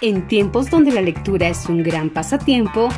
En 0.00 0.28
tiempos 0.28 0.70
donde 0.70 0.92
la 0.92 1.00
lectura 1.00 1.48
es 1.48 1.66
un 1.66 1.82
gran 1.82 2.10
pasatiempo, 2.10 2.88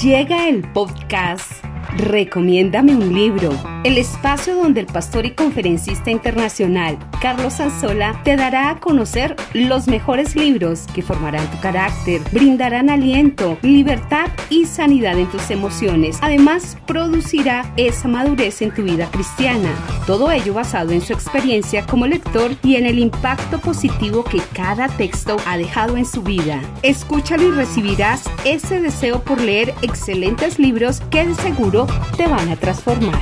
llega 0.00 0.48
el 0.48 0.62
podcast 0.72 1.65
Recomiéndame 1.96 2.94
un 2.94 3.14
libro, 3.14 3.50
el 3.82 3.96
espacio 3.96 4.54
donde 4.54 4.80
el 4.80 4.86
pastor 4.86 5.24
y 5.24 5.30
conferencista 5.30 6.10
internacional 6.10 6.98
Carlos 7.22 7.58
Anzola 7.58 8.20
te 8.22 8.36
dará 8.36 8.68
a 8.68 8.80
conocer 8.80 9.34
los 9.54 9.88
mejores 9.88 10.36
libros 10.36 10.84
que 10.94 11.02
formarán 11.02 11.50
tu 11.50 11.58
carácter, 11.60 12.20
brindarán 12.32 12.90
aliento, 12.90 13.56
libertad 13.62 14.26
y 14.50 14.66
sanidad 14.66 15.18
en 15.18 15.26
tus 15.28 15.50
emociones. 15.50 16.18
Además, 16.20 16.76
producirá 16.86 17.72
esa 17.76 18.08
madurez 18.08 18.60
en 18.60 18.72
tu 18.72 18.82
vida 18.82 19.08
cristiana. 19.10 19.70
Todo 20.06 20.30
ello 20.30 20.52
basado 20.52 20.92
en 20.92 21.00
su 21.00 21.14
experiencia 21.14 21.86
como 21.86 22.06
lector 22.06 22.52
y 22.62 22.76
en 22.76 22.84
el 22.84 22.98
impacto 22.98 23.58
positivo 23.58 24.22
que 24.22 24.42
cada 24.52 24.88
texto 24.88 25.36
ha 25.46 25.56
dejado 25.56 25.96
en 25.96 26.04
su 26.04 26.22
vida. 26.22 26.60
Escúchalo 26.82 27.48
y 27.48 27.50
recibirás 27.52 28.24
ese 28.44 28.80
deseo 28.80 29.20
por 29.20 29.40
leer 29.40 29.74
excelentes 29.80 30.58
libros 30.58 31.00
que 31.10 31.26
de 31.26 31.34
seguro 31.34 31.85
te 32.16 32.26
van 32.26 32.48
a 32.48 32.56
transformar. 32.56 33.14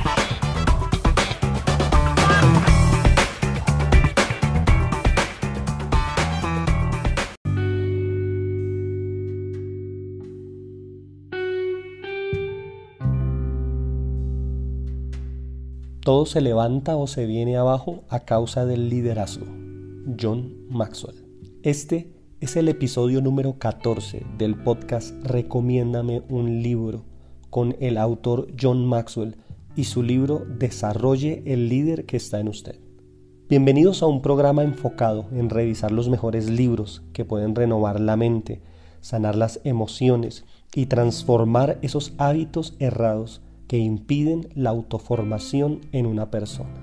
Todo 16.05 16.27
se 16.27 16.39
levanta 16.39 16.97
o 16.97 17.07
se 17.07 17.25
viene 17.25 17.57
abajo 17.57 18.03
a 18.09 18.19
causa 18.25 18.65
del 18.67 18.89
liderazgo. 18.89 19.47
John 20.21 20.53
Maxwell. 20.69 21.25
Este 21.63 22.13
es 22.39 22.55
el 22.55 22.69
episodio 22.69 23.21
número 23.21 23.57
14 23.57 24.23
del 24.37 24.55
podcast 24.55 25.15
Recomiéndame 25.23 26.21
un 26.29 26.61
libro 26.61 27.14
con 27.55 27.77
el 27.79 27.97
autor 27.97 28.49
John 28.61 28.85
Maxwell 28.85 29.37
y 29.77 29.85
su 29.85 30.03
libro 30.03 30.43
Desarrolle 30.59 31.41
el 31.45 31.69
líder 31.69 32.05
que 32.05 32.17
está 32.17 32.41
en 32.41 32.49
usted. 32.49 32.81
Bienvenidos 33.47 34.03
a 34.03 34.07
un 34.07 34.21
programa 34.21 34.61
enfocado 34.61 35.27
en 35.31 35.49
revisar 35.49 35.93
los 35.93 36.09
mejores 36.09 36.49
libros 36.49 37.01
que 37.13 37.23
pueden 37.23 37.55
renovar 37.55 38.01
la 38.01 38.17
mente, 38.17 38.61
sanar 38.99 39.37
las 39.37 39.61
emociones 39.63 40.43
y 40.73 40.87
transformar 40.87 41.79
esos 41.81 42.11
hábitos 42.17 42.75
errados 42.79 43.41
que 43.69 43.77
impiden 43.77 44.49
la 44.53 44.71
autoformación 44.71 45.79
en 45.93 46.07
una 46.07 46.31
persona. 46.31 46.75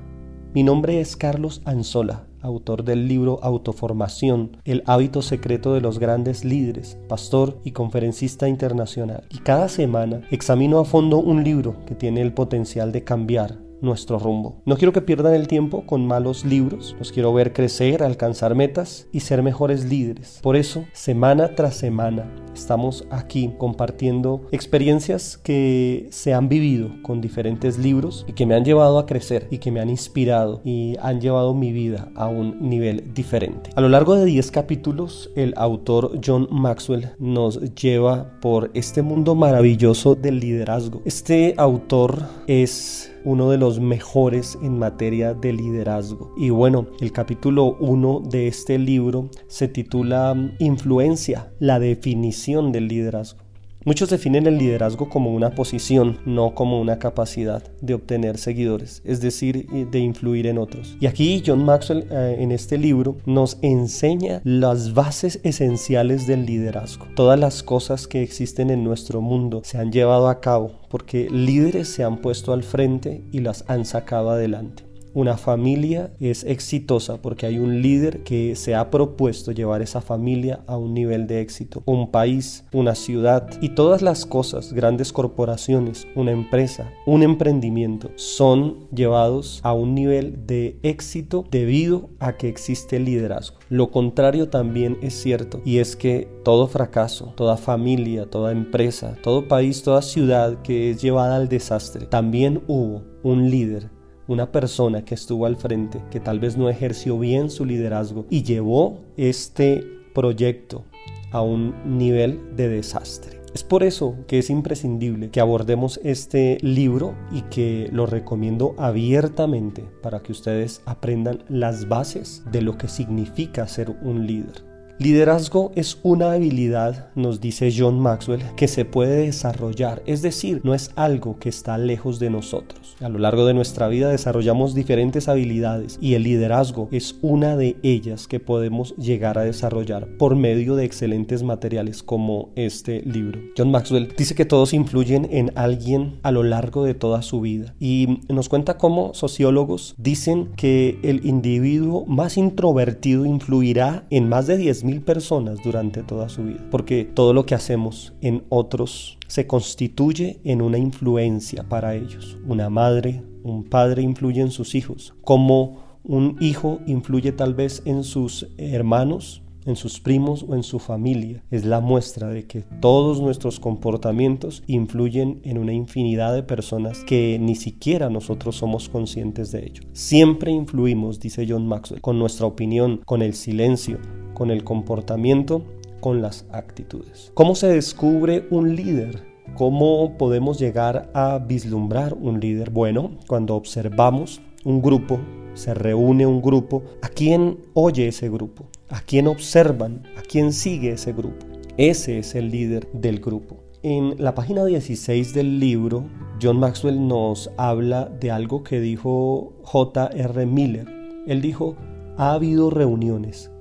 Mi 0.55 0.63
nombre 0.63 1.03
es 1.03 1.19
Carlos 1.19 1.61
Anzola 1.67 2.25
autor 2.43 2.85
del 2.85 3.09
libro 3.09 3.41
Autoformación, 3.43 4.59
el 4.65 4.83
hábito 4.87 5.23
secreto 5.23 5.75
de 5.75 5.81
los 5.81 5.99
grandes 5.99 6.45
líderes, 6.45 6.99
pastor 7.09 7.59
y 7.65 7.73
conferencista 7.73 8.49
internacional. 8.49 9.25
Y 9.31 9.39
cada 9.39 9.69
semana 9.69 10.23
examino 10.31 10.79
a 10.79 10.85
fondo 10.85 11.19
un 11.19 11.45
libro 11.45 11.77
que 11.87 11.95
tiene 11.95 12.21
el 12.21 12.33
potencial 12.35 12.93
de 12.93 13.05
cambiar 13.05 13.62
nuestro 13.83 14.19
rumbo. 14.19 14.63
No 14.65 14.77
quiero 14.77 14.93
que 14.93 15.03
pierdan 15.03 15.35
el 15.35 15.49
tiempo 15.49 15.85
con 15.85 16.07
malos 16.07 16.45
libros, 16.45 16.97
los 16.99 17.13
quiero 17.13 17.35
ver 17.35 17.53
crecer, 17.53 18.03
alcanzar 18.03 18.55
metas 18.55 19.09
y 19.13 19.21
ser 19.21 19.43
mejores 19.43 19.85
líderes. 19.85 20.39
Por 20.43 20.57
eso, 20.57 20.85
semana 20.93 21.55
tras 21.55 21.75
semana, 21.75 22.33
estamos 22.55 23.07
aquí 23.11 23.53
compartiendo 23.59 24.47
experiencias 24.53 25.37
que 25.37 26.09
se 26.11 26.33
han 26.33 26.49
vivido 26.49 26.91
con 27.03 27.21
diferentes 27.21 27.79
libros 27.79 28.25
y 28.29 28.33
que 28.33 28.47
me 28.47 28.55
han 28.55 28.65
llevado 28.65 28.99
a 28.99 29.07
crecer 29.07 29.49
y 29.51 29.59
que 29.59 29.71
me 29.71 29.81
han 29.81 29.91
inspirado 29.91 30.61
y 30.65 30.97
han 31.01 31.21
llevado 31.21 31.55
mi 31.55 31.73
vida 31.73 32.11
a 32.15 32.29
un 32.29 32.69
nivel 32.69 33.13
diferente. 33.13 33.71
A 33.75 33.81
lo 33.81 33.89
largo 33.89 34.15
de 34.15 34.25
10 34.25 34.51
capítulos, 34.51 35.31
el 35.37 35.55
autor 35.57 36.21
John 36.25 36.49
Maxwell 36.51 37.11
nos 37.19 37.61
lleva 37.75 38.39
por 38.41 38.71
este 38.75 39.03
mundo 39.03 39.35
maravilloso 39.35 40.15
del 40.15 40.41
liderazgo. 40.41 41.03
Este 41.05 41.55
autor 41.57 42.23
es 42.47 43.13
uno 43.25 43.51
de 43.51 43.59
los 43.59 43.81
mejores 43.81 44.59
en 44.63 44.79
materia 44.79 45.35
de 45.35 45.53
liderazgo. 45.53 46.33
Y 46.37 46.51
bueno, 46.51 46.87
el 47.01 47.13
capítulo 47.13 47.77
1 47.81 48.23
de 48.31 48.49
este 48.49 48.79
libro 48.79 49.29
se 49.47 49.69
titula 49.69 50.35
Influencia, 50.59 51.53
la 51.59 51.79
definición 51.79 52.73
del 52.73 52.89
liderazgo. 52.89 53.42
Muchos 53.85 54.11
definen 54.11 54.47
el 54.47 54.59
liderazgo 54.59 55.09
como 55.09 55.33
una 55.33 55.51
posición, 55.51 56.19
no 56.25 56.55
como 56.55 56.81
una 56.81 56.99
capacidad 56.99 57.65
de 57.81 57.95
obtener 57.95 58.39
seguidores, 58.39 59.03
es 59.05 59.21
decir, 59.21 59.67
de 59.69 59.99
influir 59.99 60.47
en 60.47 60.59
otros. 60.59 60.97
Y 61.01 61.07
aquí 61.07 61.43
John 61.45 61.65
Maxwell 61.65 62.07
eh, 62.11 62.37
en 62.39 62.53
este 62.53 62.79
libro 62.79 63.17
nos 63.27 63.59
enseña 63.63 64.41
las 64.45 64.95
bases 64.95 65.41
esenciales 65.43 66.27
del 66.27 66.47
liderazgo. 66.47 67.07
Todas 67.17 67.41
las 67.41 67.63
cosas 67.63 68.07
que 68.07 68.23
existen 68.23 68.71
en 68.71 68.85
nuestro 68.85 69.21
mundo 69.21 69.63
se 69.65 69.79
han 69.79 69.91
llevado 69.91 70.29
a 70.29 70.41
cabo 70.41 70.81
porque 70.89 71.29
líderes 71.31 71.89
se 71.89 72.05
han 72.05 72.19
puesto 72.19 72.53
al 72.53 72.63
frente 72.63 73.25
y 73.33 73.41
las 73.41 73.65
han 73.69 73.85
sacado 73.85 74.31
adelante. 74.31 74.92
Una 75.15 75.37
familia 75.37 76.15
es 76.21 76.43
exitosa 76.43 77.21
porque 77.21 77.45
hay 77.45 77.59
un 77.59 77.83
líder 77.83 78.23
que 78.23 78.57
se 78.57 78.75
ha 78.75 78.91
propuesto 78.91 79.53
llevar 79.53 79.83
esa 79.83 80.01
familia 80.01 80.65
a 80.67 80.79
un 80.79 80.95
nivel 80.95 81.27
de 81.27 81.43
éxito. 81.43 81.83
Un 81.85 82.11
país, 82.11 82.65
una 82.73 82.95
ciudad 82.95 83.51
y 83.61 83.71
todas 83.71 84.01
las 84.01 84.25
cosas, 84.25 84.73
grandes 84.73 85.13
corporaciones, 85.13 86.09
una 86.15 86.31
empresa, 86.31 86.91
un 87.05 87.23
emprendimiento, 87.23 88.11
son 88.17 88.89
llevados 88.91 89.61
a 89.63 89.75
un 89.75 89.95
nivel 89.95 90.47
de 90.47 90.79
éxito 90.83 91.45
debido 91.51 92.09
a 92.19 92.39
que 92.39 92.49
existe 92.49 92.99
liderazgo. 92.99 93.59
Lo 93.69 93.91
contrario 93.91 94.49
también 94.49 94.97
es 95.03 95.13
cierto 95.13 95.61
y 95.63 95.79
es 95.79 95.95
que 95.95 96.27
todo 96.43 96.69
fracaso, 96.69 97.35
toda 97.37 97.59
familia, 97.59 98.31
toda 98.31 98.51
empresa, 98.51 99.15
todo 99.23 99.47
país, 99.47 99.83
toda 99.83 100.01
ciudad 100.01 100.63
que 100.63 100.91
es 100.91 101.03
llevada 101.03 101.37
al 101.37 101.51
desastre, 101.51 102.07
también 102.07 102.63
hubo 102.67 103.03
un 103.23 103.51
líder 103.51 103.91
una 104.29 104.53
persona 104.53 105.05
que 105.05 105.15
estuvo 105.15 105.47
al 105.47 105.57
frente, 105.57 106.03
que 106.11 106.21
tal 106.21 106.41
vez 106.41 106.57
no 106.57 106.69
ejerció 106.69 107.19
bien 107.19 107.51
su 107.51 107.65
liderazgo 107.65 108.27
y 108.31 108.43
llevó 108.43 109.01
este 109.17 109.85
proyecto 110.15 110.85
a 111.31 111.43
un 111.43 111.75
nivel 111.99 112.57
de 112.57 112.69
desastre. 112.69 113.41
Es 113.55 113.65
por 113.65 113.83
eso 113.83 114.17
que 114.27 114.39
es 114.39 114.49
imprescindible 114.49 115.31
que 115.31 115.41
abordemos 115.41 116.01
este 116.03 116.57
libro 116.63 117.15
y 117.31 117.43
que 117.43 117.91
lo 117.93 118.07
recomiendo 118.07 118.75
abiertamente 118.79 119.85
para 120.03 120.21
que 120.21 120.33
ustedes 120.33 120.81
aprendan 120.87 121.45
las 121.49 121.87
bases 121.87 122.43
de 122.51 122.63
lo 122.63 122.79
que 122.79 122.89
significa 122.89 123.69
ser 123.69 123.91
un 124.03 124.27
líder. 124.27 124.72
Liderazgo 124.99 125.73
es 125.75 125.99
una 126.03 126.33
habilidad, 126.33 127.09
nos 127.17 127.41
dice 127.41 127.73
John 127.77 127.99
Maxwell, 127.99 128.43
que 128.57 128.69
se 128.69 128.85
puede 128.85 129.27
desarrollar, 129.27 130.03
es 130.07 130.23
decir, 130.23 130.61
no 130.65 130.75
es 130.75 130.93
algo 130.95 131.39
que 131.39 131.49
está 131.49 131.77
lejos 131.79 132.19
de 132.19 132.31
nosotros. 132.31 132.97
A 133.01 133.09
lo 133.09 133.19
largo 133.19 133.47
de 133.47 133.55
nuestra 133.55 133.89
vida 133.89 134.11
desarrollamos 134.11 134.75
diferentes 134.75 135.29
habilidades 135.29 135.99
y 136.01 136.15
el 136.15 136.23
liderazgo 136.23 136.89
es 136.93 137.17
una 137.21 137.57
de 137.57 137.77
ellas 137.83 138.29
que 138.29 138.39
podemos 138.39 138.95
llegar 138.97 139.39
a 139.39 139.45
desarrollar 139.45 140.07
por 140.19 140.37
medio 140.37 140.77
de 140.77 140.85
excelentes 140.85 141.43
materiales 141.43 142.03
como 142.03 142.51
este 142.55 143.03
libro. 143.03 143.41
John 143.57 143.73
Maxwell 143.73 144.15
dice 144.17 144.35
que 144.37 144.45
todos 144.45 144.73
influyen 144.73 145.27
en 145.33 145.51
alguien 145.57 146.21
a 146.23 146.31
lo 146.31 146.45
largo 146.45 146.85
de 146.85 146.95
toda 146.95 147.23
su 147.23 147.41
vida 147.41 147.75
y 147.81 148.21
nos 148.29 148.49
cuenta 148.49 148.79
cómo 148.79 149.15
sociólogos 149.15 149.97
dicen 149.99 150.51
que 150.55 151.01
el 151.03 151.27
individuo 151.27 152.05
más 152.07 152.37
introvertido 152.37 153.27
influirá 153.27 154.05
en 154.11 154.29
más 154.29 154.47
de 154.47 154.59
10.000 154.83 155.03
personas 155.03 155.63
durante 155.63 156.03
toda 156.03 156.29
su 156.29 156.45
vida, 156.45 156.65
porque 156.71 157.05
todo 157.05 157.33
lo 157.33 157.47
que 157.47 157.55
hacemos 157.55 158.13
en 158.21 158.45
otros 158.49 159.19
se 159.27 159.47
constituye 159.47 160.41
en 160.45 160.63
una 160.63 160.79
influencia 160.79 161.63
para 161.69 161.95
ellos. 161.95 162.37
Una 162.47 162.71
madre, 162.71 163.23
un 163.43 163.65
padre 163.65 164.03
influye 164.03 164.41
en 164.41 164.51
sus 164.51 164.75
hijos, 164.75 165.15
como 165.23 166.01
un 166.05 166.37
hijo 166.41 166.81
influye 166.87 167.33
tal 167.33 167.55
vez 167.55 167.83
en 167.85 168.05
sus 168.05 168.49
hermanos, 168.59 169.43
en 169.67 169.77
sus 169.77 170.01
primos 170.01 170.45
o 170.49 170.55
en 170.55 170.63
su 170.63 170.79
familia. 170.79 171.43
Es 171.51 171.65
la 171.65 171.81
muestra 171.81 172.29
de 172.29 172.47
que 172.47 172.63
todos 172.81 173.21
nuestros 173.21 173.61
comportamientos 173.61 174.63
influyen 174.67 175.41
en 175.45 175.59
una 175.59 175.73
infinidad 175.73 176.35
de 176.35 176.43
personas 176.43 177.05
que 177.05 177.39
ni 177.41 177.55
siquiera 177.55 178.11
nosotros 178.11 178.57
somos 178.57 178.89
conscientes 178.89 179.53
de 179.53 179.67
ello. 179.67 179.83
Siempre 179.93 180.51
influimos, 180.51 181.21
dice 181.21 181.47
John 181.49 181.67
Maxwell, 181.67 182.01
con 182.01 182.19
nuestra 182.19 182.47
opinión, 182.47 183.01
con 183.05 183.23
el 183.23 183.35
silencio, 183.35 183.99
con 184.35 184.51
el 184.51 184.65
comportamiento, 184.65 185.65
con 186.01 186.21
las 186.21 186.47
actitudes. 186.51 187.31
¿Cómo 187.35 187.55
se 187.55 187.69
descubre 187.69 188.47
un 188.51 188.75
líder? 188.75 189.25
¿Cómo 189.55 190.17
podemos 190.17 190.59
llegar 190.59 191.11
a 191.15 191.39
vislumbrar 191.39 192.15
un 192.15 192.41
líder? 192.41 192.71
Bueno, 192.71 193.13
cuando 193.27 193.55
observamos 193.55 194.41
un 194.65 194.81
grupo, 194.83 195.21
se 195.55 195.75
reúne 195.75 196.27
un 196.27 196.41
grupo, 196.41 196.83
¿a 197.03 197.09
quién 197.09 197.59
oye 197.75 198.09
ese 198.09 198.31
grupo? 198.31 198.65
¿A 198.93 199.01
quién 199.01 199.27
observan? 199.27 200.03
¿A 200.19 200.21
quién 200.21 200.53
sigue 200.53 200.91
ese 200.91 201.15
grupo? 201.15 201.47
Ese 201.79 202.19
es 202.19 202.35
el 202.35 202.51
líder 202.51 202.87
del 202.93 203.21
grupo. 203.21 203.57
En 203.83 204.17
la 204.19 204.35
página 204.35 204.67
16 204.67 205.33
del 205.33 205.59
libro, 205.59 206.05
John 206.43 206.61
Maxwell 206.61 207.09
nos 207.09 207.51
habla 207.57 208.05
de 208.05 208.31
algo 208.31 208.63
que 208.63 208.81
dijo 208.81 209.55
J.R. 209.63 210.45
Miller. 210.45 210.87
Él 211.27 211.41
dijo, 211.41 211.75
ha 212.19 212.35
habido 212.35 212.69
reuniones 212.69 213.52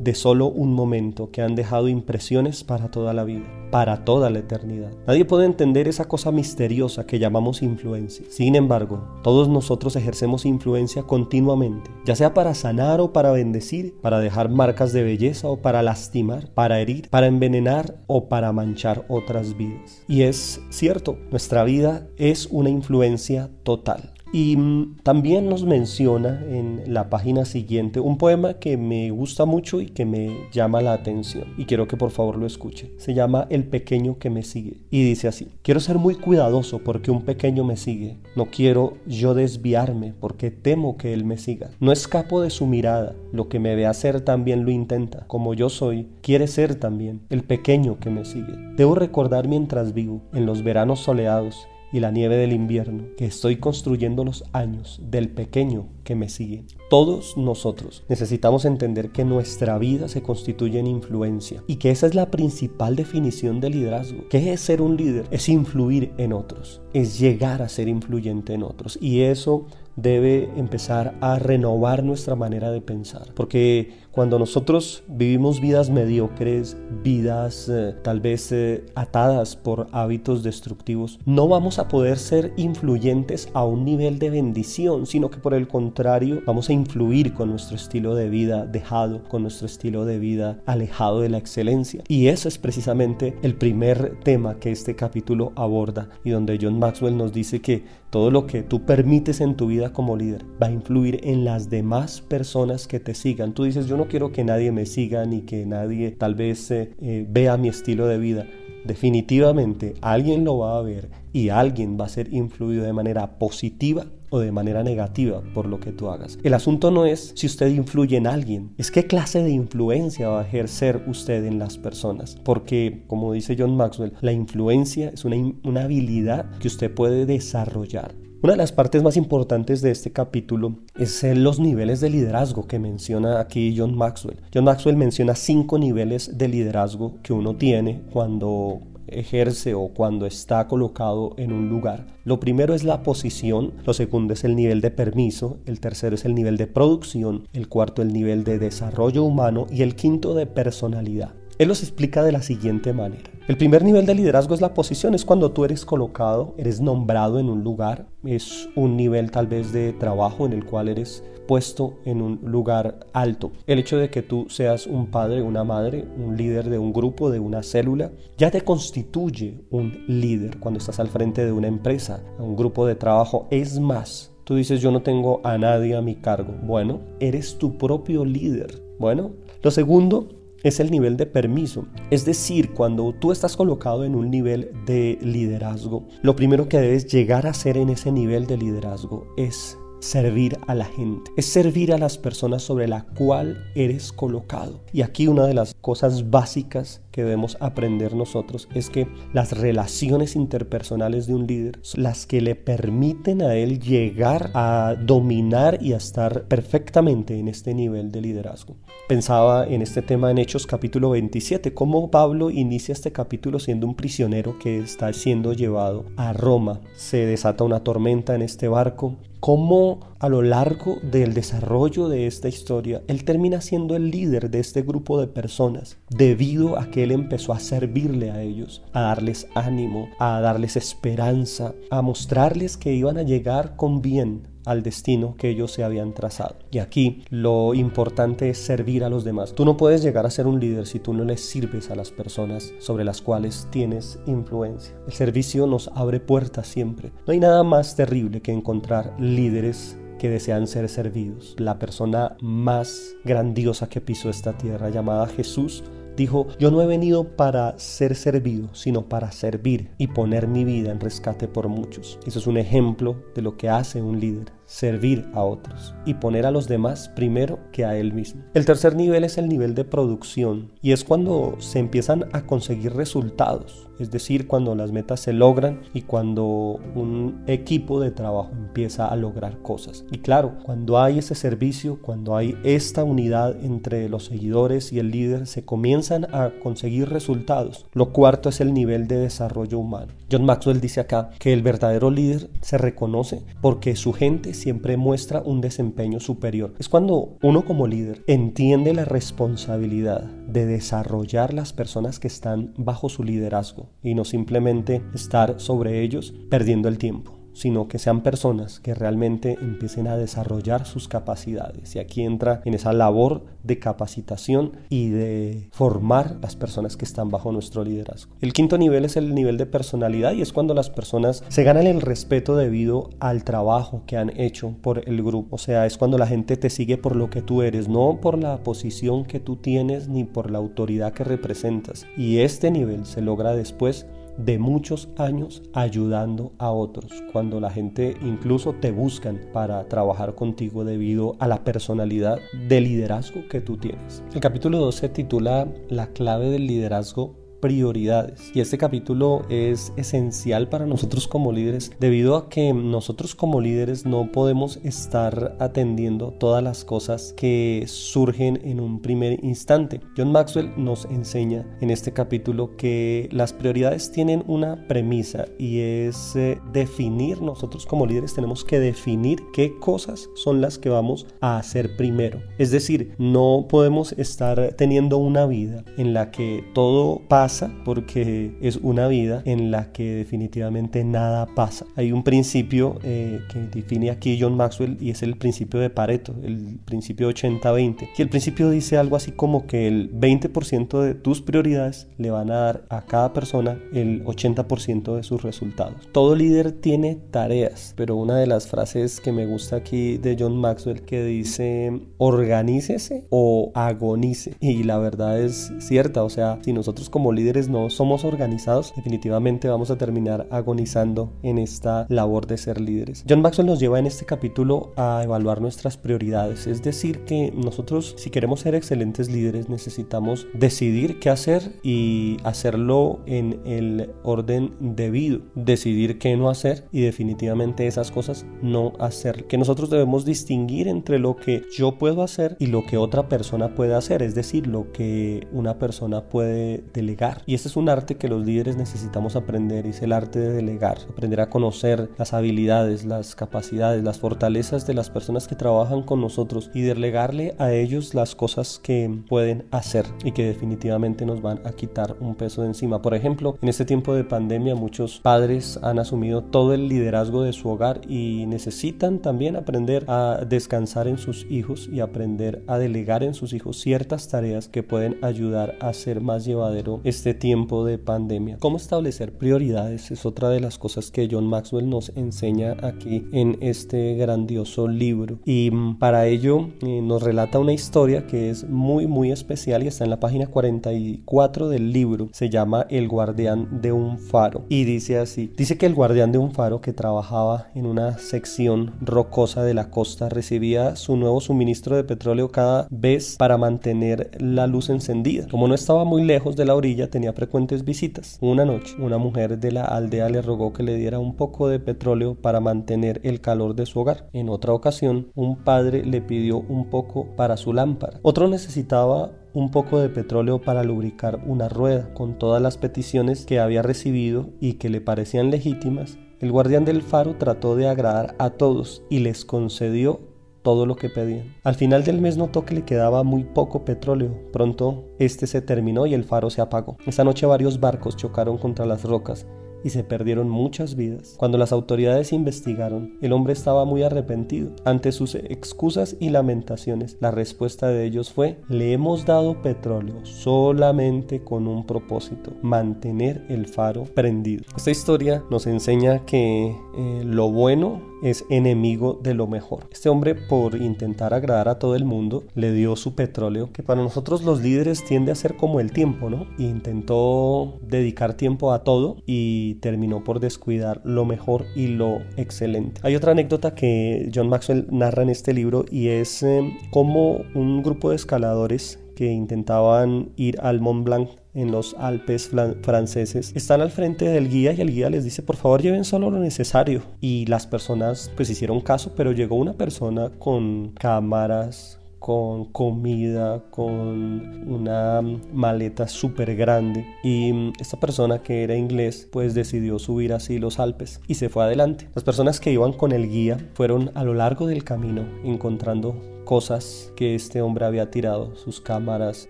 de 0.00 0.14
solo 0.14 0.46
un 0.46 0.72
momento 0.72 1.30
que 1.30 1.42
han 1.42 1.54
dejado 1.54 1.88
impresiones 1.88 2.64
para 2.64 2.90
toda 2.90 3.12
la 3.12 3.22
vida, 3.22 3.44
para 3.70 4.04
toda 4.04 4.30
la 4.30 4.38
eternidad. 4.38 4.90
Nadie 5.06 5.26
puede 5.26 5.44
entender 5.44 5.88
esa 5.88 6.06
cosa 6.06 6.32
misteriosa 6.32 7.06
que 7.06 7.18
llamamos 7.18 7.62
influencia. 7.62 8.24
Sin 8.30 8.56
embargo, 8.56 9.20
todos 9.22 9.48
nosotros 9.48 9.96
ejercemos 9.96 10.46
influencia 10.46 11.02
continuamente, 11.02 11.90
ya 12.06 12.16
sea 12.16 12.32
para 12.32 12.54
sanar 12.54 13.00
o 13.00 13.12
para 13.12 13.30
bendecir, 13.30 13.94
para 14.00 14.20
dejar 14.20 14.48
marcas 14.48 14.92
de 14.92 15.02
belleza 15.02 15.48
o 15.48 15.58
para 15.58 15.82
lastimar, 15.82 16.50
para 16.54 16.80
herir, 16.80 17.10
para 17.10 17.26
envenenar 17.26 17.96
o 18.06 18.28
para 18.28 18.52
manchar 18.52 19.04
otras 19.08 19.56
vidas. 19.56 20.02
Y 20.08 20.22
es 20.22 20.62
cierto, 20.70 21.18
nuestra 21.30 21.62
vida 21.64 22.06
es 22.16 22.46
una 22.50 22.70
influencia 22.70 23.50
total. 23.64 24.14
Y 24.32 24.56
mm, 24.56 24.98
también 25.02 25.48
nos 25.48 25.64
menciona 25.64 26.44
en 26.48 26.82
la 26.86 27.10
página 27.10 27.44
siguiente 27.44 28.00
un 28.00 28.18
poema 28.18 28.54
que 28.54 28.76
me 28.76 29.10
gusta 29.10 29.44
mucho 29.44 29.80
y 29.80 29.86
que 29.86 30.04
me 30.04 30.48
llama 30.52 30.80
la 30.80 30.92
atención. 30.92 31.44
Y 31.56 31.64
quiero 31.64 31.88
que 31.88 31.96
por 31.96 32.10
favor 32.10 32.36
lo 32.36 32.46
escuche. 32.46 32.92
Se 32.98 33.14
llama 33.14 33.46
El 33.50 33.64
pequeño 33.64 34.18
que 34.18 34.30
me 34.30 34.42
sigue. 34.42 34.78
Y 34.90 35.04
dice 35.04 35.28
así, 35.28 35.48
quiero 35.62 35.80
ser 35.80 35.98
muy 35.98 36.14
cuidadoso 36.14 36.78
porque 36.78 37.10
un 37.10 37.22
pequeño 37.22 37.64
me 37.64 37.76
sigue. 37.76 38.18
No 38.36 38.46
quiero 38.46 38.94
yo 39.06 39.34
desviarme 39.34 40.14
porque 40.18 40.50
temo 40.50 40.96
que 40.96 41.12
él 41.12 41.24
me 41.24 41.38
siga. 41.38 41.70
No 41.80 41.92
escapo 41.92 42.40
de 42.40 42.50
su 42.50 42.66
mirada. 42.66 43.14
Lo 43.32 43.48
que 43.48 43.58
me 43.58 43.74
ve 43.74 43.86
hacer 43.86 44.20
también 44.20 44.64
lo 44.64 44.70
intenta. 44.70 45.26
Como 45.26 45.54
yo 45.54 45.68
soy, 45.68 46.08
quiere 46.22 46.46
ser 46.46 46.76
también 46.76 47.22
el 47.30 47.42
pequeño 47.42 47.98
que 47.98 48.10
me 48.10 48.24
sigue. 48.24 48.52
Debo 48.76 48.94
recordar 48.94 49.48
mientras 49.48 49.92
vivo, 49.94 50.22
en 50.32 50.46
los 50.46 50.62
veranos 50.62 51.00
soleados, 51.00 51.66
y 51.92 52.00
la 52.00 52.10
nieve 52.10 52.36
del 52.36 52.52
invierno, 52.52 53.04
que 53.16 53.26
estoy 53.26 53.56
construyendo 53.56 54.24
los 54.24 54.44
años 54.52 55.00
del 55.02 55.28
pequeño 55.28 55.88
que 56.04 56.14
me 56.14 56.28
sigue. 56.28 56.64
Todos 56.88 57.36
nosotros 57.36 58.04
necesitamos 58.08 58.64
entender 58.64 59.10
que 59.10 59.24
nuestra 59.24 59.78
vida 59.78 60.08
se 60.08 60.22
constituye 60.22 60.78
en 60.78 60.86
influencia 60.86 61.62
y 61.66 61.76
que 61.76 61.90
esa 61.90 62.06
es 62.06 62.14
la 62.14 62.30
principal 62.30 62.96
definición 62.96 63.60
de 63.60 63.70
liderazgo. 63.70 64.28
¿Qué 64.28 64.52
es 64.52 64.60
ser 64.60 64.82
un 64.82 64.96
líder? 64.96 65.26
Es 65.30 65.48
influir 65.48 66.12
en 66.18 66.32
otros, 66.32 66.80
es 66.92 67.18
llegar 67.18 67.62
a 67.62 67.68
ser 67.68 67.88
influyente 67.88 68.54
en 68.54 68.62
otros 68.62 68.98
y 69.00 69.20
eso 69.20 69.66
debe 69.96 70.50
empezar 70.56 71.14
a 71.20 71.38
renovar 71.38 72.02
nuestra 72.02 72.34
manera 72.34 72.70
de 72.70 72.80
pensar. 72.80 73.32
Porque 73.34 73.92
cuando 74.12 74.38
nosotros 74.38 75.02
vivimos 75.06 75.60
vidas 75.60 75.88
mediocres, 75.88 76.76
vidas 77.02 77.68
eh, 77.68 77.94
tal 78.02 78.20
vez 78.20 78.50
eh, 78.52 78.84
atadas 78.94 79.56
por 79.56 79.86
hábitos 79.92 80.42
destructivos, 80.42 81.18
no 81.26 81.46
vamos 81.48 81.78
a 81.78 81.88
poder 81.88 82.18
ser 82.18 82.52
influyentes 82.56 83.48
a 83.54 83.64
un 83.64 83.84
nivel 83.84 84.18
de 84.18 84.30
bendición, 84.30 85.06
sino 85.06 85.30
que 85.30 85.38
por 85.38 85.54
el 85.54 85.68
contrario 85.68 86.42
vamos 86.46 86.68
a 86.68 86.72
influir 86.72 87.34
con 87.34 87.50
nuestro 87.50 87.76
estilo 87.76 88.14
de 88.14 88.28
vida 88.28 88.66
dejado, 88.66 89.22
con 89.24 89.42
nuestro 89.42 89.66
estilo 89.66 90.04
de 90.04 90.18
vida 90.18 90.58
alejado 90.66 91.20
de 91.20 91.28
la 91.28 91.38
excelencia. 91.38 92.02
Y 92.08 92.28
eso 92.28 92.48
es 92.48 92.58
precisamente 92.58 93.36
el 93.42 93.54
primer 93.54 94.18
tema 94.24 94.56
que 94.56 94.72
este 94.72 94.96
capítulo 94.96 95.52
aborda 95.54 96.08
y 96.24 96.30
donde 96.30 96.58
John 96.60 96.78
Maxwell 96.78 97.16
nos 97.16 97.32
dice 97.32 97.60
que 97.60 97.84
todo 98.10 98.30
lo 98.30 98.46
que 98.46 98.62
tú 98.62 98.84
permites 98.84 99.40
en 99.40 99.54
tu 99.54 99.68
vida 99.68 99.92
como 99.92 100.16
líder 100.16 100.44
va 100.60 100.66
a 100.66 100.72
influir 100.72 101.20
en 101.22 101.44
las 101.44 101.70
demás 101.70 102.20
personas 102.20 102.88
que 102.88 103.00
te 103.00 103.14
sigan. 103.14 103.54
Tú 103.54 103.64
dices, 103.64 103.86
yo 103.86 103.96
no 103.96 104.08
quiero 104.08 104.32
que 104.32 104.44
nadie 104.44 104.72
me 104.72 104.84
siga 104.84 105.24
ni 105.24 105.42
que 105.42 105.64
nadie 105.64 106.10
tal 106.10 106.34
vez 106.34 106.70
eh, 106.70 106.92
eh, 107.00 107.24
vea 107.28 107.56
mi 107.56 107.68
estilo 107.68 108.06
de 108.06 108.18
vida. 108.18 108.46
Definitivamente 108.84 109.94
alguien 110.00 110.44
lo 110.44 110.58
va 110.58 110.78
a 110.78 110.82
ver 110.82 111.10
y 111.32 111.50
alguien 111.50 111.98
va 112.00 112.06
a 112.06 112.08
ser 112.08 112.32
influido 112.32 112.84
de 112.84 112.92
manera 112.92 113.38
positiva 113.38 114.06
o 114.30 114.38
de 114.38 114.52
manera 114.52 114.82
negativa 114.82 115.42
por 115.54 115.66
lo 115.66 115.80
que 115.80 115.92
tú 115.92 116.08
hagas. 116.08 116.38
El 116.42 116.54
asunto 116.54 116.90
no 116.90 117.04
es 117.04 117.32
si 117.34 117.46
usted 117.46 117.68
influye 117.68 118.16
en 118.16 118.26
alguien, 118.26 118.72
es 118.78 118.90
qué 118.90 119.06
clase 119.06 119.42
de 119.42 119.50
influencia 119.50 120.28
va 120.28 120.40
a 120.40 120.46
ejercer 120.46 121.04
usted 121.06 121.44
en 121.44 121.58
las 121.58 121.76
personas. 121.76 122.36
Porque, 122.44 123.04
como 123.06 123.32
dice 123.32 123.56
John 123.58 123.76
Maxwell, 123.76 124.14
la 124.20 124.32
influencia 124.32 125.10
es 125.10 125.24
una, 125.24 125.36
una 125.64 125.84
habilidad 125.84 126.50
que 126.58 126.68
usted 126.68 126.92
puede 126.92 127.26
desarrollar. 127.26 128.14
Una 128.42 128.54
de 128.54 128.56
las 128.56 128.72
partes 128.72 129.02
más 129.02 129.18
importantes 129.18 129.82
de 129.82 129.90
este 129.90 130.12
capítulo 130.12 130.78
es 130.98 131.22
los 131.36 131.60
niveles 131.60 132.00
de 132.00 132.08
liderazgo 132.08 132.66
que 132.66 132.78
menciona 132.78 133.38
aquí 133.38 133.74
John 133.76 133.94
Maxwell. 133.94 134.40
John 134.54 134.64
Maxwell 134.64 134.96
menciona 134.96 135.34
cinco 135.34 135.78
niveles 135.78 136.38
de 136.38 136.48
liderazgo 136.48 137.18
que 137.22 137.34
uno 137.34 137.56
tiene 137.56 138.00
cuando 138.10 138.80
ejerce 139.12 139.74
o 139.74 139.88
cuando 139.88 140.26
está 140.26 140.66
colocado 140.68 141.34
en 141.36 141.52
un 141.52 141.68
lugar. 141.68 142.06
Lo 142.24 142.40
primero 142.40 142.74
es 142.74 142.84
la 142.84 143.02
posición, 143.02 143.72
lo 143.86 143.94
segundo 143.94 144.34
es 144.34 144.44
el 144.44 144.56
nivel 144.56 144.80
de 144.80 144.90
permiso, 144.90 145.58
el 145.66 145.80
tercero 145.80 146.14
es 146.14 146.24
el 146.24 146.34
nivel 146.34 146.56
de 146.56 146.66
producción, 146.66 147.48
el 147.52 147.68
cuarto 147.68 148.02
el 148.02 148.12
nivel 148.12 148.44
de 148.44 148.58
desarrollo 148.58 149.24
humano 149.24 149.66
y 149.70 149.82
el 149.82 149.94
quinto 149.94 150.34
de 150.34 150.46
personalidad. 150.46 151.39
Él 151.60 151.68
los 151.68 151.82
explica 151.82 152.22
de 152.22 152.32
la 152.32 152.40
siguiente 152.40 152.94
manera. 152.94 153.30
El 153.46 153.58
primer 153.58 153.84
nivel 153.84 154.06
de 154.06 154.14
liderazgo 154.14 154.54
es 154.54 154.62
la 154.62 154.72
posición, 154.72 155.14
es 155.14 155.26
cuando 155.26 155.52
tú 155.52 155.66
eres 155.66 155.84
colocado, 155.84 156.54
eres 156.56 156.80
nombrado 156.80 157.38
en 157.38 157.50
un 157.50 157.62
lugar, 157.62 158.06
es 158.24 158.70
un 158.76 158.96
nivel 158.96 159.30
tal 159.30 159.46
vez 159.46 159.70
de 159.70 159.92
trabajo 159.92 160.46
en 160.46 160.54
el 160.54 160.64
cual 160.64 160.88
eres 160.88 161.22
puesto 161.46 161.98
en 162.06 162.22
un 162.22 162.40
lugar 162.46 163.00
alto. 163.12 163.52
El 163.66 163.78
hecho 163.78 163.98
de 163.98 164.08
que 164.08 164.22
tú 164.22 164.46
seas 164.48 164.86
un 164.86 165.08
padre, 165.08 165.42
una 165.42 165.62
madre, 165.62 166.08
un 166.16 166.34
líder 166.34 166.70
de 166.70 166.78
un 166.78 166.94
grupo, 166.94 167.30
de 167.30 167.40
una 167.40 167.62
célula, 167.62 168.10
ya 168.38 168.50
te 168.50 168.62
constituye 168.62 169.60
un 169.68 170.04
líder 170.08 170.60
cuando 170.60 170.78
estás 170.78 170.98
al 170.98 171.08
frente 171.08 171.44
de 171.44 171.52
una 171.52 171.68
empresa, 171.68 172.24
un 172.38 172.56
grupo 172.56 172.86
de 172.86 172.94
trabajo. 172.94 173.48
Es 173.50 173.78
más, 173.78 174.32
tú 174.44 174.54
dices 174.54 174.80
yo 174.80 174.90
no 174.90 175.02
tengo 175.02 175.42
a 175.44 175.58
nadie 175.58 175.94
a 175.94 176.00
mi 176.00 176.14
cargo. 176.14 176.54
Bueno, 176.62 177.00
eres 177.20 177.58
tu 177.58 177.76
propio 177.76 178.24
líder. 178.24 178.82
Bueno, 178.98 179.32
lo 179.62 179.70
segundo 179.70 180.39
es 180.62 180.80
el 180.80 180.90
nivel 180.90 181.16
de 181.16 181.26
permiso. 181.26 181.86
Es 182.10 182.24
decir, 182.24 182.72
cuando 182.72 183.12
tú 183.12 183.32
estás 183.32 183.56
colocado 183.56 184.04
en 184.04 184.14
un 184.14 184.30
nivel 184.30 184.72
de 184.86 185.18
liderazgo, 185.20 186.06
lo 186.22 186.36
primero 186.36 186.68
que 186.68 186.78
debes 186.78 187.06
llegar 187.06 187.46
a 187.46 187.50
hacer 187.50 187.76
en 187.76 187.88
ese 187.88 188.12
nivel 188.12 188.46
de 188.46 188.56
liderazgo 188.56 189.26
es 189.36 189.78
servir 190.00 190.58
a 190.66 190.74
la 190.74 190.86
gente, 190.86 191.30
es 191.36 191.46
servir 191.46 191.92
a 191.92 191.98
las 191.98 192.18
personas 192.18 192.62
sobre 192.62 192.88
la 192.88 193.04
cual 193.04 193.70
eres 193.74 194.12
colocado. 194.12 194.80
Y 194.92 195.02
aquí 195.02 195.28
una 195.28 195.46
de 195.46 195.54
las 195.54 195.74
cosas 195.74 196.30
básicas 196.30 197.02
que 197.10 197.22
debemos 197.22 197.56
aprender 197.60 198.14
nosotros 198.14 198.68
es 198.74 198.90
que 198.90 199.08
las 199.32 199.52
relaciones 199.52 200.36
interpersonales 200.36 201.26
de 201.26 201.34
un 201.34 201.46
líder 201.46 201.78
son 201.82 202.02
las 202.02 202.26
que 202.26 202.40
le 202.40 202.54
permiten 202.54 203.42
a 203.42 203.54
él 203.54 203.80
llegar 203.80 204.50
a 204.54 204.94
dominar 205.00 205.78
y 205.80 205.92
a 205.92 205.96
estar 205.96 206.44
perfectamente 206.44 207.38
en 207.38 207.48
este 207.48 207.74
nivel 207.74 208.10
de 208.10 208.20
liderazgo. 208.20 208.76
Pensaba 209.08 209.66
en 209.66 209.82
este 209.82 210.02
tema 210.02 210.30
en 210.30 210.38
Hechos 210.38 210.66
capítulo 210.66 211.10
27, 211.10 211.74
cómo 211.74 212.10
Pablo 212.10 212.50
inicia 212.50 212.92
este 212.92 213.12
capítulo 213.12 213.58
siendo 213.58 213.86
un 213.86 213.96
prisionero 213.96 214.58
que 214.58 214.78
está 214.78 215.12
siendo 215.12 215.52
llevado 215.52 216.04
a 216.16 216.32
Roma. 216.32 216.80
Se 216.94 217.26
desata 217.26 217.64
una 217.64 217.80
tormenta 217.80 218.34
en 218.34 218.42
este 218.42 218.68
barco, 218.68 219.16
cómo 219.40 220.00
a 220.18 220.28
lo 220.28 220.42
largo 220.42 220.98
del 221.02 221.34
desarrollo 221.34 222.08
de 222.08 222.26
esta 222.26 222.48
historia, 222.48 223.02
él 223.08 223.24
termina 223.24 223.60
siendo 223.60 223.96
el 223.96 224.10
líder 224.10 224.50
de 224.50 224.60
este 224.60 224.82
grupo 224.82 225.18
de 225.20 225.26
personas 225.26 225.96
debido 226.10 226.78
a 226.78 226.90
que 226.90 227.02
él 227.02 227.10
empezó 227.10 227.52
a 227.52 227.58
servirle 227.58 228.30
a 228.30 228.42
ellos, 228.42 228.82
a 228.92 229.00
darles 229.00 229.48
ánimo, 229.54 230.08
a 230.18 230.40
darles 230.40 230.76
esperanza, 230.76 231.74
a 231.90 232.02
mostrarles 232.02 232.76
que 232.76 232.92
iban 232.92 233.16
a 233.16 233.22
llegar 233.22 233.76
con 233.76 234.02
bien 234.02 234.46
al 234.64 234.82
destino 234.82 235.34
que 235.36 235.48
ellos 235.48 235.72
se 235.72 235.84
habían 235.84 236.14
trazado. 236.14 236.56
Y 236.70 236.78
aquí 236.78 237.24
lo 237.30 237.74
importante 237.74 238.50
es 238.50 238.58
servir 238.58 239.04
a 239.04 239.10
los 239.10 239.24
demás. 239.24 239.54
Tú 239.54 239.64
no 239.64 239.76
puedes 239.76 240.02
llegar 240.02 240.26
a 240.26 240.30
ser 240.30 240.46
un 240.46 240.60
líder 240.60 240.86
si 240.86 240.98
tú 240.98 241.14
no 241.14 241.24
les 241.24 241.40
sirves 241.40 241.90
a 241.90 241.96
las 241.96 242.10
personas 242.10 242.72
sobre 242.78 243.04
las 243.04 243.22
cuales 243.22 243.68
tienes 243.70 244.18
influencia. 244.26 244.94
El 245.06 245.12
servicio 245.12 245.66
nos 245.66 245.88
abre 245.94 246.20
puertas 246.20 246.66
siempre. 246.66 247.12
No 247.26 247.32
hay 247.32 247.40
nada 247.40 247.62
más 247.62 247.96
terrible 247.96 248.40
que 248.40 248.52
encontrar 248.52 249.14
líderes 249.18 249.96
que 250.18 250.28
desean 250.28 250.66
ser 250.66 250.88
servidos. 250.88 251.54
La 251.58 251.78
persona 251.78 252.36
más 252.40 253.16
grandiosa 253.24 253.88
que 253.88 254.02
pisó 254.02 254.28
esta 254.28 254.56
tierra 254.56 254.90
llamada 254.90 255.26
Jesús 255.26 255.82
dijo, 256.20 256.46
yo 256.58 256.70
no 256.70 256.82
he 256.82 256.86
venido 256.86 257.36
para 257.36 257.78
ser 257.78 258.14
servido, 258.14 258.68
sino 258.74 259.08
para 259.08 259.32
servir 259.32 259.90
y 259.96 260.08
poner 260.08 260.48
mi 260.48 260.64
vida 260.64 260.92
en 260.92 261.00
rescate 261.00 261.48
por 261.48 261.68
muchos. 261.68 262.18
Eso 262.26 262.38
es 262.38 262.46
un 262.46 262.58
ejemplo 262.58 263.16
de 263.34 263.42
lo 263.42 263.56
que 263.56 263.70
hace 263.70 264.02
un 264.02 264.20
líder 264.20 264.59
servir 264.70 265.28
a 265.34 265.42
otros 265.42 265.94
y 266.06 266.14
poner 266.14 266.46
a 266.46 266.52
los 266.52 266.68
demás 266.68 267.08
primero 267.08 267.58
que 267.72 267.84
a 267.84 267.96
él 267.96 268.12
mismo. 268.12 268.42
El 268.54 268.64
tercer 268.64 268.94
nivel 268.94 269.24
es 269.24 269.36
el 269.36 269.48
nivel 269.48 269.74
de 269.74 269.84
producción 269.84 270.70
y 270.80 270.92
es 270.92 271.02
cuando 271.02 271.56
se 271.58 271.80
empiezan 271.80 272.26
a 272.32 272.46
conseguir 272.46 272.94
resultados, 272.94 273.88
es 273.98 274.12
decir, 274.12 274.46
cuando 274.46 274.76
las 274.76 274.92
metas 274.92 275.20
se 275.20 275.32
logran 275.32 275.82
y 275.92 276.02
cuando 276.02 276.78
un 276.94 277.42
equipo 277.48 278.00
de 278.00 278.12
trabajo 278.12 278.50
empieza 278.52 279.08
a 279.08 279.16
lograr 279.16 279.60
cosas. 279.60 280.04
Y 280.12 280.18
claro, 280.18 280.56
cuando 280.64 281.00
hay 281.00 281.18
ese 281.18 281.34
servicio, 281.34 281.98
cuando 282.00 282.36
hay 282.36 282.56
esta 282.62 283.02
unidad 283.02 283.62
entre 283.64 284.08
los 284.08 284.26
seguidores 284.26 284.92
y 284.92 285.00
el 285.00 285.10
líder, 285.10 285.48
se 285.48 285.64
comienzan 285.64 286.32
a 286.32 286.52
conseguir 286.62 287.08
resultados. 287.08 287.86
Lo 287.92 288.12
cuarto 288.12 288.48
es 288.48 288.60
el 288.60 288.72
nivel 288.72 289.08
de 289.08 289.18
desarrollo 289.18 289.80
humano. 289.80 290.12
John 290.30 290.44
Maxwell 290.44 290.80
dice 290.80 291.00
acá 291.00 291.30
que 291.40 291.52
el 291.52 291.62
verdadero 291.62 292.10
líder 292.10 292.48
se 292.60 292.78
reconoce 292.78 293.42
porque 293.60 293.96
su 293.96 294.12
gente 294.12 294.54
siempre 294.60 294.96
muestra 294.96 295.42
un 295.44 295.60
desempeño 295.60 296.20
superior. 296.20 296.74
Es 296.78 296.88
cuando 296.88 297.36
uno 297.42 297.64
como 297.64 297.86
líder 297.86 298.22
entiende 298.26 298.94
la 298.94 299.04
responsabilidad 299.04 300.22
de 300.22 300.66
desarrollar 300.66 301.52
las 301.52 301.72
personas 301.72 302.20
que 302.20 302.28
están 302.28 302.74
bajo 302.76 303.08
su 303.08 303.24
liderazgo 303.24 303.88
y 304.02 304.14
no 304.14 304.24
simplemente 304.24 305.02
estar 305.14 305.58
sobre 305.58 306.02
ellos 306.02 306.34
perdiendo 306.48 306.88
el 306.88 306.98
tiempo 306.98 307.39
sino 307.60 307.88
que 307.88 307.98
sean 307.98 308.22
personas 308.22 308.80
que 308.80 308.94
realmente 308.94 309.58
empiecen 309.60 310.08
a 310.08 310.16
desarrollar 310.16 310.86
sus 310.86 311.08
capacidades. 311.08 311.94
Y 311.94 311.98
aquí 311.98 312.22
entra 312.22 312.62
en 312.64 312.72
esa 312.72 312.94
labor 312.94 313.44
de 313.62 313.78
capacitación 313.78 314.72
y 314.88 315.10
de 315.10 315.68
formar 315.70 316.38
las 316.40 316.56
personas 316.56 316.96
que 316.96 317.04
están 317.04 317.28
bajo 317.28 317.52
nuestro 317.52 317.84
liderazgo. 317.84 318.32
El 318.40 318.54
quinto 318.54 318.78
nivel 318.78 319.04
es 319.04 319.18
el 319.18 319.34
nivel 319.34 319.58
de 319.58 319.66
personalidad 319.66 320.32
y 320.32 320.40
es 320.40 320.54
cuando 320.54 320.72
las 320.72 320.88
personas 320.88 321.44
se 321.48 321.62
ganan 321.62 321.86
el 321.86 322.00
respeto 322.00 322.56
debido 322.56 323.10
al 323.20 323.44
trabajo 323.44 324.04
que 324.06 324.16
han 324.16 324.32
hecho 324.40 324.74
por 324.80 325.06
el 325.06 325.22
grupo. 325.22 325.56
O 325.56 325.58
sea, 325.58 325.84
es 325.84 325.98
cuando 325.98 326.16
la 326.16 326.26
gente 326.26 326.56
te 326.56 326.70
sigue 326.70 326.96
por 326.96 327.14
lo 327.14 327.28
que 327.28 327.42
tú 327.42 327.60
eres, 327.60 327.88
no 327.88 328.20
por 328.22 328.38
la 328.38 328.62
posición 328.62 329.26
que 329.26 329.38
tú 329.38 329.56
tienes 329.56 330.08
ni 330.08 330.24
por 330.24 330.50
la 330.50 330.56
autoridad 330.56 331.12
que 331.12 331.24
representas. 331.24 332.06
Y 332.16 332.38
este 332.38 332.70
nivel 332.70 333.04
se 333.04 333.20
logra 333.20 333.54
después 333.54 334.06
de 334.44 334.58
muchos 334.58 335.08
años 335.16 335.62
ayudando 335.72 336.52
a 336.58 336.70
otros, 336.70 337.12
cuando 337.32 337.60
la 337.60 337.70
gente 337.70 338.16
incluso 338.22 338.74
te 338.74 338.90
buscan 338.90 339.40
para 339.52 339.84
trabajar 339.88 340.34
contigo 340.34 340.84
debido 340.84 341.36
a 341.38 341.48
la 341.48 341.62
personalidad 341.64 342.38
de 342.68 342.80
liderazgo 342.80 343.46
que 343.48 343.60
tú 343.60 343.76
tienes. 343.76 344.22
El 344.34 344.40
capítulo 344.40 344.78
2 344.78 344.94
se 344.94 345.08
titula 345.08 345.68
La 345.88 346.08
clave 346.08 346.50
del 346.50 346.66
liderazgo 346.66 347.36
prioridades. 347.60 348.50
Y 348.54 348.60
este 348.60 348.78
capítulo 348.78 349.42
es 349.48 349.92
esencial 349.96 350.68
para 350.68 350.86
nosotros 350.86 351.28
como 351.28 351.52
líderes 351.52 351.92
debido 352.00 352.36
a 352.36 352.48
que 352.48 352.72
nosotros 352.72 353.34
como 353.34 353.60
líderes 353.60 354.06
no 354.06 354.32
podemos 354.32 354.78
estar 354.82 355.56
atendiendo 355.58 356.32
todas 356.32 356.62
las 356.62 356.84
cosas 356.84 357.34
que 357.36 357.84
surgen 357.86 358.60
en 358.64 358.80
un 358.80 359.00
primer 359.00 359.44
instante. 359.44 360.00
John 360.16 360.32
Maxwell 360.32 360.72
nos 360.76 361.04
enseña 361.06 361.66
en 361.80 361.90
este 361.90 362.12
capítulo 362.12 362.76
que 362.76 363.28
las 363.32 363.52
prioridades 363.52 364.10
tienen 364.10 364.42
una 364.46 364.86
premisa 364.88 365.46
y 365.58 365.80
es 365.80 366.34
eh, 366.36 366.60
definir, 366.72 367.42
nosotros 367.42 367.86
como 367.86 368.06
líderes 368.06 368.34
tenemos 368.34 368.64
que 368.64 368.80
definir 368.80 369.42
qué 369.52 369.78
cosas 369.78 370.30
son 370.34 370.60
las 370.60 370.78
que 370.78 370.88
vamos 370.88 371.26
a 371.40 371.58
hacer 371.58 371.96
primero. 371.96 372.40
Es 372.58 372.70
decir, 372.70 373.14
no 373.18 373.66
podemos 373.68 374.12
estar 374.12 374.74
teniendo 374.76 375.18
una 375.18 375.46
vida 375.46 375.84
en 375.96 376.14
la 376.14 376.30
que 376.30 376.64
todo 376.74 377.20
pasa 377.28 377.49
porque 377.84 378.52
es 378.60 378.76
una 378.76 379.08
vida 379.08 379.42
en 379.44 379.70
la 379.70 379.92
que 379.92 380.14
definitivamente 380.14 381.04
nada 381.04 381.46
pasa. 381.46 381.86
Hay 381.96 382.12
un 382.12 382.22
principio 382.22 382.98
eh, 383.02 383.40
que 383.52 383.58
define 383.60 384.10
aquí 384.10 384.38
John 384.40 384.56
Maxwell 384.56 384.96
y 385.00 385.10
es 385.10 385.22
el 385.22 385.36
principio 385.36 385.80
de 385.80 385.90
Pareto, 385.90 386.34
el 386.44 386.78
principio 386.84 387.28
80-20. 387.28 388.08
Y 388.16 388.22
el 388.22 388.28
principio 388.28 388.70
dice 388.70 388.96
algo 388.98 389.16
así 389.16 389.32
como 389.32 389.66
que 389.66 389.88
el 389.88 390.12
20% 390.12 391.00
de 391.00 391.14
tus 391.14 391.40
prioridades 391.42 392.06
le 392.18 392.30
van 392.30 392.50
a 392.50 392.56
dar 392.56 392.84
a 392.88 393.02
cada 393.02 393.32
persona 393.32 393.78
el 393.92 394.24
80% 394.24 395.16
de 395.16 395.22
sus 395.22 395.42
resultados. 395.42 396.08
Todo 396.12 396.36
líder 396.36 396.72
tiene 396.72 397.16
tareas, 397.30 397.94
pero 397.96 398.16
una 398.16 398.36
de 398.36 398.46
las 398.46 398.68
frases 398.68 399.20
que 399.20 399.32
me 399.32 399.46
gusta 399.46 399.76
aquí 399.76 400.18
de 400.18 400.36
John 400.38 400.56
Maxwell 400.56 401.02
que 401.02 401.24
dice 401.24 402.00
organícese 402.18 403.24
o 403.30 403.72
agonice. 403.74 404.54
Y 404.60 404.84
la 404.84 404.98
verdad 404.98 405.40
es 405.40 405.72
cierta, 405.78 406.22
o 406.22 406.30
sea, 406.30 406.58
si 406.62 406.72
nosotros 406.72 407.10
como 407.10 407.32
líderes 407.32 407.39
no 407.68 407.88
somos 407.90 408.24
organizados, 408.24 408.92
definitivamente 408.94 409.68
vamos 409.68 409.90
a 409.90 409.96
terminar 409.96 410.46
agonizando 410.50 411.32
en 411.42 411.58
esta 411.58 412.06
labor 412.08 412.46
de 412.46 412.58
ser 412.58 412.80
líderes. 412.80 413.24
John 413.28 413.40
Maxwell 413.40 413.66
nos 413.66 413.80
lleva 413.80 413.98
en 413.98 414.06
este 414.06 414.26
capítulo 414.26 414.92
a 414.96 415.22
evaluar 415.24 415.60
nuestras 415.60 415.96
prioridades, 415.96 416.66
es 416.66 416.82
decir, 416.82 417.24
que 417.24 417.52
nosotros 417.56 418.14
si 418.18 418.30
queremos 418.30 418.60
ser 418.60 418.74
excelentes 418.74 419.30
líderes 419.30 419.68
necesitamos 419.68 420.46
decidir 420.52 421.18
qué 421.18 421.30
hacer 421.30 421.72
y 421.82 422.36
hacerlo 422.44 423.20
en 423.26 423.60
el 423.64 424.10
orden 424.22 424.74
debido, 424.80 425.40
decidir 425.54 426.18
qué 426.18 426.36
no 426.36 426.50
hacer 426.50 426.84
y 426.92 427.00
definitivamente 427.00 427.86
esas 427.86 428.10
cosas 428.10 428.44
no 428.62 428.92
hacer. 428.98 429.46
Que 429.46 429.58
nosotros 429.58 429.88
debemos 429.88 430.24
distinguir 430.24 430.88
entre 430.88 431.18
lo 431.18 431.36
que 431.36 431.62
yo 431.74 431.96
puedo 431.96 432.22
hacer 432.22 432.56
y 432.58 432.66
lo 432.66 432.84
que 432.84 432.98
otra 432.98 433.28
persona 433.28 433.74
puede 433.74 433.94
hacer, 433.94 434.22
es 434.22 434.34
decir, 434.34 434.66
lo 434.66 434.92
que 434.92 435.46
una 435.52 435.78
persona 435.78 436.28
puede 436.28 436.84
delegar 436.92 437.29
y 437.46 437.54
este 437.54 437.68
es 437.68 437.76
un 437.76 437.88
arte 437.88 438.16
que 438.16 438.28
los 438.28 438.44
líderes 438.44 438.76
necesitamos 438.76 439.36
aprender, 439.36 439.86
es 439.86 440.02
el 440.02 440.12
arte 440.12 440.38
de 440.38 440.52
delegar, 440.52 440.98
aprender 441.08 441.40
a 441.40 441.50
conocer 441.50 442.10
las 442.18 442.32
habilidades, 442.32 443.04
las 443.04 443.34
capacidades, 443.34 444.02
las 444.02 444.18
fortalezas 444.18 444.86
de 444.86 444.94
las 444.94 445.10
personas 445.10 445.48
que 445.48 445.56
trabajan 445.56 446.02
con 446.02 446.20
nosotros 446.20 446.70
y 446.74 446.82
delegarle 446.82 447.54
a 447.58 447.72
ellos 447.72 448.14
las 448.14 448.34
cosas 448.34 448.80
que 448.82 449.22
pueden 449.28 449.66
hacer 449.70 450.06
y 450.24 450.32
que 450.32 450.46
definitivamente 450.46 451.26
nos 451.26 451.42
van 451.42 451.60
a 451.64 451.72
quitar 451.72 452.16
un 452.20 452.34
peso 452.34 452.62
de 452.62 452.68
encima. 452.68 453.02
Por 453.02 453.14
ejemplo, 453.14 453.56
en 453.62 453.68
este 453.68 453.84
tiempo 453.84 454.14
de 454.14 454.24
pandemia 454.24 454.74
muchos 454.74 455.20
padres 455.20 455.78
han 455.82 455.98
asumido 455.98 456.42
todo 456.42 456.74
el 456.74 456.88
liderazgo 456.88 457.42
de 457.42 457.52
su 457.52 457.68
hogar 457.68 458.00
y 458.08 458.46
necesitan 458.46 459.20
también 459.20 459.56
aprender 459.56 460.04
a 460.08 460.44
descansar 460.48 461.08
en 461.08 461.18
sus 461.18 461.46
hijos 461.50 461.88
y 461.92 462.00
aprender 462.00 462.62
a 462.66 462.78
delegar 462.78 463.22
en 463.22 463.34
sus 463.34 463.52
hijos 463.52 463.78
ciertas 463.78 464.28
tareas 464.28 464.68
que 464.68 464.82
pueden 464.82 465.18
ayudar 465.22 465.76
a 465.80 465.92
ser 465.92 466.20
más 466.20 466.44
llevadero 466.44 467.00
este 467.04 467.19
este 467.20 467.34
tiempo 467.34 467.84
de 467.84 467.98
pandemia. 467.98 468.56
Cómo 468.60 468.78
establecer 468.78 469.36
prioridades 469.36 470.10
es 470.10 470.24
otra 470.24 470.48
de 470.48 470.58
las 470.58 470.78
cosas 470.78 471.10
que 471.10 471.28
John 471.30 471.46
Maxwell 471.46 471.86
nos 471.86 472.12
enseña 472.16 472.78
aquí 472.82 473.26
en 473.32 473.58
este 473.60 474.14
grandioso 474.14 474.88
libro. 474.88 475.38
Y 475.44 475.70
mm, 475.70 475.98
para 475.98 476.26
ello 476.26 476.70
eh, 476.80 477.02
nos 477.02 477.22
relata 477.22 477.58
una 477.58 477.74
historia 477.74 478.26
que 478.26 478.48
es 478.48 478.66
muy 478.66 479.06
muy 479.06 479.32
especial 479.32 479.82
y 479.82 479.88
está 479.88 480.04
en 480.04 480.10
la 480.10 480.18
página 480.18 480.46
44 480.46 481.68
del 481.68 481.92
libro. 481.92 482.30
Se 482.32 482.48
llama 482.48 482.86
El 482.88 483.06
guardián 483.06 483.82
de 483.82 483.92
un 483.92 484.18
faro. 484.18 484.64
Y 484.70 484.84
dice 484.84 485.18
así, 485.18 485.52
dice 485.58 485.76
que 485.76 485.84
el 485.84 485.94
guardián 485.94 486.32
de 486.32 486.38
un 486.38 486.52
faro 486.52 486.80
que 486.80 486.94
trabajaba 486.94 487.66
en 487.74 487.84
una 487.84 488.16
sección 488.16 488.94
rocosa 489.02 489.62
de 489.62 489.74
la 489.74 489.90
costa 489.90 490.30
recibía 490.30 490.96
su 490.96 491.18
nuevo 491.18 491.42
suministro 491.42 491.96
de 491.96 492.04
petróleo 492.04 492.50
cada 492.50 492.86
vez 492.88 493.36
para 493.36 493.58
mantener 493.58 494.30
la 494.40 494.66
luz 494.66 494.88
encendida. 494.88 495.46
Como 495.50 495.68
no 495.68 495.74
estaba 495.74 496.04
muy 496.06 496.24
lejos 496.24 496.56
de 496.56 496.64
la 496.64 496.74
orilla, 496.74 497.09
tenía 497.10 497.32
frecuentes 497.32 497.84
visitas. 497.84 498.38
Una 498.40 498.64
noche, 498.64 498.96
una 498.98 499.18
mujer 499.18 499.58
de 499.58 499.72
la 499.72 499.84
aldea 499.84 500.28
le 500.28 500.40
rogó 500.40 500.72
que 500.72 500.82
le 500.82 500.96
diera 500.96 501.18
un 501.18 501.36
poco 501.36 501.68
de 501.68 501.80
petróleo 501.80 502.34
para 502.34 502.60
mantener 502.60 503.20
el 503.24 503.40
calor 503.40 503.74
de 503.74 503.86
su 503.86 504.00
hogar. 504.00 504.28
En 504.32 504.48
otra 504.48 504.72
ocasión, 504.72 505.28
un 505.34 505.56
padre 505.56 506.04
le 506.04 506.22
pidió 506.22 506.58
un 506.58 506.88
poco 506.88 507.26
para 507.36 507.56
su 507.56 507.72
lámpara. 507.72 508.18
Otro 508.22 508.48
necesitaba 508.48 509.32
un 509.52 509.70
poco 509.70 509.98
de 509.98 510.08
petróleo 510.08 510.60
para 510.62 510.84
lubricar 510.84 511.42
una 511.46 511.68
rueda. 511.68 512.14
Con 512.14 512.38
todas 512.38 512.62
las 512.62 512.78
peticiones 512.78 513.44
que 513.44 513.60
había 513.60 513.82
recibido 513.82 514.50
y 514.60 514.74
que 514.74 514.88
le 514.88 515.00
parecían 515.00 515.50
legítimas, 515.50 516.18
el 516.40 516.52
guardián 516.52 516.84
del 516.84 517.02
faro 517.02 517.36
trató 517.36 517.76
de 517.76 517.88
agradar 517.88 518.34
a 518.38 518.50
todos 518.50 519.02
y 519.10 519.18
les 519.18 519.44
concedió 519.44 520.29
todo 520.62 520.86
lo 520.86 520.96
que 520.96 521.08
pedían. 521.08 521.54
Al 521.64 521.74
final 521.74 522.04
del 522.04 522.20
mes 522.20 522.36
notó 522.36 522.64
que 522.64 522.74
le 522.74 522.84
quedaba 522.84 523.22
muy 523.22 523.44
poco 523.44 523.84
petróleo. 523.84 524.34
Pronto 524.52 525.04
este 525.18 525.46
se 525.46 525.62
terminó 525.62 526.06
y 526.06 526.14
el 526.14 526.24
faro 526.24 526.50
se 526.50 526.60
apagó. 526.60 526.96
Esa 527.06 527.24
noche 527.24 527.46
varios 527.46 527.80
barcos 527.80 528.16
chocaron 528.16 528.58
contra 528.58 528.86
las 528.86 529.04
rocas 529.04 529.46
y 529.84 529.90
se 529.90 530.04
perdieron 530.04 530.48
muchas 530.48 530.94
vidas. 530.94 531.34
Cuando 531.38 531.58
las 531.58 531.72
autoridades 531.72 532.32
investigaron, 532.32 533.16
el 533.20 533.32
hombre 533.32 533.52
estaba 533.52 533.84
muy 533.84 534.02
arrepentido. 534.02 534.72
Ante 534.84 535.12
sus 535.12 535.34
excusas 535.34 536.16
y 536.20 536.30
lamentaciones, 536.30 537.16
la 537.20 537.30
respuesta 537.30 537.88
de 537.88 538.04
ellos 538.04 538.32
fue, 538.32 538.58
le 538.68 538.92
hemos 538.92 539.24
dado 539.24 539.62
petróleo 539.62 540.24
solamente 540.24 541.42
con 541.42 541.66
un 541.66 541.86
propósito, 541.86 542.52
mantener 542.62 543.44
el 543.48 543.66
faro 543.66 544.04
prendido. 544.04 544.64
Esta 544.76 544.90
historia 544.90 545.42
nos 545.50 545.66
enseña 545.66 546.24
que 546.24 546.76
eh, 546.96 547.22
lo 547.24 547.50
bueno 547.50 548.09
es 548.22 548.44
enemigo 548.50 549.18
de 549.22 549.34
lo 549.34 549.46
mejor. 549.46 549.88
Este 549.90 550.08
hombre, 550.08 550.34
por 550.34 550.76
intentar 550.76 551.34
agradar 551.34 551.68
a 551.68 551.78
todo 551.78 551.94
el 551.94 552.04
mundo, 552.04 552.44
le 552.54 552.72
dio 552.72 552.96
su 552.96 553.14
petróleo, 553.14 553.70
que 553.72 553.82
para 553.82 554.02
nosotros 554.02 554.42
los 554.42 554.60
líderes 554.60 555.04
tiende 555.04 555.32
a 555.32 555.34
ser 555.34 555.56
como 555.56 555.80
el 555.80 555.92
tiempo, 555.92 556.30
¿no? 556.30 556.46
intentó 556.58 557.78
dedicar 557.82 558.34
tiempo 558.34 558.72
a 558.72 558.84
todo 558.84 559.16
y 559.26 559.74
terminó 559.76 560.24
por 560.24 560.40
descuidar 560.40 561.00
lo 561.04 561.24
mejor 561.24 561.66
y 561.74 561.88
lo 561.88 562.20
excelente. 562.36 563.00
Hay 563.04 563.16
otra 563.16 563.32
anécdota 563.32 563.74
que 563.74 564.30
John 564.34 564.48
Maxwell 564.48 564.86
narra 564.90 565.22
en 565.22 565.30
este 565.30 565.52
libro 565.52 565.84
y 565.90 566.08
es 566.08 566.42
eh, 566.42 566.72
como 566.90 567.42
un 567.54 567.82
grupo 567.82 568.10
de 568.10 568.16
escaladores 568.16 568.98
que 569.20 569.26
intentaban 569.26 570.30
ir 570.36 570.58
al 570.62 570.80
Mont 570.80 571.04
Blanc 571.04 571.28
en 571.52 571.70
los 571.70 571.94
Alpes 571.98 572.52
franceses 572.80 573.52
están 573.54 573.82
al 573.82 573.90
frente 573.90 574.24
del 574.24 574.48
guía 574.48 574.72
y 574.72 574.80
el 574.80 574.90
guía 574.90 575.10
les 575.10 575.24
dice 575.24 575.42
por 575.42 575.56
favor 575.56 575.82
lleven 575.82 576.04
solo 576.04 576.30
lo 576.30 576.38
necesario 576.38 577.02
y 577.20 577.44
las 577.44 577.66
personas 577.66 578.32
pues 578.34 578.48
hicieron 578.48 578.80
caso 578.80 579.12
pero 579.14 579.32
llegó 579.32 579.56
una 579.56 579.74
persona 579.74 580.30
con 580.38 580.92
cámaras 580.92 581.98
con 582.18 582.66
comida, 582.66 583.64
con 583.70 584.68
una 584.70 585.22
maleta 585.54 586.06
súper 586.06 586.54
grande. 586.54 587.06
Y 587.24 587.72
esta 587.80 587.98
persona 587.98 588.42
que 588.42 588.62
era 588.62 588.76
inglés, 588.76 589.26
pues 589.32 589.54
decidió 589.54 589.98
subir 589.98 590.34
así 590.34 590.58
los 590.58 590.78
Alpes 590.78 591.22
y 591.26 591.36
se 591.36 591.48
fue 591.48 591.64
adelante. 591.64 592.08
Las 592.14 592.22
personas 592.22 592.60
que 592.60 592.72
iban 592.72 592.92
con 592.92 593.12
el 593.12 593.26
guía 593.26 593.56
fueron 593.72 594.10
a 594.14 594.22
lo 594.22 594.34
largo 594.34 594.66
del 594.66 594.84
camino 594.84 595.24
encontrando 595.44 596.14
cosas 596.50 597.12
que 597.14 597.36
este 597.36 597.62
hombre 597.62 597.86
había 597.86 598.10
tirado, 598.10 598.56
sus 598.56 598.80
cámaras, 598.80 599.46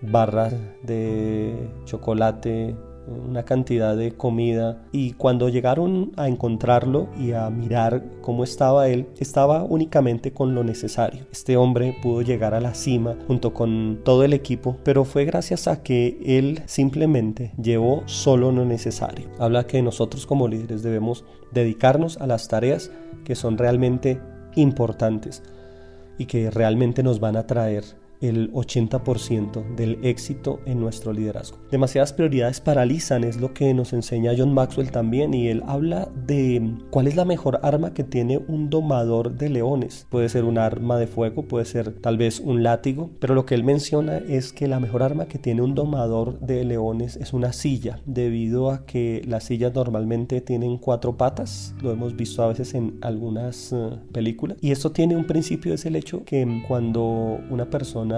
barras 0.03 0.53
de 0.83 1.67
chocolate, 1.83 2.75
una 3.27 3.41
cantidad 3.41 3.97
de 3.97 4.11
comida 4.11 4.83
y 4.91 5.13
cuando 5.13 5.49
llegaron 5.49 6.11
a 6.15 6.27
encontrarlo 6.27 7.09
y 7.19 7.31
a 7.31 7.49
mirar 7.49 8.03
cómo 8.21 8.43
estaba 8.43 8.87
él, 8.87 9.07
estaba 9.17 9.63
únicamente 9.63 10.31
con 10.31 10.53
lo 10.53 10.63
necesario. 10.63 11.25
Este 11.31 11.57
hombre 11.57 11.97
pudo 12.03 12.21
llegar 12.21 12.53
a 12.53 12.61
la 12.61 12.75
cima 12.75 13.15
junto 13.25 13.51
con 13.51 14.01
todo 14.05 14.23
el 14.23 14.33
equipo, 14.33 14.77
pero 14.83 15.03
fue 15.03 15.25
gracias 15.25 15.67
a 15.67 15.81
que 15.81 16.19
él 16.23 16.61
simplemente 16.67 17.51
llevó 17.59 18.03
solo 18.05 18.51
lo 18.51 18.63
necesario. 18.63 19.27
Habla 19.39 19.65
que 19.65 19.81
nosotros 19.81 20.27
como 20.27 20.47
líderes 20.47 20.83
debemos 20.83 21.25
dedicarnos 21.51 22.17
a 22.17 22.27
las 22.27 22.47
tareas 22.47 22.91
que 23.23 23.33
son 23.33 23.57
realmente 23.57 24.21
importantes 24.55 25.41
y 26.21 26.25
que 26.25 26.51
realmente 26.51 27.01
nos 27.01 27.19
van 27.19 27.35
a 27.35 27.47
traer 27.47 27.83
el 28.21 28.51
80% 28.53 29.75
del 29.75 29.99
éxito 30.03 30.59
en 30.65 30.79
nuestro 30.79 31.11
liderazgo. 31.11 31.57
Demasiadas 31.71 32.13
prioridades 32.13 32.61
paralizan, 32.61 33.23
es 33.23 33.39
lo 33.39 33.53
que 33.53 33.73
nos 33.73 33.93
enseña 33.93 34.33
John 34.37 34.53
Maxwell 34.53 34.91
también, 34.91 35.33
y 35.33 35.47
él 35.47 35.63
habla 35.67 36.09
de 36.25 36.75
cuál 36.89 37.07
es 37.07 37.15
la 37.15 37.25
mejor 37.25 37.59
arma 37.63 37.93
que 37.93 38.03
tiene 38.03 38.37
un 38.37 38.69
domador 38.69 39.37
de 39.37 39.49
leones. 39.49 40.07
Puede 40.09 40.29
ser 40.29 40.43
un 40.43 40.57
arma 40.57 40.97
de 40.97 41.07
fuego, 41.07 41.43
puede 41.43 41.65
ser 41.65 41.93
tal 41.93 42.17
vez 42.17 42.39
un 42.39 42.63
látigo, 42.63 43.09
pero 43.19 43.35
lo 43.35 43.45
que 43.45 43.55
él 43.55 43.63
menciona 43.63 44.17
es 44.17 44.53
que 44.53 44.67
la 44.67 44.79
mejor 44.79 45.03
arma 45.03 45.25
que 45.25 45.39
tiene 45.39 45.61
un 45.61 45.75
domador 45.75 46.39
de 46.39 46.63
leones 46.63 47.15
es 47.17 47.33
una 47.33 47.53
silla, 47.53 47.99
debido 48.05 48.69
a 48.69 48.85
que 48.85 49.21
las 49.27 49.45
sillas 49.45 49.73
normalmente 49.73 50.41
tienen 50.41 50.77
cuatro 50.77 51.17
patas, 51.17 51.73
lo 51.81 51.91
hemos 51.91 52.15
visto 52.15 52.43
a 52.43 52.47
veces 52.47 52.73
en 52.73 52.97
algunas 53.01 53.73
eh, 53.73 53.89
películas, 54.11 54.57
y 54.61 54.71
esto 54.71 54.91
tiene 54.91 55.15
un 55.15 55.25
principio, 55.25 55.73
es 55.73 55.85
el 55.85 55.95
hecho 55.95 56.23
que 56.23 56.61
cuando 56.67 57.39
una 57.49 57.69
persona 57.69 58.10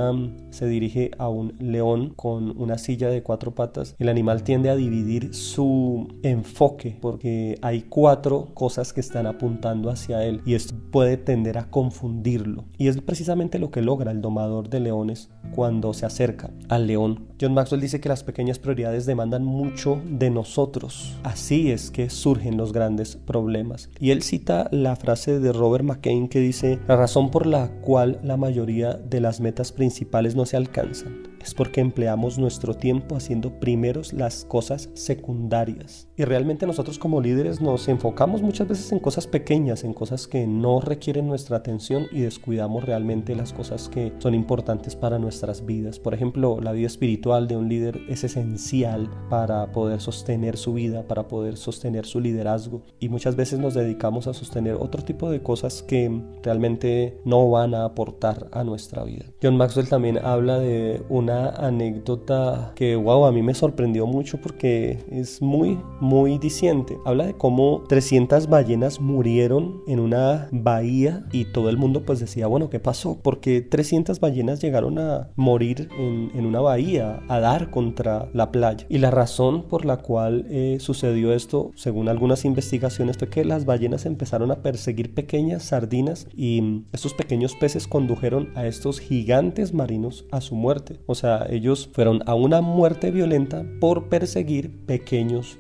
se 0.50 0.68
dirige 0.68 1.12
a 1.18 1.30
un 1.30 1.54
león 1.60 2.14
con 2.16 2.60
una 2.60 2.78
silla 2.78 3.10
de 3.10 3.24
cuatro 3.24 3.56
patas, 3.56 3.96
el 4.00 4.10
animal 4.10 4.44
tiende 4.44 4.70
a 4.70 4.76
dividir 4.76 5.34
su 5.34 6.08
enfoque 6.24 6.98
porque 7.02 7.58
hay 7.62 7.84
cuatro 7.84 8.50
cosas 8.54 8.94
que 8.94 9.02
están 9.02 9.26
apuntando 9.26 9.90
hacia 9.90 10.24
él 10.26 10.42
y 10.46 10.56
esto 10.56 10.76
puede 10.92 11.18
tender 11.18 11.58
a 11.58 11.70
confundirlo. 11.70 12.66
Y 12.78 12.88
es 12.88 13.02
precisamente 13.02 13.60
lo 13.60 13.72
que 13.72 13.82
logra 13.82 14.12
el 14.12 14.22
domador 14.22 14.70
de 14.70 14.80
leones 14.80 15.30
cuando 15.52 15.94
se 15.94 16.06
acerca 16.06 16.50
al 16.70 16.88
león. 16.88 17.28
John 17.40 17.54
Maxwell 17.54 17.82
dice 17.82 18.00
que 18.00 18.10
las 18.10 18.24
pequeñas 18.24 18.60
prioridades 18.60 19.06
demandan 19.06 19.44
mucho 19.44 20.02
de 20.06 20.30
nosotros. 20.30 21.18
Así 21.24 21.72
es 21.72 21.92
que 21.92 22.10
surgen 22.10 22.58
los 22.58 22.74
grandes 22.74 23.16
problemas. 23.16 23.90
Y 24.00 24.12
él 24.12 24.24
cita 24.24 24.68
la 24.72 24.96
frase 24.96 25.40
de 25.40 25.52
Robert 25.52 25.84
McCain 25.84 26.28
que 26.28 26.40
dice, 26.40 26.80
la 26.88 26.96
razón 26.96 27.32
por 27.32 27.46
la 27.46 27.70
cual 27.82 28.20
la 28.24 28.38
mayoría 28.38 28.94
de 28.94 29.20
las 29.20 29.40
metas 29.40 29.72
principales 29.72 30.36
no 30.36 30.46
se 30.46 30.58
alcanzan 30.58 31.33
es 31.44 31.54
porque 31.54 31.82
empleamos 31.82 32.38
nuestro 32.38 32.74
tiempo 32.74 33.16
haciendo 33.16 33.60
primeros 33.60 34.14
las 34.14 34.46
cosas 34.46 34.90
secundarias. 34.94 36.08
Y 36.16 36.24
realmente 36.24 36.66
nosotros 36.66 36.98
como 36.98 37.22
líderes 37.22 37.62
nos 37.62 37.88
enfocamos 37.88 38.42
muchas 38.42 38.68
veces 38.68 38.92
en 38.92 39.00
cosas 39.00 39.28
pequeñas, 39.28 39.84
en 39.84 39.94
cosas 39.94 40.28
que 40.28 40.48
no 40.48 40.80
requieren 40.80 41.28
nuestra 41.28 41.58
atención 41.58 42.06
y 42.12 42.22
descuidamos 42.22 42.86
realmente 42.86 43.36
las 43.36 43.52
cosas 43.52 43.90
que 43.90 44.14
son 44.20 44.34
importantes 44.34 44.96
para 44.96 45.20
nuestras 45.20 45.66
vidas. 45.66 46.00
Por 46.00 46.14
ejemplo, 46.14 46.60
la 46.62 46.72
vida 46.72 46.88
espiritual 46.88 47.48
de 47.48 47.58
un 47.58 47.68
líder 47.68 48.00
es 48.08 48.24
esencial 48.24 49.10
para 49.30 49.72
poder 49.72 50.00
sostener 50.00 50.58
su 50.58 50.74
vida, 50.74 51.08
para 51.08 51.28
poder 51.28 51.58
sostener 51.58 52.06
su 52.06 52.20
liderazgo. 52.20 52.84
Y 53.00 53.10
muchas 53.10 53.36
veces 53.36 53.60
nos 53.60 53.74
dedicamos 53.74 54.28
a 54.28 54.34
sostener 54.34 54.76
otro 54.76 55.04
tipo 55.04 55.30
de 55.30 55.42
cosas 55.42 55.84
que 55.84 56.22
realmente 56.42 57.20
no 57.26 57.50
van 57.50 57.74
a 57.74 57.86
aportar 57.86 58.48
a 58.52 58.64
nuestra 58.64 59.04
vida. 59.04 59.26
John 59.42 59.58
Maxwell 59.58 59.90
también 59.90 60.20
habla 60.20 60.60
de 60.60 61.04
una 61.10 61.33
anécdota 61.50 62.72
que, 62.76 62.96
wow, 62.96 63.26
a 63.26 63.32
mí 63.32 63.42
me 63.42 63.54
sorprendió 63.54 64.06
mucho 64.06 64.40
porque 64.42 65.00
es 65.10 65.42
muy, 65.42 65.80
muy 66.00 66.38
diciente. 66.38 66.98
Habla 67.06 67.28
de 67.28 67.34
cómo 67.34 67.84
300 67.88 68.48
ballenas 68.48 69.00
murieron 69.00 69.82
en 69.88 70.00
una 70.00 70.50
bahía 70.52 71.26
y 71.32 71.46
todo 71.46 71.70
el 71.70 71.78
mundo 71.78 72.04
pues 72.06 72.20
decía, 72.20 72.48
bueno, 72.48 72.70
¿qué 72.70 72.80
pasó? 72.80 73.20
Porque 73.22 73.62
300 73.62 74.20
ballenas 74.20 74.62
llegaron 74.62 75.00
a 75.00 75.30
morir 75.36 75.90
en, 75.98 76.32
en 76.36 76.46
una 76.46 76.62
bahía, 76.62 77.22
a 77.28 77.40
dar 77.40 77.72
contra 77.72 78.30
la 78.34 78.52
playa. 78.52 78.86
Y 78.90 78.98
la 78.98 79.12
razón 79.12 79.64
por 79.64 79.86
la 79.86 79.98
cual 79.98 80.46
eh, 80.50 80.78
sucedió 80.80 81.34
esto, 81.34 81.72
según 81.76 82.10
algunas 82.10 82.46
investigaciones, 82.46 83.18
fue 83.18 83.30
que 83.30 83.46
las 83.46 83.66
ballenas 83.66 84.06
empezaron 84.06 84.52
a 84.52 84.62
perseguir 84.62 85.14
pequeñas 85.14 85.64
sardinas 85.64 86.28
y 86.36 86.84
estos 86.92 87.14
pequeños 87.14 87.56
peces 87.56 87.88
condujeron 87.88 88.50
a 88.56 88.68
estos 88.68 89.00
gigantes 89.00 89.74
marinos 89.74 90.26
a 90.32 90.42
su 90.42 90.56
muerte. 90.56 91.00
O 91.06 91.16
sea, 91.16 91.23
sea, 91.24 91.48
ellos 91.50 91.90
fueron 91.92 92.22
a 92.26 92.36
una 92.36 92.62
muerte 92.62 93.12
violenta 93.12 93.66
por 93.80 94.10
perseguir 94.10 94.86
pequeños 94.86 95.58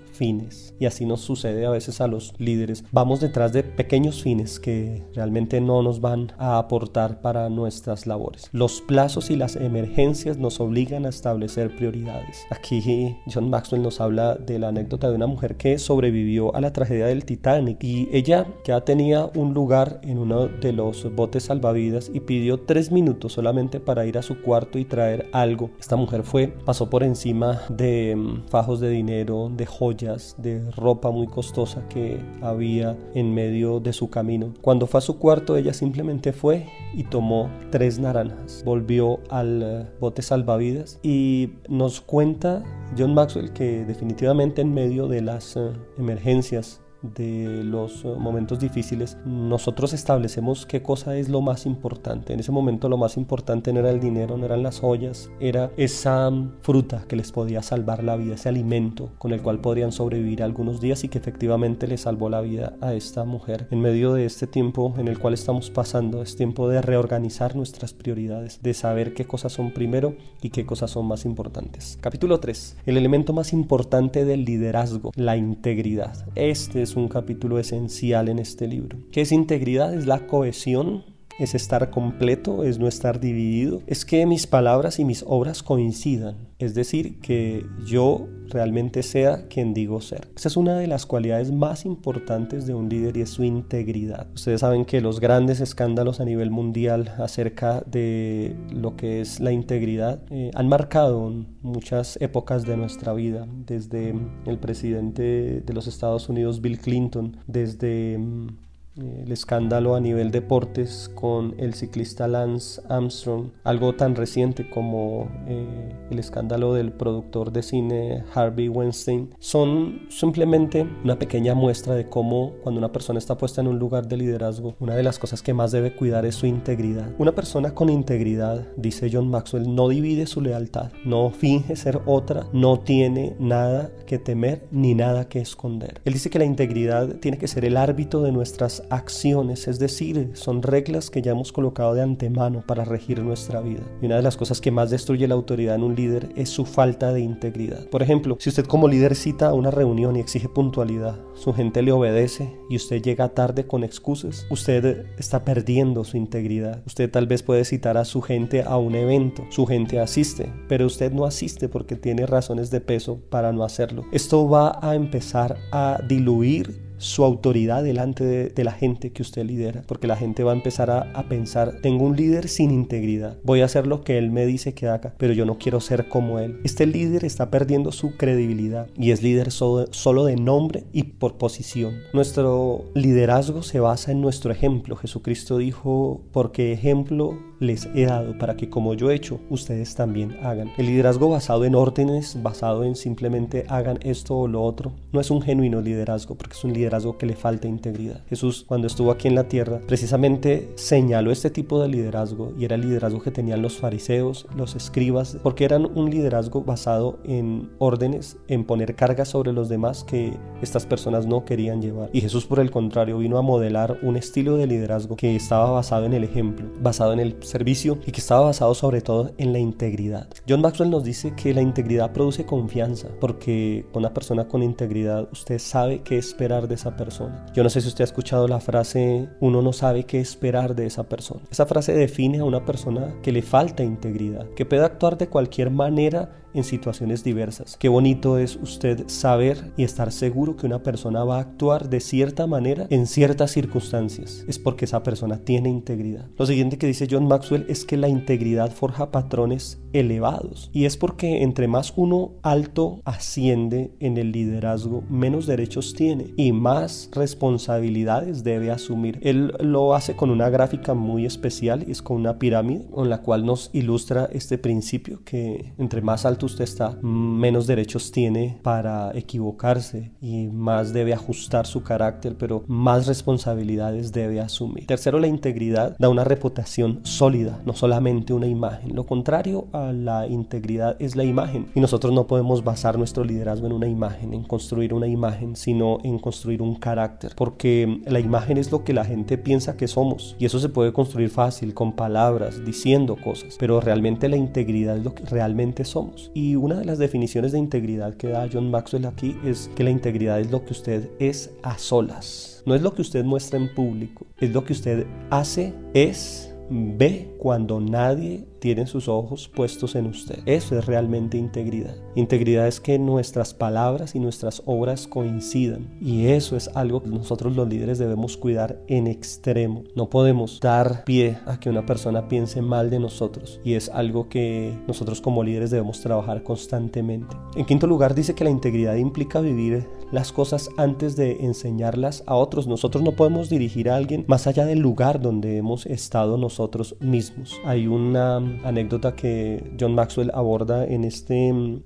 Y 0.79 0.85
así 0.85 1.05
nos 1.05 1.21
sucede 1.21 1.65
a 1.65 1.69
veces 1.69 1.99
a 1.99 2.07
los 2.07 2.33
líderes. 2.37 2.83
Vamos 2.91 3.19
detrás 3.19 3.51
de 3.51 3.63
pequeños 3.63 4.21
fines 4.21 4.59
que 4.59 5.03
realmente 5.13 5.59
no 5.59 5.81
nos 5.81 5.99
van 5.99 6.31
a 6.37 6.57
aportar 6.57 7.21
para 7.21 7.49
nuestras 7.49 8.07
labores. 8.07 8.49
Los 8.51 8.81
plazos 8.81 9.29
y 9.29 9.35
las 9.35 9.55
emergencias 9.55 10.37
nos 10.37 10.59
obligan 10.59 11.05
a 11.05 11.09
establecer 11.09 11.75
prioridades. 11.75 12.45
Aquí 12.51 13.15
John 13.31 13.49
Maxwell 13.49 13.81
nos 13.81 13.99
habla 13.99 14.35
de 14.35 14.59
la 14.59 14.69
anécdota 14.69 15.09
de 15.09 15.15
una 15.15 15.27
mujer 15.27 15.57
que 15.57 15.77
sobrevivió 15.77 16.55
a 16.55 16.61
la 16.61 16.73
tragedia 16.73 17.07
del 17.07 17.25
Titanic 17.25 17.83
y 17.83 18.07
ella 18.11 18.47
ya 18.63 18.81
tenía 18.81 19.29
un 19.35 19.53
lugar 19.53 19.99
en 20.03 20.17
uno 20.17 20.47
de 20.47 20.73
los 20.73 21.13
botes 21.15 21.43
salvavidas 21.43 22.11
y 22.13 22.21
pidió 22.21 22.61
tres 22.61 22.91
minutos 22.91 23.33
solamente 23.33 23.79
para 23.79 24.05
ir 24.05 24.17
a 24.17 24.21
su 24.21 24.41
cuarto 24.41 24.79
y 24.79 24.85
traer 24.85 25.27
algo. 25.33 25.71
Esta 25.79 25.95
mujer 25.95 26.23
fue, 26.23 26.47
pasó 26.47 26.89
por 26.89 27.03
encima 27.03 27.61
de 27.69 28.15
mm, 28.15 28.47
fajos 28.49 28.79
de 28.79 28.89
dinero, 28.89 29.51
de 29.55 29.65
joyas, 29.65 30.02
de 30.37 30.69
ropa 30.71 31.11
muy 31.11 31.27
costosa 31.27 31.87
que 31.87 32.19
había 32.41 32.97
en 33.13 33.33
medio 33.33 33.79
de 33.79 33.93
su 33.93 34.09
camino. 34.09 34.53
Cuando 34.61 34.87
fue 34.87 34.97
a 34.99 35.01
su 35.01 35.17
cuarto, 35.17 35.55
ella 35.55 35.73
simplemente 35.73 36.33
fue 36.33 36.67
y 36.93 37.03
tomó 37.03 37.49
tres 37.71 37.99
naranjas. 37.99 38.63
Volvió 38.65 39.19
al 39.29 39.63
eh, 39.63 39.87
bote 39.99 40.21
salvavidas 40.21 40.99
y 41.03 41.53
nos 41.69 42.01
cuenta 42.01 42.63
John 42.97 43.13
Maxwell 43.13 43.53
que 43.53 43.85
definitivamente 43.85 44.61
en 44.61 44.73
medio 44.73 45.07
de 45.07 45.21
las 45.21 45.55
eh, 45.55 45.71
emergencias 45.97 46.82
de 47.03 47.63
los 47.63 48.05
eh, 48.05 48.07
momentos 48.17 48.59
difíciles, 48.59 49.17
nosotros 49.25 49.93
establecemos 49.93 50.65
qué 50.65 50.81
cosa 50.81 51.17
es 51.17 51.29
lo 51.29 51.41
más 51.41 51.65
importante. 51.65 52.33
En 52.33 52.39
ese 52.39 52.51
momento 52.51 52.89
lo 52.89 52.97
más 52.97 53.17
importante 53.17 53.73
no 53.73 53.81
era 53.81 53.91
el 53.91 53.99
dinero, 53.99 54.37
no 54.37 54.45
eran 54.45 54.63
las 54.63 54.79
joyas, 54.79 55.29
era 55.39 55.71
esa 55.77 56.29
mm, 56.29 56.61
fruta 56.61 57.05
que 57.07 57.15
les 57.15 57.31
podía 57.31 57.61
salvar 57.61 58.03
la 58.03 58.15
vida, 58.15 58.35
ese 58.35 58.49
alimento 58.49 59.11
con 59.17 59.33
el 59.33 59.41
cual 59.41 59.59
podrían 59.59 59.91
sobrevivir 59.91 60.41
algunos 60.41 60.79
días 60.79 61.03
y 61.03 61.09
que 61.09 61.17
efectivamente 61.17 61.87
le 61.87 61.97
salvó 61.97 62.29
la 62.29 62.41
vida 62.41 62.75
a 62.81 62.93
esta 62.93 63.25
mujer. 63.25 63.67
En 63.71 63.81
medio 63.81 64.13
de 64.13 64.25
este 64.25 64.47
tiempo 64.47 64.93
en 64.97 65.07
el 65.07 65.19
cual 65.19 65.33
estamos 65.33 65.69
pasando, 65.69 66.21
es 66.21 66.35
tiempo 66.35 66.69
de 66.69 66.81
reorganizar 66.81 67.55
nuestras 67.55 67.93
prioridades, 67.93 68.61
de 68.63 68.73
saber 68.73 69.13
qué 69.13 69.25
cosas 69.25 69.51
son 69.51 69.71
primero 69.71 70.15
y 70.41 70.49
qué 70.49 70.65
cosas 70.65 70.91
son 70.91 71.05
más 71.05 71.25
importantes. 71.25 71.97
Capítulo 72.01 72.39
3. 72.39 72.77
El 72.85 72.97
elemento 72.97 73.33
más 73.33 73.53
importante 73.53 74.25
del 74.25 74.45
liderazgo, 74.45 75.11
la 75.15 75.35
integridad. 75.37 76.25
Este 76.35 76.81
es 76.81 76.92
un 76.95 77.07
capítulo 77.07 77.59
esencial 77.59 78.29
en 78.29 78.39
este 78.39 78.67
libro. 78.67 78.97
¿Qué 79.11 79.21
es 79.21 79.31
integridad? 79.31 79.93
Es 79.93 80.05
la 80.05 80.27
cohesión 80.27 81.03
es 81.39 81.55
estar 81.55 81.89
completo, 81.89 82.63
es 82.63 82.79
no 82.79 82.87
estar 82.87 83.19
dividido, 83.19 83.81
es 83.87 84.05
que 84.05 84.25
mis 84.25 84.47
palabras 84.47 84.99
y 84.99 85.05
mis 85.05 85.23
obras 85.27 85.63
coincidan, 85.63 86.35
es 86.59 86.75
decir, 86.75 87.19
que 87.19 87.65
yo 87.85 88.27
realmente 88.49 89.03
sea 89.03 89.47
quien 89.47 89.73
digo 89.73 89.99
ser. 90.01 90.27
Esa 90.35 90.47
es 90.47 90.57
una 90.57 90.77
de 90.77 90.87
las 90.87 91.05
cualidades 91.05 91.51
más 91.51 91.85
importantes 91.85 92.67
de 92.67 92.73
un 92.73 92.87
líder 92.87 93.17
y 93.17 93.21
es 93.21 93.29
su 93.29 93.43
integridad. 93.43 94.27
Ustedes 94.33 94.61
saben 94.61 94.85
que 94.85 95.01
los 95.01 95.19
grandes 95.19 95.59
escándalos 95.59 96.19
a 96.19 96.25
nivel 96.25 96.51
mundial 96.51 97.13
acerca 97.17 97.81
de 97.81 98.55
lo 98.71 98.95
que 98.95 99.21
es 99.21 99.39
la 99.39 99.51
integridad 99.51 100.21
eh, 100.29 100.51
han 100.53 100.69
marcado 100.69 101.33
muchas 101.61 102.17
épocas 102.21 102.65
de 102.65 102.77
nuestra 102.77 103.13
vida, 103.13 103.47
desde 103.65 104.13
el 104.45 104.57
presidente 104.59 105.61
de 105.65 105.73
los 105.73 105.87
Estados 105.87 106.29
Unidos, 106.29 106.61
Bill 106.61 106.79
Clinton, 106.79 107.37
desde 107.47 108.17
mm, 108.17 108.47
el 108.95 109.31
escándalo 109.31 109.95
a 109.95 109.99
nivel 109.99 110.31
deportes 110.31 111.09
con 111.15 111.55
el 111.57 111.73
ciclista 111.73 112.27
Lance 112.27 112.81
Armstrong, 112.89 113.49
algo 113.63 113.95
tan 113.95 114.15
reciente 114.15 114.69
como 114.69 115.29
eh, 115.47 115.95
el 116.11 116.19
escándalo 116.19 116.73
del 116.73 116.91
productor 116.91 117.51
de 117.51 117.63
cine 117.63 118.23
Harvey 118.33 118.69
Weinstein, 118.69 119.33
son 119.39 120.07
simplemente 120.09 120.87
una 121.03 121.17
pequeña 121.17 121.55
muestra 121.55 121.95
de 121.95 122.07
cómo 122.07 122.53
cuando 122.61 122.79
una 122.79 122.91
persona 122.91 123.19
está 123.19 123.37
puesta 123.37 123.61
en 123.61 123.67
un 123.67 123.79
lugar 123.79 124.07
de 124.07 124.17
liderazgo, 124.17 124.75
una 124.79 124.95
de 124.95 125.03
las 125.03 125.19
cosas 125.19 125.41
que 125.41 125.53
más 125.53 125.71
debe 125.71 125.95
cuidar 125.95 126.25
es 126.25 126.35
su 126.35 126.45
integridad. 126.45 127.09
Una 127.17 127.33
persona 127.33 127.73
con 127.73 127.89
integridad, 127.89 128.67
dice 128.77 129.09
John 129.11 129.29
Maxwell, 129.29 129.73
no 129.73 129.89
divide 129.89 130.27
su 130.27 130.41
lealtad, 130.41 130.91
no 131.05 131.31
finge 131.31 131.75
ser 131.75 132.01
otra, 132.05 132.47
no 132.53 132.79
tiene 132.79 133.35
nada 133.39 133.91
que 134.05 134.19
temer 134.19 134.67
ni 134.71 134.93
nada 134.93 135.27
que 135.27 135.39
esconder. 135.39 136.01
Él 136.05 136.13
dice 136.13 136.29
que 136.29 136.39
la 136.39 136.45
integridad 136.45 137.15
tiene 137.15 137.37
que 137.37 137.47
ser 137.47 137.65
el 137.65 137.77
árbitro 137.77 138.21
de 138.21 138.31
nuestras 138.31 138.82
acciones, 138.89 139.67
es 139.67 139.79
decir, 139.79 140.31
son 140.33 140.61
reglas 140.61 141.09
que 141.09 141.21
ya 141.21 141.31
hemos 141.31 141.51
colocado 141.51 141.93
de 141.93 142.01
antemano 142.01 142.63
para 142.65 142.85
regir 142.85 143.21
nuestra 143.23 143.61
vida. 143.61 143.81
Y 144.01 144.05
una 144.05 144.17
de 144.17 144.21
las 144.21 144.37
cosas 144.37 144.61
que 144.61 144.71
más 144.71 144.89
destruye 144.89 145.27
la 145.27 145.35
autoridad 145.35 145.75
en 145.75 145.83
un 145.83 145.95
líder 145.95 146.29
es 146.35 146.49
su 146.49 146.65
falta 146.65 147.13
de 147.13 147.21
integridad. 147.21 147.87
Por 147.89 148.03
ejemplo, 148.03 148.37
si 148.39 148.49
usted 148.49 148.65
como 148.65 148.87
líder 148.87 149.15
cita 149.15 149.49
a 149.49 149.53
una 149.53 149.71
reunión 149.71 150.15
y 150.15 150.19
exige 150.19 150.49
puntualidad, 150.49 151.19
su 151.35 151.53
gente 151.53 151.81
le 151.81 151.91
obedece 151.91 152.49
y 152.69 152.75
usted 152.75 153.01
llega 153.01 153.29
tarde 153.29 153.65
con 153.67 153.83
excusas, 153.83 154.45
usted 154.49 155.05
está 155.17 155.43
perdiendo 155.43 156.03
su 156.03 156.17
integridad. 156.17 156.81
Usted 156.85 157.09
tal 157.09 157.27
vez 157.27 157.43
puede 157.43 157.65
citar 157.65 157.97
a 157.97 158.05
su 158.05 158.21
gente 158.21 158.63
a 158.63 158.77
un 158.77 158.95
evento, 158.95 159.43
su 159.49 159.65
gente 159.65 159.99
asiste, 159.99 160.51
pero 160.67 160.85
usted 160.85 161.11
no 161.11 161.25
asiste 161.25 161.69
porque 161.69 161.95
tiene 161.95 162.25
razones 162.25 162.69
de 162.69 162.81
peso 162.81 163.19
para 163.29 163.51
no 163.51 163.63
hacerlo. 163.63 164.05
Esto 164.11 164.47
va 164.47 164.79
a 164.81 164.95
empezar 164.95 165.57
a 165.71 165.99
diluir 166.07 166.92
su 167.03 167.23
autoridad 167.23 167.83
delante 167.83 168.23
de, 168.23 168.63
la 168.63 168.71
gente 168.71 169.11
que 169.11 169.21
usted 169.21 169.45
lidera, 169.45 169.83
porque 169.87 170.07
la 170.07 170.15
gente 170.15 170.43
va 170.43 170.53
a 170.53 170.55
empezar 170.55 170.89
a, 170.89 171.27
pensar, 171.27 171.79
tengo 171.81 172.05
un 172.05 172.15
líder 172.15 172.47
sin 172.47 172.71
integridad, 172.71 173.37
voy 173.43 173.59
a 173.61 173.65
hacer 173.65 173.87
lo 173.87 174.03
que 174.03 174.17
él 174.17 174.31
me 174.31 174.45
dice 174.45 174.73
que 174.73 174.87
haga, 174.87 175.13
pero 175.17 175.33
yo 175.33 175.45
no 175.45 175.57
quiero 175.57 175.81
ser 175.81 176.07
como 176.07 176.39
él. 176.39 176.61
Este 176.63 176.85
líder 176.85 177.25
está 177.25 177.51
perdiendo 177.51 177.91
su 177.91 178.15
credibilidad 178.15 178.87
y 178.97 179.11
es 179.11 179.21
líder 179.21 179.51
solo 179.51 180.25
de 180.25 180.37
nombre 180.37 180.85
y 180.93 181.03
por 181.03 181.37
posición. 181.37 181.95
Nuestro 182.13 182.85
liderazgo 182.95 183.63
se 183.63 183.81
basa 183.81 184.11
en 184.11 184.21
nuestro 184.21 184.51
ejemplo. 184.51 184.95
Jesucristo 184.95 185.57
dijo, 185.57 186.21
porque 186.31 186.71
ejemplo 186.71 187.37
les 187.63 187.87
he 187.95 188.05
dado 188.05 188.37
para 188.37 188.55
que 188.55 188.69
como 188.69 188.93
yo 188.93 189.09
he 189.09 189.15
hecho, 189.15 189.39
ustedes 189.49 189.95
también 189.95 190.37
hagan. 190.43 190.71
El 190.77 190.87
liderazgo 190.87 191.29
basado 191.29 191.65
en 191.65 191.75
órdenes, 191.75 192.37
basado 192.41 192.83
en 192.83 192.95
simplemente 192.95 193.65
hagan 193.69 193.99
esto 194.03 194.37
o 194.37 194.47
lo 194.47 194.63
otro, 194.63 194.93
no 195.11 195.19
es 195.19 195.31
un 195.31 195.41
genuino 195.41 195.81
liderazgo, 195.81 196.35
porque 196.35 196.53
es 196.53 196.63
un 196.63 196.73
liderazgo 196.73 197.17
que 197.17 197.25
le 197.25 197.35
falta 197.35 197.67
integridad. 197.67 198.21
Jesús, 198.27 198.65
cuando 198.67 198.87
estuvo 198.87 199.11
aquí 199.11 199.27
en 199.27 199.35
la 199.35 199.47
tierra, 199.47 199.81
precisamente 199.87 200.69
señaló 200.75 201.31
este 201.31 201.49
tipo 201.49 201.81
de 201.81 201.87
liderazgo 201.87 202.53
y 202.57 202.65
era 202.65 202.75
el 202.75 202.81
liderazgo 202.81 203.21
que 203.21 203.31
tenían 203.31 203.61
los 203.61 203.77
fariseos, 203.77 204.47
los 204.55 204.75
escribas, 204.75 205.37
porque 205.41 205.65
eran 205.65 205.85
un 205.85 206.09
liderazgo 206.09 206.61
basado 206.61 207.19
en 207.23 207.69
órdenes, 207.79 208.37
en 208.47 208.65
poner 208.65 208.95
cargas 208.95 209.29
sobre 209.29 209.53
los 209.53 209.69
demás 209.69 210.03
que 210.03 210.33
estas 210.61 210.85
personas 210.85 211.25
no 211.25 211.45
querían 211.45 211.81
llevar. 211.81 212.09
Y 212.13 212.21
Jesús, 212.21 212.45
por 212.45 212.59
el 212.59 212.71
contrario, 212.71 213.17
vino 213.17 213.37
a 213.37 213.41
modelar 213.41 213.99
un 214.01 214.17
estilo 214.17 214.57
de 214.57 214.67
liderazgo 214.67 215.15
que 215.15 215.35
estaba 215.35 215.71
basado 215.71 216.05
en 216.05 216.13
el 216.13 216.23
ejemplo, 216.23 216.67
basado 216.81 217.13
en 217.13 217.19
el 217.19 217.35
servicio 217.53 217.99
y 218.05 218.11
que 218.11 218.19
estaba 218.19 218.41
basado 218.41 218.73
sobre 218.73 219.01
todo 219.01 219.31
en 219.37 219.53
la 219.53 219.59
integridad. 219.59 220.27
John 220.49 220.61
Maxwell 220.61 220.89
nos 220.89 221.03
dice 221.03 221.33
que 221.35 221.53
la 221.53 221.61
integridad 221.61 222.11
produce 222.11 222.45
confianza, 222.45 223.09
porque 223.19 223.85
una 223.93 224.11
persona 224.11 224.47
con 224.47 224.63
integridad 224.63 225.29
usted 225.31 225.59
sabe 225.59 226.01
qué 226.01 226.17
esperar 226.17 226.67
de 226.67 226.75
esa 226.75 226.95
persona. 226.95 227.45
Yo 227.53 227.61
no 227.61 227.69
sé 227.69 227.81
si 227.81 227.87
usted 227.87 228.03
ha 228.03 228.05
escuchado 228.05 228.47
la 228.47 228.59
frase 228.59 229.29
uno 229.39 229.61
no 229.61 229.71
sabe 229.71 230.05
qué 230.05 230.19
esperar 230.19 230.75
de 230.75 230.87
esa 230.87 231.03
persona. 231.03 231.41
Esa 231.51 231.67
frase 231.67 231.93
define 231.93 232.39
a 232.39 232.43
una 232.43 232.65
persona 232.65 233.13
que 233.21 233.31
le 233.31 233.43
falta 233.43 233.83
integridad, 233.83 234.49
que 234.55 234.65
puede 234.65 234.83
actuar 234.83 235.17
de 235.17 235.27
cualquier 235.27 235.69
manera 235.69 236.42
en 236.53 236.63
situaciones 236.63 237.23
diversas. 237.23 237.77
Qué 237.77 237.89
bonito 237.89 238.37
es 238.37 238.55
usted 238.55 239.03
saber 239.07 239.71
y 239.77 239.83
estar 239.83 240.11
seguro 240.11 240.55
que 240.55 240.65
una 240.65 240.83
persona 240.83 241.23
va 241.23 241.37
a 241.37 241.41
actuar 241.41 241.89
de 241.89 241.99
cierta 241.99 242.47
manera 242.47 242.87
en 242.89 243.07
ciertas 243.07 243.51
circunstancias. 243.51 244.45
Es 244.47 244.59
porque 244.59 244.85
esa 244.85 245.03
persona 245.03 245.39
tiene 245.39 245.69
integridad. 245.69 246.27
Lo 246.37 246.45
siguiente 246.45 246.77
que 246.77 246.87
dice 246.87 247.07
John 247.09 247.27
Maxwell 247.27 247.65
es 247.67 247.85
que 247.85 247.97
la 247.97 248.07
integridad 248.07 248.71
forja 248.71 249.11
patrones 249.11 249.79
elevados. 249.93 250.69
Y 250.73 250.85
es 250.85 250.97
porque 250.97 251.43
entre 251.43 251.67
más 251.67 251.93
uno 251.95 252.33
alto 252.41 253.01
asciende 253.05 253.93
en 253.99 254.17
el 254.17 254.31
liderazgo, 254.31 255.03
menos 255.09 255.45
derechos 255.45 255.93
tiene 255.93 256.33
y 256.35 256.51
más 256.51 257.09
responsabilidades 257.13 258.43
debe 258.43 258.71
asumir. 258.71 259.19
Él 259.21 259.53
lo 259.59 259.95
hace 259.95 260.15
con 260.15 260.29
una 260.29 260.49
gráfica 260.49 260.93
muy 260.93 261.25
especial, 261.25 261.85
es 261.87 262.01
con 262.01 262.17
una 262.17 262.39
pirámide 262.39 262.85
con 262.91 263.09
la 263.09 263.21
cual 263.21 263.45
nos 263.45 263.69
ilustra 263.73 264.29
este 264.31 264.57
principio 264.57 265.21
que 265.23 265.73
entre 265.77 266.01
más 266.01 266.25
alto 266.25 266.42
usted 266.45 266.63
está, 266.63 266.97
menos 267.01 267.67
derechos 267.67 268.11
tiene 268.11 268.57
para 268.61 269.11
equivocarse 269.15 270.11
y 270.21 270.47
más 270.47 270.93
debe 270.93 271.13
ajustar 271.13 271.67
su 271.67 271.83
carácter, 271.83 272.35
pero 272.37 272.63
más 272.67 273.07
responsabilidades 273.07 274.11
debe 274.11 274.39
asumir. 274.39 274.87
Tercero, 274.87 275.19
la 275.19 275.27
integridad 275.27 275.95
da 275.99 276.09
una 276.09 276.23
reputación 276.23 276.99
sólida, 277.03 277.59
no 277.65 277.73
solamente 277.73 278.33
una 278.33 278.47
imagen. 278.47 278.95
Lo 278.95 279.05
contrario 279.05 279.67
a 279.71 279.91
la 279.91 280.27
integridad 280.27 280.95
es 280.99 281.15
la 281.15 281.23
imagen 281.23 281.67
y 281.75 281.79
nosotros 281.79 282.13
no 282.13 282.27
podemos 282.27 282.63
basar 282.63 282.97
nuestro 282.97 283.23
liderazgo 283.23 283.67
en 283.67 283.73
una 283.73 283.87
imagen, 283.87 284.33
en 284.33 284.43
construir 284.43 284.93
una 284.93 285.07
imagen, 285.07 285.55
sino 285.55 285.99
en 286.03 286.19
construir 286.19 286.61
un 286.61 286.75
carácter, 286.75 287.33
porque 287.35 288.01
la 288.05 288.19
imagen 288.19 288.57
es 288.57 288.71
lo 288.71 288.83
que 288.83 288.93
la 288.93 289.05
gente 289.05 289.37
piensa 289.37 289.77
que 289.77 289.87
somos 289.87 290.35
y 290.39 290.45
eso 290.45 290.59
se 290.59 290.69
puede 290.69 290.93
construir 290.93 291.29
fácil 291.29 291.73
con 291.73 291.93
palabras, 291.93 292.63
diciendo 292.65 293.15
cosas, 293.15 293.55
pero 293.59 293.81
realmente 293.81 294.29
la 294.29 294.37
integridad 294.37 294.97
es 294.97 295.03
lo 295.03 295.13
que 295.13 295.25
realmente 295.25 295.85
somos. 295.85 296.31
Y 296.33 296.55
una 296.55 296.75
de 296.75 296.85
las 296.85 296.97
definiciones 296.97 297.51
de 297.51 297.59
integridad 297.59 298.15
que 298.15 298.27
da 298.27 298.49
John 298.51 298.71
Maxwell 298.71 299.05
aquí 299.05 299.37
es 299.45 299.69
que 299.75 299.83
la 299.83 299.91
integridad 299.91 300.39
es 300.39 300.49
lo 300.49 300.65
que 300.65 300.73
usted 300.73 301.11
es 301.19 301.51
a 301.61 301.77
solas. 301.77 302.63
No 302.65 302.73
es 302.73 302.81
lo 302.81 302.93
que 302.95 303.03
usted 303.03 303.23
muestra 303.23 303.59
en 303.59 303.73
público, 303.73 304.25
es 304.39 304.51
lo 304.51 304.63
que 304.63 304.73
usted 304.73 305.05
hace, 305.29 305.73
es, 305.93 306.55
ve 306.69 307.35
cuando 307.37 307.79
nadie 307.79 308.45
tienen 308.59 308.87
sus 308.87 309.07
ojos 309.07 309.47
puestos 309.47 309.95
en 309.95 310.07
usted. 310.07 310.39
Eso 310.45 310.77
es 310.77 310.85
realmente 310.85 311.37
integridad. 311.37 311.95
Integridad 312.15 312.67
es 312.67 312.79
que 312.79 312.99
nuestras 312.99 313.53
palabras 313.53 314.13
y 314.13 314.19
nuestras 314.19 314.61
obras 314.65 315.07
coincidan. 315.07 315.87
Y 315.99 316.27
eso 316.27 316.55
es 316.55 316.69
algo 316.75 317.01
que 317.01 317.09
nosotros 317.09 317.55
los 317.55 317.67
líderes 317.67 317.97
debemos 317.97 318.37
cuidar 318.37 318.79
en 318.87 319.07
extremo. 319.07 319.83
No 319.95 320.09
podemos 320.09 320.59
dar 320.59 321.03
pie 321.05 321.39
a 321.45 321.59
que 321.59 321.69
una 321.69 321.85
persona 321.85 322.27
piense 322.27 322.61
mal 322.61 322.89
de 322.89 322.99
nosotros. 322.99 323.59
Y 323.63 323.73
es 323.73 323.89
algo 323.89 324.29
que 324.29 324.77
nosotros 324.87 325.21
como 325.21 325.43
líderes 325.43 325.71
debemos 325.71 326.01
trabajar 326.01 326.43
constantemente. 326.43 327.35
En 327.55 327.65
quinto 327.65 327.87
lugar 327.87 328.13
dice 328.13 328.35
que 328.35 328.43
la 328.43 328.51
integridad 328.51 328.95
implica 328.95 329.39
vivir 329.41 329.87
las 330.11 330.31
cosas 330.31 330.69
antes 330.77 331.15
de 331.15 331.37
enseñarlas 331.43 332.23
a 332.27 332.35
otros. 332.35 332.67
Nosotros 332.67 333.03
no 333.03 333.13
podemos 333.13 333.49
dirigir 333.49 333.89
a 333.89 333.95
alguien 333.95 334.25
más 334.27 334.45
allá 334.45 334.65
del 334.65 334.79
lugar 334.79 335.19
donde 335.19 335.57
hemos 335.57 335.87
estado 335.87 336.37
nosotros 336.37 336.95
mismos. 336.99 337.59
Hay 337.65 337.87
una 337.87 338.35
anécdota 338.35 339.15
que 339.15 339.73
John 339.79 339.95
Maxwell 339.95 340.29
aborda 340.35 340.85
en 340.85 341.03
este 341.03 341.51
mm, 341.51 341.79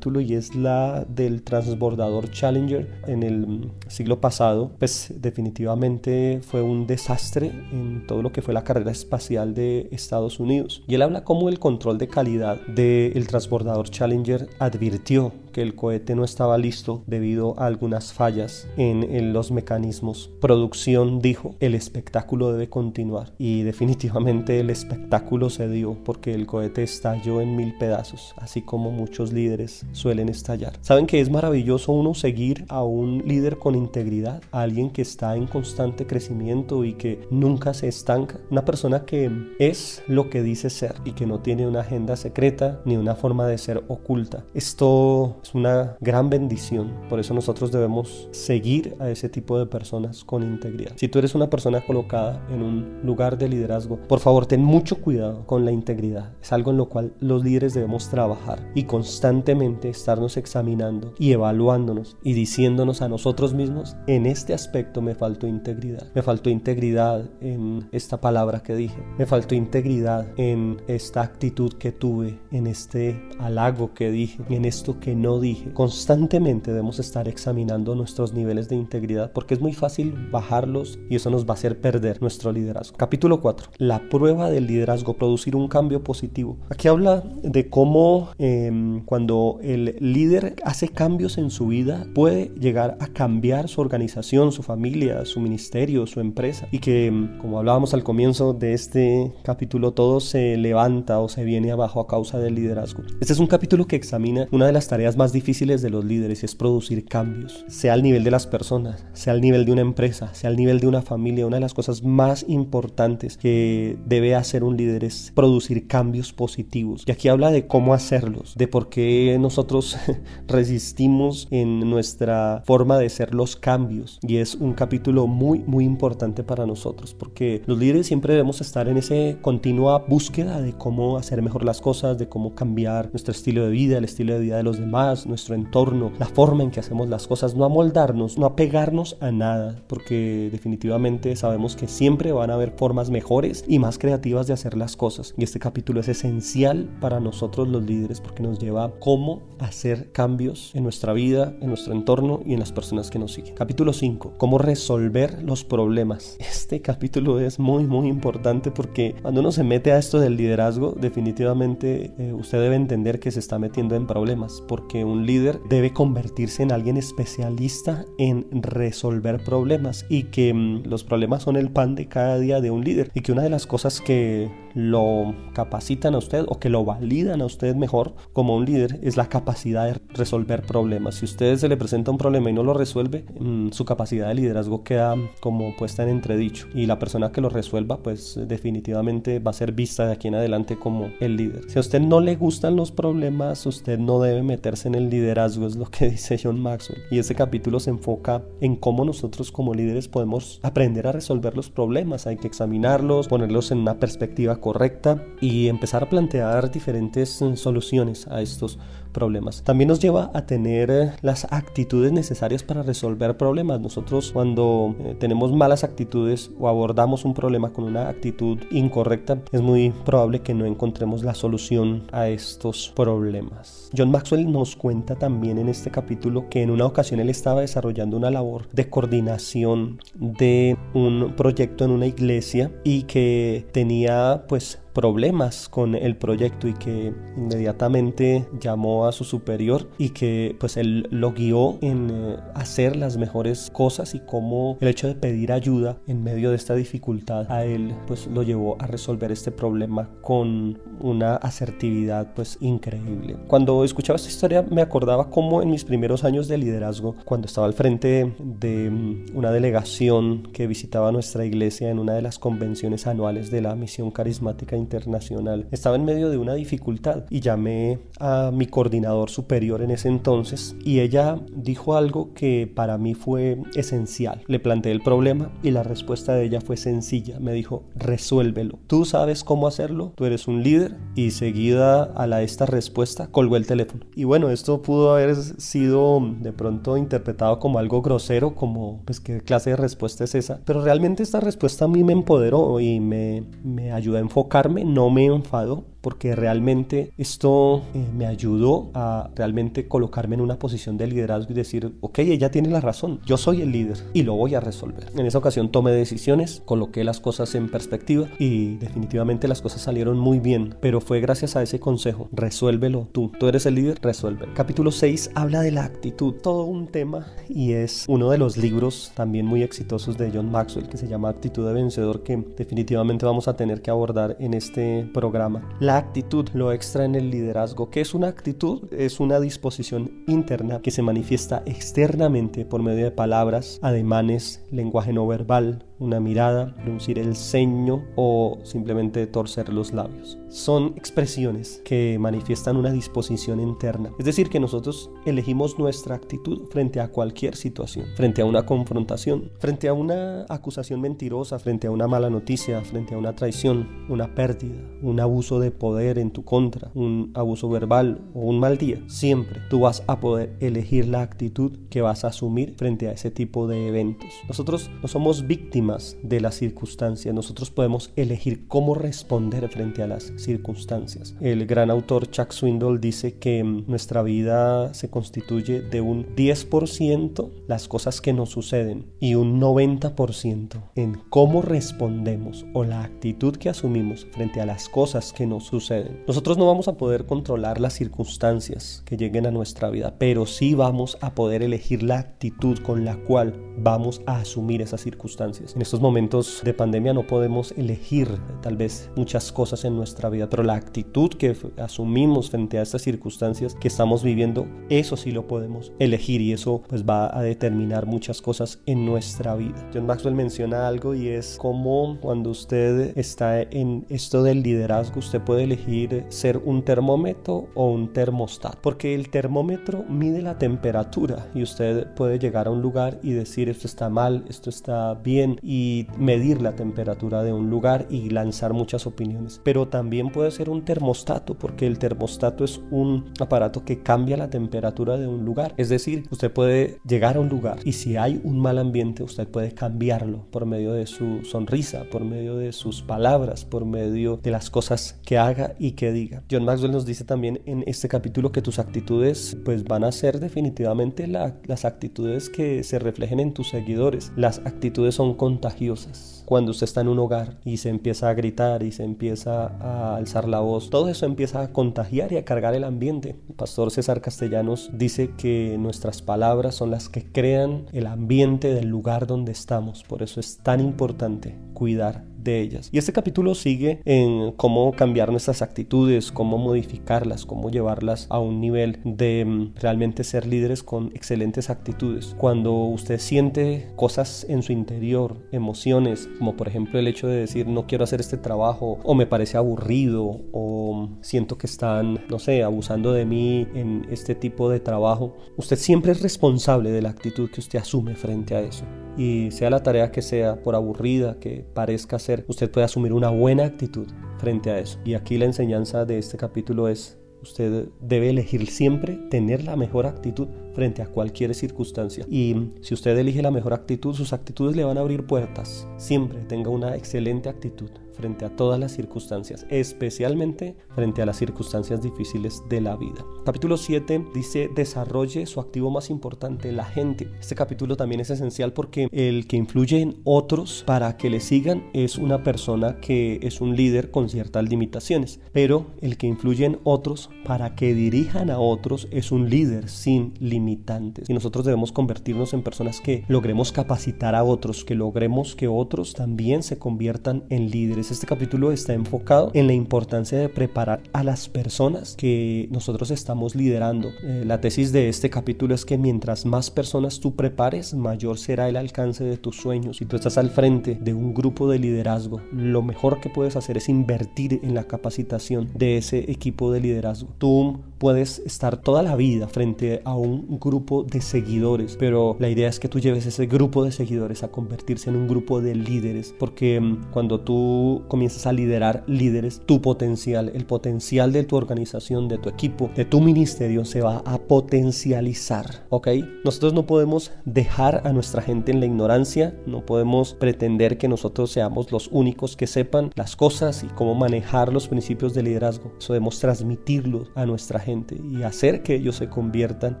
y 0.20 0.34
es 0.34 0.54
la 0.54 1.04
del 1.08 1.42
transbordador 1.42 2.30
Challenger 2.30 2.88
en 3.06 3.22
el 3.22 3.70
siglo 3.88 4.20
pasado. 4.20 4.70
Pues 4.78 5.12
definitivamente 5.16 6.40
fue 6.42 6.62
un 6.62 6.86
desastre 6.86 7.48
en 7.72 8.06
todo 8.06 8.22
lo 8.22 8.32
que 8.32 8.42
fue 8.42 8.54
la 8.54 8.64
carrera 8.64 8.92
espacial 8.92 9.54
de 9.54 9.88
Estados 9.90 10.38
Unidos. 10.38 10.82
Y 10.86 10.94
él 10.94 11.02
habla 11.02 11.24
cómo 11.24 11.48
el 11.48 11.58
control 11.58 11.98
de 11.98 12.08
calidad 12.08 12.60
del 12.66 13.26
transbordador 13.26 13.90
Challenger 13.90 14.48
advirtió 14.58 15.32
que 15.50 15.62
el 15.62 15.74
cohete 15.74 16.14
no 16.14 16.24
estaba 16.24 16.58
listo 16.58 17.02
debido 17.06 17.58
a 17.58 17.66
algunas 17.66 18.12
fallas 18.12 18.68
en, 18.76 19.00
los 19.32 19.50
mecanismos. 19.50 20.30
Producción 20.40 21.20
dijo, 21.20 21.54
el 21.60 21.74
espectáculo 21.74 22.52
debe 22.52 22.68
continuar 22.68 23.32
y 23.38 23.62
definitivamente 23.62 24.60
el 24.60 24.70
espectáculo 24.70 25.50
se 25.50 25.68
dio 25.68 25.96
porque 26.04 26.34
el 26.34 26.46
cohete 26.46 26.82
estalló 26.82 27.40
en 27.40 27.56
mil 27.56 27.76
pedazos, 27.78 28.34
así 28.36 28.62
como 28.62 28.90
muchos 28.90 29.32
líderes 29.32 29.84
suelen 29.92 30.28
estallar. 30.28 30.72
¿Saben 30.80 31.06
que 31.06 31.20
es 31.20 31.30
maravilloso 31.30 31.92
uno 31.92 32.14
seguir 32.14 32.64
a 32.68 32.82
un 32.82 33.22
líder 33.26 33.58
con 33.58 33.74
integridad, 33.74 34.42
a 34.52 34.62
alguien 34.62 34.90
que 34.90 35.02
está 35.02 35.36
en 35.36 35.46
constante 35.46 36.06
crecimiento 36.06 36.84
y 36.84 36.94
que 36.94 37.26
nunca 37.30 37.74
se 37.74 37.88
estanca? 37.88 38.38
Una 38.50 38.64
persona 38.64 39.04
que 39.04 39.30
es 39.58 40.02
lo 40.06 40.30
que 40.30 40.42
dice 40.42 40.70
ser 40.70 40.94
y 41.04 41.12
que 41.12 41.26
no 41.26 41.40
tiene 41.40 41.66
una 41.66 41.80
agenda 41.80 42.16
secreta 42.16 42.80
ni 42.84 42.96
una 42.96 43.14
forma 43.14 43.46
de 43.46 43.58
ser 43.58 43.84
oculta. 43.88 44.44
Esto 44.54 45.36
es 45.42 45.54
una 45.54 45.96
gran 46.00 46.30
bendición. 46.30 46.92
Por 47.08 47.20
eso 47.20 47.34
nosotros 47.34 47.72
debemos 47.72 48.28
seguir 48.30 48.96
a 48.98 49.10
ese 49.10 49.28
tipo 49.28 49.58
de 49.58 49.66
personas 49.66 50.24
con 50.24 50.42
integridad. 50.42 50.92
Si 50.96 51.08
tú 51.08 51.18
eres 51.18 51.34
una 51.34 51.50
persona 51.50 51.80
colocada 51.80 52.46
en 52.50 52.62
un 52.62 53.00
lugar 53.02 53.38
de 53.38 53.48
liderazgo, 53.48 53.96
por 54.08 54.20
favor 54.20 54.46
ten 54.46 54.62
mucho 54.62 55.00
cuidado 55.00 55.46
con 55.46 55.64
la 55.64 55.72
integridad. 55.72 56.32
Es 56.40 56.52
algo 56.52 56.70
en 56.70 56.76
lo 56.76 56.88
cual 56.88 57.12
los 57.20 57.44
líderes 57.44 57.74
debemos 57.74 58.08
trabajar 58.08 58.70
y 58.74 58.84
constantemente 58.84 59.88
estarnos 59.88 60.36
examinando 60.36 61.14
y 61.18 61.32
evaluándonos 61.32 62.16
y 62.22 62.32
diciéndonos 62.32 63.02
a 63.02 63.08
nosotros 63.08 63.54
mismos, 63.54 63.96
en 64.06 64.26
este 64.26 64.54
aspecto 64.54 65.02
me 65.02 65.14
faltó 65.14 65.46
integridad. 65.46 66.06
Me 66.14 66.22
faltó 66.22 66.50
integridad 66.50 67.28
en 67.40 67.88
esta 67.92 68.20
palabra 68.20 68.62
que 68.62 68.74
dije. 68.74 69.02
Me 69.18 69.26
faltó 69.26 69.54
integridad 69.54 70.26
en 70.36 70.82
esta 70.86 71.22
actitud 71.22 71.72
que 71.74 71.92
tuve, 71.92 72.38
en 72.50 72.66
este 72.66 73.22
halago 73.38 73.94
que 73.94 74.10
dije, 74.10 74.42
en 74.48 74.64
esto 74.64 75.00
que 75.00 75.14
no 75.14 75.29
dije. 75.38 75.72
Constantemente 75.72 76.72
debemos 76.72 76.98
estar 76.98 77.28
examinando 77.28 77.94
nuestros 77.94 78.32
niveles 78.32 78.68
de 78.68 78.76
integridad 78.76 79.32
porque 79.32 79.54
es 79.54 79.60
muy 79.60 79.72
fácil 79.72 80.14
bajarlos 80.30 80.98
y 81.08 81.16
eso 81.16 81.30
nos 81.30 81.44
va 81.44 81.50
a 81.50 81.54
hacer 81.54 81.80
perder 81.80 82.20
nuestro 82.20 82.50
liderazgo. 82.52 82.96
Capítulo 82.96 83.40
4. 83.40 83.70
La 83.78 84.08
prueba 84.08 84.50
del 84.50 84.66
liderazgo, 84.66 85.14
producir 85.14 85.54
un 85.54 85.68
cambio 85.68 86.02
positivo. 86.02 86.56
Aquí 86.70 86.88
habla 86.88 87.22
de 87.42 87.68
cómo 87.68 88.30
em, 88.38 89.04
cuando 89.04 89.58
el 89.62 89.96
líder 90.00 90.56
hace 90.64 90.88
cambios 90.88 91.38
en 91.38 91.50
su 91.50 91.68
vida 91.68 92.06
puede 92.14 92.52
llegar 92.58 92.96
a 93.00 93.08
cambiar 93.08 93.68
su 93.68 93.80
organización, 93.80 94.52
su 94.52 94.62
familia, 94.62 95.24
su 95.26 95.40
ministerio, 95.40 96.06
su 96.06 96.20
empresa 96.20 96.66
y 96.70 96.78
que 96.78 97.06
em, 97.06 97.38
como 97.38 97.58
hablábamos 97.58 97.94
al 97.94 98.02
comienzo 98.02 98.54
de 98.54 98.72
este 98.72 99.32
capítulo 99.42 99.92
todo 99.92 100.20
se 100.20 100.56
levanta 100.56 101.18
o 101.20 101.28
se 101.28 101.44
viene 101.44 101.72
abajo 101.72 102.00
a 102.00 102.06
causa 102.06 102.38
del 102.38 102.54
liderazgo. 102.54 103.02
Este 103.20 103.32
es 103.32 103.38
un 103.38 103.46
capítulo 103.46 103.86
que 103.86 103.96
examina 103.96 104.48
una 104.50 104.66
de 104.66 104.72
las 104.72 104.88
tareas 104.88 105.16
más 105.20 105.32
difíciles 105.34 105.82
de 105.82 105.90
los 105.90 106.02
líderes 106.02 106.44
es 106.44 106.54
producir 106.54 107.04
cambios, 107.04 107.66
sea 107.68 107.92
al 107.92 108.02
nivel 108.02 108.24
de 108.24 108.30
las 108.30 108.46
personas, 108.46 109.04
sea 109.12 109.34
al 109.34 109.42
nivel 109.42 109.66
de 109.66 109.72
una 109.72 109.82
empresa, 109.82 110.32
sea 110.32 110.48
al 110.48 110.56
nivel 110.56 110.80
de 110.80 110.86
una 110.86 111.02
familia. 111.02 111.46
Una 111.46 111.58
de 111.58 111.60
las 111.60 111.74
cosas 111.74 112.02
más 112.02 112.46
importantes 112.48 113.36
que 113.36 113.98
debe 114.06 114.34
hacer 114.34 114.64
un 114.64 114.78
líder 114.78 115.04
es 115.04 115.30
producir 115.34 115.86
cambios 115.86 116.32
positivos. 116.32 117.04
Y 117.06 117.12
aquí 117.12 117.28
habla 117.28 117.50
de 117.50 117.66
cómo 117.66 117.92
hacerlos, 117.92 118.54
de 118.56 118.66
por 118.66 118.88
qué 118.88 119.36
nosotros 119.38 119.98
resistimos 120.48 121.48
en 121.50 121.80
nuestra 121.80 122.62
forma 122.64 122.96
de 122.96 123.10
ser 123.10 123.34
los 123.34 123.56
cambios. 123.56 124.20
Y 124.22 124.38
es 124.38 124.54
un 124.54 124.72
capítulo 124.72 125.26
muy, 125.26 125.58
muy 125.58 125.84
importante 125.84 126.44
para 126.44 126.64
nosotros, 126.64 127.12
porque 127.12 127.60
los 127.66 127.76
líderes 127.76 128.06
siempre 128.06 128.32
debemos 128.32 128.62
estar 128.62 128.88
en 128.88 128.96
esa 128.96 129.38
continua 129.42 129.98
búsqueda 129.98 130.62
de 130.62 130.72
cómo 130.72 131.18
hacer 131.18 131.42
mejor 131.42 131.62
las 131.62 131.82
cosas, 131.82 132.16
de 132.16 132.26
cómo 132.26 132.54
cambiar 132.54 133.10
nuestro 133.12 133.32
estilo 133.32 133.64
de 133.64 133.70
vida, 133.70 133.98
el 133.98 134.04
estilo 134.04 134.32
de 134.32 134.40
vida 134.40 134.56
de 134.56 134.62
los 134.62 134.78
demás, 134.78 135.09
nuestro 135.26 135.54
entorno, 135.54 136.12
la 136.18 136.26
forma 136.26 136.62
en 136.62 136.70
que 136.70 136.80
hacemos 136.80 137.08
las 137.08 137.26
cosas, 137.26 137.54
no 137.54 137.64
amoldarnos, 137.64 138.38
no 138.38 138.46
apegarnos 138.46 139.16
a 139.20 139.30
nada, 139.30 139.82
porque 139.86 140.48
definitivamente 140.50 141.36
sabemos 141.36 141.76
que 141.76 141.88
siempre 141.88 142.32
van 142.32 142.50
a 142.50 142.54
haber 142.54 142.72
formas 142.72 143.10
mejores 143.10 143.64
y 143.66 143.78
más 143.78 143.98
creativas 143.98 144.46
de 144.46 144.52
hacer 144.52 144.76
las 144.76 144.96
cosas. 144.96 145.34
Y 145.36 145.44
este 145.44 145.58
capítulo 145.58 146.00
es 146.00 146.08
esencial 146.08 146.88
para 147.00 147.20
nosotros 147.20 147.68
los 147.68 147.82
líderes 147.82 148.20
porque 148.20 148.42
nos 148.42 148.58
lleva 148.58 148.84
a 148.84 148.90
cómo 148.90 149.42
hacer 149.58 150.12
cambios 150.12 150.72
en 150.74 150.82
nuestra 150.82 151.12
vida, 151.12 151.54
en 151.60 151.68
nuestro 151.68 151.92
entorno 151.92 152.40
y 152.44 152.54
en 152.54 152.60
las 152.60 152.72
personas 152.72 153.10
que 153.10 153.18
nos 153.18 153.32
siguen. 153.32 153.54
Capítulo 153.54 153.92
5. 153.92 154.34
Cómo 154.36 154.58
resolver 154.58 155.42
los 155.42 155.64
problemas. 155.64 156.36
Este 156.38 156.80
capítulo 156.80 157.40
es 157.40 157.58
muy, 157.58 157.84
muy 157.84 158.08
importante 158.08 158.70
porque 158.70 159.14
cuando 159.22 159.40
uno 159.40 159.52
se 159.52 159.64
mete 159.64 159.92
a 159.92 159.98
esto 159.98 160.20
del 160.20 160.36
liderazgo, 160.36 160.94
definitivamente 160.98 162.12
eh, 162.18 162.32
usted 162.32 162.60
debe 162.60 162.76
entender 162.76 163.20
que 163.20 163.30
se 163.30 163.40
está 163.40 163.58
metiendo 163.58 163.94
en 163.94 164.06
problemas 164.06 164.62
porque 164.68 164.99
un 165.04 165.26
líder 165.26 165.60
debe 165.68 165.92
convertirse 165.92 166.62
en 166.62 166.72
alguien 166.72 166.96
especialista 166.96 168.04
en 168.18 168.46
resolver 168.62 169.42
problemas 169.42 170.06
y 170.08 170.24
que 170.24 170.52
mm, 170.52 170.84
los 170.86 171.04
problemas 171.04 171.42
son 171.42 171.56
el 171.56 171.70
pan 171.70 171.94
de 171.94 172.06
cada 172.06 172.38
día 172.38 172.60
de 172.60 172.70
un 172.70 172.84
líder 172.84 173.10
y 173.14 173.20
que 173.20 173.32
una 173.32 173.42
de 173.42 173.50
las 173.50 173.66
cosas 173.66 174.00
que 174.00 174.50
lo 174.74 175.34
capacitan 175.52 176.14
a 176.14 176.18
usted 176.18 176.44
o 176.48 176.58
que 176.58 176.68
lo 176.68 176.84
validan 176.84 177.40
a 177.42 177.46
usted 177.46 177.74
mejor 177.74 178.14
como 178.32 178.56
un 178.56 178.64
líder 178.64 178.98
es 179.02 179.16
la 179.16 179.28
capacidad 179.28 179.86
de 179.86 180.00
resolver 180.14 180.62
problemas. 180.62 181.16
Si 181.16 181.24
usted 181.24 181.56
se 181.56 181.68
le 181.68 181.76
presenta 181.76 182.10
un 182.10 182.18
problema 182.18 182.50
y 182.50 182.52
no 182.52 182.62
lo 182.62 182.74
resuelve, 182.74 183.24
mm, 183.38 183.70
su 183.70 183.84
capacidad 183.84 184.28
de 184.28 184.34
liderazgo 184.34 184.82
queda 184.84 185.16
como 185.40 185.76
puesta 185.76 186.02
en 186.02 186.10
entredicho 186.10 186.66
y 186.74 186.86
la 186.86 186.98
persona 186.98 187.32
que 187.32 187.40
lo 187.40 187.48
resuelva 187.48 187.98
pues 187.98 188.38
definitivamente 188.46 189.38
va 189.38 189.50
a 189.50 189.54
ser 189.54 189.72
vista 189.72 190.06
de 190.06 190.12
aquí 190.12 190.28
en 190.28 190.34
adelante 190.34 190.76
como 190.76 191.10
el 191.20 191.36
líder. 191.36 191.70
Si 191.70 191.78
a 191.78 191.80
usted 191.80 192.00
no 192.00 192.20
le 192.20 192.36
gustan 192.36 192.76
los 192.76 192.92
problemas, 192.92 193.66
usted 193.66 193.98
no 193.98 194.20
debe 194.20 194.42
meterse 194.42 194.88
en 194.88 194.94
el 194.94 195.10
liderazgo, 195.10 195.66
es 195.66 195.76
lo 195.76 195.86
que 195.86 196.10
dice 196.10 196.38
John 196.42 196.60
Maxwell. 196.60 197.02
Y 197.10 197.18
ese 197.18 197.34
capítulo 197.34 197.80
se 197.80 197.90
enfoca 197.90 198.42
en 198.60 198.76
cómo 198.76 199.04
nosotros 199.04 199.52
como 199.52 199.74
líderes 199.74 200.08
podemos 200.08 200.60
aprender 200.62 201.06
a 201.06 201.12
resolver 201.12 201.56
los 201.56 201.70
problemas. 201.70 202.26
Hay 202.26 202.36
que 202.36 202.46
examinarlos, 202.46 203.28
ponerlos 203.28 203.70
en 203.70 203.78
una 203.78 203.98
perspectiva 203.98 204.59
correcta 204.60 205.22
y 205.40 205.68
empezar 205.68 206.02
a 206.02 206.08
plantear 206.08 206.70
diferentes 206.70 207.40
mm, 207.40 207.54
soluciones 207.56 208.26
a 208.28 208.42
estos 208.42 208.78
problemas. 209.10 209.62
También 209.62 209.88
nos 209.88 210.00
lleva 210.00 210.30
a 210.34 210.46
tener 210.46 210.90
eh, 210.90 211.12
las 211.22 211.46
actitudes 211.50 212.12
necesarias 212.12 212.62
para 212.62 212.82
resolver 212.82 213.36
problemas. 213.36 213.80
Nosotros 213.80 214.30
cuando 214.32 214.94
eh, 215.00 215.16
tenemos 215.18 215.52
malas 215.52 215.84
actitudes 215.84 216.50
o 216.58 216.68
abordamos 216.68 217.24
un 217.24 217.34
problema 217.34 217.72
con 217.72 217.84
una 217.84 218.08
actitud 218.08 218.58
incorrecta, 218.70 219.38
es 219.52 219.60
muy 219.60 219.90
probable 220.04 220.40
que 220.40 220.54
no 220.54 220.64
encontremos 220.64 221.22
la 221.22 221.34
solución 221.34 222.04
a 222.12 222.28
estos 222.28 222.92
problemas. 222.94 223.90
John 223.96 224.10
Maxwell 224.10 224.50
nos 224.50 224.76
cuenta 224.76 225.16
también 225.16 225.58
en 225.58 225.68
este 225.68 225.90
capítulo 225.90 226.48
que 226.48 226.62
en 226.62 226.70
una 226.70 226.86
ocasión 226.86 227.20
él 227.20 227.28
estaba 227.28 227.62
desarrollando 227.62 228.16
una 228.16 228.30
labor 228.30 228.68
de 228.72 228.88
coordinación 228.88 230.00
de 230.14 230.76
un 230.94 231.34
proyecto 231.36 231.84
en 231.84 231.90
una 231.90 232.06
iglesia 232.06 232.70
y 232.84 233.02
que 233.02 233.66
tenía 233.72 234.44
pues 234.50 234.80
problemas 234.92 235.68
con 235.68 235.94
el 235.94 236.16
proyecto 236.16 236.68
y 236.68 236.74
que 236.74 237.12
inmediatamente 237.36 238.46
llamó 238.60 239.06
a 239.06 239.12
su 239.12 239.24
superior 239.24 239.88
y 239.98 240.10
que 240.10 240.56
pues 240.58 240.76
él 240.76 241.06
lo 241.10 241.32
guió 241.32 241.78
en 241.80 242.10
eh, 242.10 242.36
hacer 242.54 242.96
las 242.96 243.16
mejores 243.16 243.70
cosas 243.72 244.14
y 244.14 244.20
cómo 244.20 244.78
el 244.80 244.88
hecho 244.88 245.08
de 245.08 245.14
pedir 245.14 245.52
ayuda 245.52 245.98
en 246.06 246.22
medio 246.22 246.50
de 246.50 246.56
esta 246.56 246.74
dificultad 246.74 247.50
a 247.50 247.64
él 247.64 247.94
pues 248.06 248.26
lo 248.26 248.42
llevó 248.42 248.76
a 248.80 248.86
resolver 248.86 249.32
este 249.32 249.50
problema 249.50 250.10
con 250.20 250.80
una 251.00 251.36
asertividad 251.36 252.34
pues 252.34 252.58
increíble. 252.60 253.36
Cuando 253.46 253.84
escuchaba 253.84 254.16
esta 254.16 254.28
historia 254.28 254.62
me 254.62 254.82
acordaba 254.82 255.30
cómo 255.30 255.62
en 255.62 255.70
mis 255.70 255.84
primeros 255.84 256.24
años 256.24 256.48
de 256.48 256.58
liderazgo 256.58 257.16
cuando 257.24 257.46
estaba 257.46 257.66
al 257.66 257.72
frente 257.72 258.34
de 258.38 258.90
mm, 258.90 259.36
una 259.36 259.50
delegación 259.50 260.42
que 260.52 260.66
visitaba 260.66 261.12
nuestra 261.12 261.44
iglesia 261.44 261.90
en 261.90 261.98
una 261.98 262.14
de 262.14 262.22
las 262.22 262.38
convenciones 262.38 263.06
anuales 263.06 263.50
de 263.50 263.60
la 263.60 263.74
misión 263.74 264.10
carismática 264.10 264.76
internacional. 264.80 265.66
Estaba 265.70 265.96
en 265.96 266.04
medio 266.04 266.30
de 266.30 266.38
una 266.38 266.54
dificultad 266.54 267.24
y 267.30 267.40
llamé 267.40 267.98
a 268.18 268.50
mi 268.52 268.66
coordinador 268.66 269.30
superior 269.30 269.82
en 269.82 269.90
ese 269.90 270.08
entonces 270.08 270.76
y 270.84 271.00
ella 271.00 271.38
dijo 271.54 271.96
algo 271.96 272.34
que 272.34 272.70
para 272.72 272.98
mí 272.98 273.14
fue 273.14 273.58
esencial. 273.74 274.42
Le 274.46 274.60
planteé 274.60 274.92
el 274.92 275.02
problema 275.02 275.50
y 275.62 275.70
la 275.70 275.82
respuesta 275.82 276.34
de 276.34 276.44
ella 276.44 276.60
fue 276.60 276.76
sencilla. 276.76 277.38
Me 277.40 277.52
dijo, 277.52 277.84
resuélvelo. 277.94 278.78
Tú 278.86 279.04
sabes 279.04 279.44
cómo 279.44 279.66
hacerlo, 279.66 280.12
tú 280.14 280.24
eres 280.24 280.48
un 280.48 280.62
líder 280.62 280.96
y 281.14 281.30
seguida 281.30 282.02
a 282.02 282.26
la 282.26 282.42
esta 282.42 282.66
respuesta 282.66 283.28
colgó 283.28 283.56
el 283.56 283.66
teléfono. 283.66 284.04
Y 284.14 284.24
bueno, 284.24 284.50
esto 284.50 284.82
pudo 284.82 285.12
haber 285.12 285.36
sido 285.36 286.20
de 286.40 286.52
pronto 286.52 286.96
interpretado 286.96 287.58
como 287.58 287.78
algo 287.78 288.02
grosero, 288.02 288.54
como 288.54 289.00
pues 289.04 289.20
qué 289.20 289.40
clase 289.40 289.70
de 289.70 289.76
respuesta 289.76 290.24
es 290.24 290.34
esa. 290.34 290.60
Pero 290.64 290.82
realmente 290.82 291.22
esta 291.22 291.40
respuesta 291.40 291.84
a 291.84 291.88
mí 291.88 292.04
me 292.04 292.12
empoderó 292.12 292.80
y 292.80 293.00
me, 293.00 293.44
me 293.64 293.92
ayudó 293.92 294.16
a 294.16 294.20
enfocarme 294.20 294.69
no 294.70 295.10
me 295.10 295.26
enfado 295.26 295.84
porque 296.00 296.34
realmente 296.34 297.12
esto 297.18 297.82
eh, 297.94 298.04
me 298.16 298.26
ayudó 298.26 298.90
a 298.94 299.30
realmente 299.34 299.88
colocarme 299.88 300.34
en 300.34 300.40
una 300.40 300.58
posición 300.58 300.96
de 300.96 301.06
liderazgo 301.06 301.52
y 301.52 301.54
decir, 301.54 301.92
ok, 302.00 302.20
ella 302.20 302.50
tiene 302.50 302.70
la 302.70 302.80
razón, 302.80 303.20
yo 303.26 303.36
soy 303.36 303.62
el 303.62 303.72
líder 303.72 303.98
y 304.12 304.22
lo 304.22 304.34
voy 304.34 304.54
a 304.54 304.60
resolver. 304.60 305.06
En 305.14 305.26
esa 305.26 305.38
ocasión 305.38 305.70
tomé 305.70 305.92
decisiones, 305.92 306.62
coloqué 306.64 307.04
las 307.04 307.20
cosas 307.20 307.54
en 307.54 307.70
perspectiva 307.70 308.28
y 308.38 308.76
definitivamente 308.76 309.48
las 309.48 309.62
cosas 309.62 309.82
salieron 309.82 310.18
muy 310.18 310.40
bien, 310.40 310.74
pero 310.80 311.00
fue 311.00 311.20
gracias 311.20 311.56
a 311.56 311.62
ese 311.62 311.80
consejo, 311.80 312.28
resuélvelo 312.32 313.08
tú, 313.12 313.30
tú 313.38 313.46
eres 313.46 313.66
el 313.66 313.74
líder, 313.74 313.98
resuélvelo. 314.00 314.52
Capítulo 314.54 314.90
6 314.92 315.32
habla 315.34 315.60
de 315.60 315.70
la 315.70 315.84
actitud, 315.84 316.34
todo 316.34 316.64
un 316.64 316.86
tema 316.86 317.26
y 317.48 317.72
es 317.72 318.04
uno 318.08 318.30
de 318.30 318.38
los 318.38 318.56
libros 318.56 319.12
también 319.14 319.46
muy 319.46 319.62
exitosos 319.62 320.16
de 320.16 320.30
John 320.32 320.50
Maxwell 320.50 320.88
que 320.88 320.96
se 320.96 321.08
llama 321.08 321.28
Actitud 321.28 321.66
de 321.66 321.74
Vencedor 321.74 322.22
que 322.22 322.36
definitivamente 322.56 323.26
vamos 323.26 323.48
a 323.48 323.56
tener 323.56 323.82
que 323.82 323.90
abordar 323.90 324.36
en 324.40 324.54
este 324.54 325.08
programa. 325.12 325.62
Actitud 325.96 326.48
lo 326.54 326.72
extra 326.72 327.04
en 327.04 327.14
el 327.14 327.30
liderazgo. 327.30 327.90
¿Qué 327.90 328.00
es 328.00 328.14
una 328.14 328.28
actitud? 328.28 328.92
Es 328.92 329.20
una 329.20 329.40
disposición 329.40 330.24
interna 330.26 330.80
que 330.82 330.90
se 330.90 331.02
manifiesta 331.02 331.62
externamente 331.66 332.64
por 332.64 332.82
medio 332.82 333.04
de 333.04 333.10
palabras, 333.10 333.78
ademanes, 333.82 334.64
lenguaje 334.70 335.12
no 335.12 335.26
verbal, 335.26 335.84
una 336.00 336.18
mirada, 336.18 336.74
fruncir 336.82 337.18
el 337.18 337.36
ceño 337.36 338.02
o 338.16 338.58
simplemente 338.64 339.26
torcer 339.26 339.68
los 339.68 339.92
labios. 339.92 340.38
Son 340.48 340.94
expresiones 340.96 341.80
que 341.84 342.16
manifiestan 342.18 342.76
una 342.76 342.90
disposición 342.90 343.60
interna. 343.60 344.10
Es 344.18 344.24
decir, 344.24 344.48
que 344.48 344.58
nosotros 344.58 345.10
elegimos 345.26 345.78
nuestra 345.78 346.16
actitud 346.16 346.62
frente 346.70 347.00
a 347.00 347.08
cualquier 347.08 347.54
situación, 347.54 348.06
frente 348.16 348.42
a 348.42 348.46
una 348.46 348.66
confrontación, 348.66 349.52
frente 349.58 349.88
a 349.88 349.92
una 349.92 350.46
acusación 350.48 351.00
mentirosa, 351.00 351.58
frente 351.58 351.86
a 351.86 351.90
una 351.90 352.08
mala 352.08 352.30
noticia, 352.30 352.80
frente 352.80 353.14
a 353.14 353.18
una 353.18 353.36
traición, 353.36 354.06
una 354.08 354.34
pérdida, 354.34 354.80
un 355.02 355.20
abuso 355.20 355.60
de 355.60 355.70
poder 355.70 356.18
en 356.18 356.30
tu 356.30 356.44
contra, 356.44 356.90
un 356.94 357.30
abuso 357.34 357.68
verbal 357.68 358.22
o 358.34 358.40
un 358.40 358.58
mal 358.58 358.78
día. 358.78 359.02
Siempre 359.06 359.60
tú 359.68 359.80
vas 359.80 360.02
a 360.06 360.18
poder 360.18 360.56
elegir 360.60 361.06
la 361.06 361.20
actitud 361.20 361.72
que 361.90 362.00
vas 362.00 362.24
a 362.24 362.28
asumir 362.28 362.74
frente 362.76 363.08
a 363.08 363.12
ese 363.12 363.30
tipo 363.30 363.68
de 363.68 363.88
eventos. 363.88 364.30
Nosotros 364.48 364.90
no 365.02 365.08
somos 365.08 365.46
víctimas 365.46 365.89
de 366.22 366.40
las 366.40 366.56
circunstancias, 366.56 367.34
nosotros 367.34 367.70
podemos 367.70 368.12
elegir 368.16 368.66
cómo 368.68 368.94
responder 368.94 369.68
frente 369.68 370.02
a 370.02 370.06
las 370.06 370.32
circunstancias. 370.36 371.34
El 371.40 371.66
gran 371.66 371.90
autor 371.90 372.30
Chuck 372.30 372.52
Swindoll 372.52 373.00
dice 373.00 373.38
que 373.38 373.62
mm, 373.64 373.84
nuestra 373.86 374.22
vida 374.22 374.94
se 374.94 375.10
constituye 375.10 375.82
de 375.82 376.00
un 376.00 376.34
10% 376.36 377.50
las 377.66 377.88
cosas 377.88 378.20
que 378.20 378.32
nos 378.32 378.50
suceden 378.50 379.06
y 379.20 379.34
un 379.34 379.60
90% 379.60 380.90
en 380.96 381.20
cómo 381.28 381.62
respondemos 381.62 382.64
o 382.74 382.84
la 382.84 383.02
actitud 383.02 383.56
que 383.56 383.68
asumimos 383.68 384.26
frente 384.32 384.60
a 384.60 384.66
las 384.66 384.88
cosas 384.88 385.32
que 385.32 385.46
nos 385.46 385.64
suceden. 385.64 386.22
Nosotros 386.26 386.58
no 386.58 386.66
vamos 386.66 386.88
a 386.88 386.96
poder 386.96 387.26
controlar 387.26 387.80
las 387.80 387.94
circunstancias 387.94 389.02
que 389.04 389.16
lleguen 389.16 389.46
a 389.46 389.50
nuestra 389.50 389.90
vida, 389.90 390.14
pero 390.18 390.46
sí 390.46 390.74
vamos 390.74 391.18
a 391.20 391.34
poder 391.34 391.62
elegir 391.62 392.02
la 392.02 392.18
actitud 392.18 392.78
con 392.78 393.04
la 393.04 393.16
cual 393.16 393.54
vamos 393.78 394.20
a 394.26 394.36
asumir 394.36 394.82
esas 394.82 395.00
circunstancias. 395.00 395.76
En 395.80 395.84
estos 395.84 396.02
momentos 396.02 396.60
de 396.62 396.74
pandemia 396.74 397.14
no 397.14 397.26
podemos 397.26 397.72
elegir 397.72 398.28
tal 398.60 398.76
vez 398.76 399.08
muchas 399.16 399.50
cosas 399.50 399.86
en 399.86 399.96
nuestra 399.96 400.28
vida, 400.28 400.46
pero 400.50 400.62
la 400.62 400.74
actitud 400.74 401.30
que 401.30 401.56
asumimos 401.78 402.50
frente 402.50 402.78
a 402.78 402.82
estas 402.82 403.00
circunstancias 403.00 403.74
que 403.80 403.88
estamos 403.88 404.22
viviendo, 404.22 404.66
eso 404.90 405.16
sí 405.16 405.30
lo 405.30 405.48
podemos 405.48 405.90
elegir 405.98 406.42
y 406.42 406.52
eso 406.52 406.82
pues 406.86 407.06
va 407.06 407.34
a 407.34 407.40
determinar 407.40 408.04
muchas 408.04 408.42
cosas 408.42 408.82
en 408.84 409.06
nuestra 409.06 409.54
vida. 409.54 409.88
John 409.94 410.04
Maxwell 410.04 410.34
menciona 410.34 410.86
algo 410.86 411.14
y 411.14 411.28
es 411.28 411.56
como 411.56 412.18
cuando 412.20 412.50
usted 412.50 413.16
está 413.16 413.62
en 413.62 414.04
esto 414.10 414.42
del 414.42 414.62
liderazgo, 414.62 415.20
usted 415.20 415.40
puede 415.40 415.64
elegir 415.64 416.26
ser 416.28 416.58
un 416.58 416.84
termómetro 416.84 417.70
o 417.74 417.90
un 417.90 418.12
termostato, 418.12 418.78
porque 418.82 419.14
el 419.14 419.30
termómetro 419.30 420.04
mide 420.10 420.42
la 420.42 420.58
temperatura 420.58 421.48
y 421.54 421.62
usted 421.62 422.06
puede 422.16 422.38
llegar 422.38 422.66
a 422.66 422.70
un 422.70 422.82
lugar 422.82 423.18
y 423.22 423.32
decir 423.32 423.70
esto 423.70 423.86
está 423.86 424.10
mal, 424.10 424.44
esto 424.46 424.68
está 424.68 425.14
bien 425.14 425.58
y 425.72 426.08
medir 426.18 426.60
la 426.60 426.74
temperatura 426.74 427.44
de 427.44 427.52
un 427.52 427.70
lugar 427.70 428.08
y 428.10 428.30
lanzar 428.30 428.72
muchas 428.72 429.06
opiniones. 429.06 429.60
Pero 429.62 429.86
también 429.86 430.30
puede 430.32 430.50
ser 430.50 430.68
un 430.68 430.84
termostato 430.84 431.54
porque 431.54 431.86
el 431.86 432.00
termostato 432.00 432.64
es 432.64 432.80
un 432.90 433.32
aparato 433.38 433.84
que 433.84 434.02
cambia 434.02 434.36
la 434.36 434.50
temperatura 434.50 435.16
de 435.16 435.28
un 435.28 435.44
lugar. 435.44 435.72
Es 435.76 435.88
decir, 435.88 436.24
usted 436.32 436.50
puede 436.50 436.98
llegar 437.06 437.36
a 437.36 437.40
un 437.40 437.48
lugar 437.48 437.78
y 437.84 437.92
si 437.92 438.16
hay 438.16 438.40
un 438.42 438.58
mal 438.58 438.78
ambiente 438.78 439.22
usted 439.22 439.46
puede 439.46 439.72
cambiarlo 439.72 440.44
por 440.50 440.66
medio 440.66 440.92
de 440.92 441.06
su 441.06 441.44
sonrisa, 441.44 442.02
por 442.10 442.24
medio 442.24 442.56
de 442.56 442.72
sus 442.72 443.02
palabras, 443.02 443.64
por 443.64 443.84
medio 443.84 444.40
de 444.42 444.50
las 444.50 444.70
cosas 444.70 445.20
que 445.24 445.38
haga 445.38 445.76
y 445.78 445.92
que 445.92 446.10
diga. 446.10 446.42
John 446.50 446.64
Maxwell 446.64 446.90
nos 446.90 447.06
dice 447.06 447.22
también 447.22 447.60
en 447.66 447.84
este 447.86 448.08
capítulo 448.08 448.50
que 448.50 448.60
tus 448.60 448.80
actitudes 448.80 449.56
pues 449.64 449.84
van 449.84 450.02
a 450.02 450.10
ser 450.10 450.40
definitivamente 450.40 451.28
las 451.28 451.84
actitudes 451.84 452.50
que 452.50 452.82
se 452.82 452.98
reflejen 452.98 453.38
en 453.38 453.54
tus 453.54 453.68
seguidores. 453.68 454.32
Las 454.34 454.58
actitudes 454.64 455.14
son 455.14 455.34
contagiosas. 455.60 456.42
Cuando 456.46 456.72
usted 456.72 456.84
está 456.84 457.02
en 457.02 457.08
un 457.08 457.18
hogar 457.18 457.58
y 457.64 457.76
se 457.76 457.90
empieza 457.90 458.28
a 458.28 458.34
gritar 458.34 458.82
y 458.82 458.92
se 458.92 459.04
empieza 459.04 459.66
a 459.66 460.16
alzar 460.16 460.48
la 460.48 460.60
voz, 460.60 460.90
todo 460.90 461.08
eso 461.08 461.26
empieza 461.26 461.60
a 461.60 461.72
contagiar 461.72 462.32
y 462.32 462.38
a 462.38 462.44
cargar 462.44 462.74
el 462.74 462.82
ambiente. 462.82 463.36
Pastor 463.56 463.90
César 463.90 464.20
Castellanos 464.20 464.90
dice 464.92 465.32
que 465.36 465.76
nuestras 465.78 466.22
palabras 466.22 466.74
son 466.74 466.90
las 466.90 467.08
que 467.08 467.30
crean 467.30 467.86
el 467.92 468.06
ambiente 468.06 468.74
del 468.74 468.88
lugar 468.88 469.26
donde 469.26 469.52
estamos. 469.52 470.02
Por 470.02 470.22
eso 470.22 470.40
es 470.40 470.58
tan 470.58 470.80
importante 470.80 471.56
cuidar 471.74 472.24
de 472.42 472.60
ellas. 472.60 472.88
Y 472.92 472.98
este 472.98 473.12
capítulo 473.12 473.54
sigue 473.54 474.00
en 474.04 474.52
cómo 474.52 474.92
cambiar 474.92 475.30
nuestras 475.30 475.62
actitudes, 475.62 476.32
cómo 476.32 476.58
modificarlas, 476.58 477.46
cómo 477.46 477.70
llevarlas 477.70 478.26
a 478.30 478.38
un 478.38 478.60
nivel 478.60 479.00
de 479.04 479.44
mm, 479.44 479.74
realmente 479.80 480.24
ser 480.24 480.46
líderes 480.46 480.82
con 480.82 481.10
excelentes 481.14 481.70
actitudes. 481.70 482.34
Cuando 482.38 482.72
usted 482.72 483.18
siente 483.18 483.88
cosas 483.96 484.46
en 484.48 484.62
su 484.62 484.72
interior, 484.72 485.36
emociones, 485.52 486.28
como 486.38 486.56
por 486.56 486.68
ejemplo 486.68 486.98
el 486.98 487.08
hecho 487.08 487.26
de 487.26 487.36
decir 487.36 487.66
no 487.66 487.86
quiero 487.86 488.04
hacer 488.04 488.20
este 488.20 488.36
trabajo 488.36 488.98
o 489.04 489.14
me 489.14 489.26
parece 489.26 489.56
aburrido 489.56 490.40
o 490.52 491.10
siento 491.20 491.58
que 491.58 491.66
están, 491.66 492.20
no 492.28 492.38
sé, 492.38 492.62
abusando 492.62 493.12
de 493.12 493.24
mí 493.24 493.66
en 493.74 494.06
este 494.10 494.34
tipo 494.34 494.68
de 494.70 494.80
trabajo, 494.80 495.36
usted 495.56 495.76
siempre 495.76 496.12
es 496.12 496.22
responsable 496.22 496.90
de 496.90 497.02
la 497.02 497.10
actitud 497.10 497.50
que 497.50 497.60
usted 497.60 497.78
asume 497.78 498.14
frente 498.14 498.54
a 498.54 498.60
eso 498.60 498.84
y 499.20 499.50
sea 499.50 499.68
la 499.68 499.82
tarea 499.82 500.10
que 500.10 500.22
sea, 500.22 500.62
por 500.62 500.74
aburrida 500.74 501.38
que 501.38 501.62
parezca 501.74 502.18
ser, 502.18 502.46
usted 502.48 502.70
puede 502.70 502.86
asumir 502.86 503.12
una 503.12 503.28
buena 503.28 503.66
actitud 503.66 504.06
frente 504.38 504.70
a 504.70 504.78
eso. 504.78 504.98
Y 505.04 505.12
aquí 505.12 505.36
la 505.36 505.44
enseñanza 505.44 506.06
de 506.06 506.16
este 506.16 506.38
capítulo 506.38 506.88
es, 506.88 507.18
usted 507.42 507.88
debe 508.00 508.30
elegir 508.30 508.66
siempre 508.70 509.18
tener 509.30 509.64
la 509.64 509.76
mejor 509.76 510.06
actitud 510.06 510.48
frente 510.74 511.02
a 511.02 511.06
cualquier 511.06 511.54
circunstancia. 511.54 512.24
Y 512.30 512.70
si 512.80 512.94
usted 512.94 513.18
elige 513.18 513.42
la 513.42 513.50
mejor 513.50 513.74
actitud, 513.74 514.14
sus 514.14 514.32
actitudes 514.32 514.74
le 514.74 514.84
van 514.84 514.96
a 514.96 515.02
abrir 515.02 515.26
puertas. 515.26 515.86
Siempre 515.98 516.38
tenga 516.48 516.70
una 516.70 516.96
excelente 516.96 517.50
actitud 517.50 517.90
frente 518.20 518.44
a 518.44 518.54
todas 518.54 518.78
las 518.78 518.92
circunstancias, 518.92 519.66
especialmente 519.70 520.76
frente 520.94 521.22
a 521.22 521.26
las 521.26 521.38
circunstancias 521.38 522.02
difíciles 522.02 522.62
de 522.68 522.82
la 522.82 522.94
vida. 522.96 523.24
Capítulo 523.46 523.78
7 523.78 524.26
dice, 524.34 524.68
desarrolle 524.74 525.46
su 525.46 525.58
activo 525.58 525.90
más 525.90 526.10
importante, 526.10 526.70
la 526.70 526.84
gente. 526.84 527.30
Este 527.40 527.54
capítulo 527.54 527.96
también 527.96 528.20
es 528.20 528.28
esencial 528.28 528.74
porque 528.74 529.08
el 529.10 529.46
que 529.46 529.56
influye 529.56 530.02
en 530.02 530.20
otros 530.24 530.84
para 530.86 531.16
que 531.16 531.30
le 531.30 531.40
sigan 531.40 531.88
es 531.94 532.18
una 532.18 532.42
persona 532.42 533.00
que 533.00 533.40
es 533.42 533.62
un 533.62 533.74
líder 533.74 534.10
con 534.10 534.28
ciertas 534.28 534.68
limitaciones, 534.68 535.40
pero 535.52 535.86
el 536.02 536.18
que 536.18 536.26
influye 536.26 536.66
en 536.66 536.78
otros 536.84 537.30
para 537.46 537.74
que 537.74 537.94
dirijan 537.94 538.50
a 538.50 538.58
otros 538.58 539.08
es 539.10 539.32
un 539.32 539.48
líder 539.48 539.88
sin 539.88 540.34
limitantes. 540.40 541.30
Y 541.30 541.32
nosotros 541.32 541.64
debemos 541.64 541.90
convertirnos 541.90 542.52
en 542.52 542.62
personas 542.62 543.00
que 543.00 543.24
logremos 543.28 543.72
capacitar 543.72 544.34
a 544.34 544.44
otros, 544.44 544.84
que 544.84 544.94
logremos 544.94 545.56
que 545.56 545.68
otros 545.68 546.12
también 546.12 546.62
se 546.62 546.78
conviertan 546.78 547.44
en 547.48 547.70
líderes 547.70 548.09
este 548.10 548.26
capítulo 548.26 548.72
está 548.72 548.92
enfocado 548.94 549.50
en 549.54 549.66
la 549.66 549.72
importancia 549.72 550.38
de 550.38 550.48
preparar 550.48 551.02
a 551.12 551.22
las 551.22 551.48
personas 551.48 552.14
que 552.16 552.68
nosotros 552.70 553.10
estamos 553.10 553.54
liderando. 553.54 554.10
Eh, 554.22 554.44
la 554.46 554.60
tesis 554.60 554.92
de 554.92 555.08
este 555.08 555.30
capítulo 555.30 555.74
es 555.74 555.84
que 555.84 555.98
mientras 555.98 556.46
más 556.46 556.70
personas 556.70 557.20
tú 557.20 557.36
prepares, 557.36 557.94
mayor 557.94 558.38
será 558.38 558.68
el 558.68 558.76
alcance 558.76 559.24
de 559.24 559.36
tus 559.36 559.56
sueños. 559.56 559.98
Si 559.98 560.06
tú 560.06 560.16
estás 560.16 560.38
al 560.38 560.50
frente 560.50 560.98
de 561.00 561.14
un 561.14 561.34
grupo 561.34 561.70
de 561.70 561.78
liderazgo, 561.78 562.40
lo 562.52 562.82
mejor 562.82 563.20
que 563.20 563.30
puedes 563.30 563.56
hacer 563.56 563.76
es 563.76 563.88
invertir 563.88 564.60
en 564.62 564.74
la 564.74 564.84
capacitación 564.84 565.70
de 565.74 565.96
ese 565.96 566.30
equipo 566.30 566.72
de 566.72 566.80
liderazgo. 566.80 567.28
Tú 567.38 567.80
puedes 567.98 568.38
estar 568.40 568.78
toda 568.78 569.02
la 569.02 569.14
vida 569.14 569.46
frente 569.46 570.00
a 570.04 570.16
un 570.16 570.58
grupo 570.58 571.04
de 571.04 571.20
seguidores, 571.20 571.96
pero 571.98 572.34
la 572.38 572.48
idea 572.48 572.68
es 572.68 572.80
que 572.80 572.88
tú 572.88 572.98
lleves 572.98 573.26
ese 573.26 573.46
grupo 573.46 573.84
de 573.84 573.92
seguidores 573.92 574.42
a 574.42 574.48
convertirse 574.48 575.10
en 575.10 575.16
un 575.16 575.28
grupo 575.28 575.60
de 575.60 575.74
líderes, 575.74 576.34
porque 576.38 576.80
mm, 576.80 577.10
cuando 577.12 577.40
tú 577.40 577.99
comienzas 578.08 578.46
a 578.46 578.52
liderar 578.52 579.04
líderes, 579.06 579.62
tu 579.66 579.80
potencial, 579.80 580.50
el 580.54 580.66
potencial 580.66 581.32
de 581.32 581.44
tu 581.44 581.56
organización, 581.56 582.28
de 582.28 582.38
tu 582.38 582.48
equipo, 582.48 582.90
de 582.94 583.04
tu 583.04 583.20
ministerio 583.20 583.84
se 583.84 584.02
va 584.02 584.22
a 584.24 584.38
potencializar, 584.38 585.86
¿ok? 585.90 586.08
Nosotros 586.44 586.74
no 586.74 586.86
podemos 586.86 587.32
dejar 587.44 588.02
a 588.04 588.12
nuestra 588.12 588.42
gente 588.42 588.72
en 588.72 588.80
la 588.80 588.86
ignorancia, 588.86 589.54
no 589.66 589.84
podemos 589.84 590.34
pretender 590.34 590.98
que 590.98 591.08
nosotros 591.08 591.50
seamos 591.50 591.92
los 591.92 592.08
únicos 592.12 592.56
que 592.56 592.66
sepan 592.66 593.10
las 593.14 593.36
cosas 593.36 593.84
y 593.84 593.86
cómo 593.88 594.14
manejar 594.14 594.72
los 594.72 594.88
principios 594.88 595.34
de 595.34 595.42
liderazgo. 595.42 595.92
Eso 595.98 596.12
debemos 596.12 596.38
transmitirlo 596.40 597.28
a 597.34 597.46
nuestra 597.46 597.78
gente 597.78 598.16
y 598.22 598.42
hacer 598.42 598.82
que 598.82 598.94
ellos 598.94 599.16
se 599.16 599.28
conviertan 599.28 600.00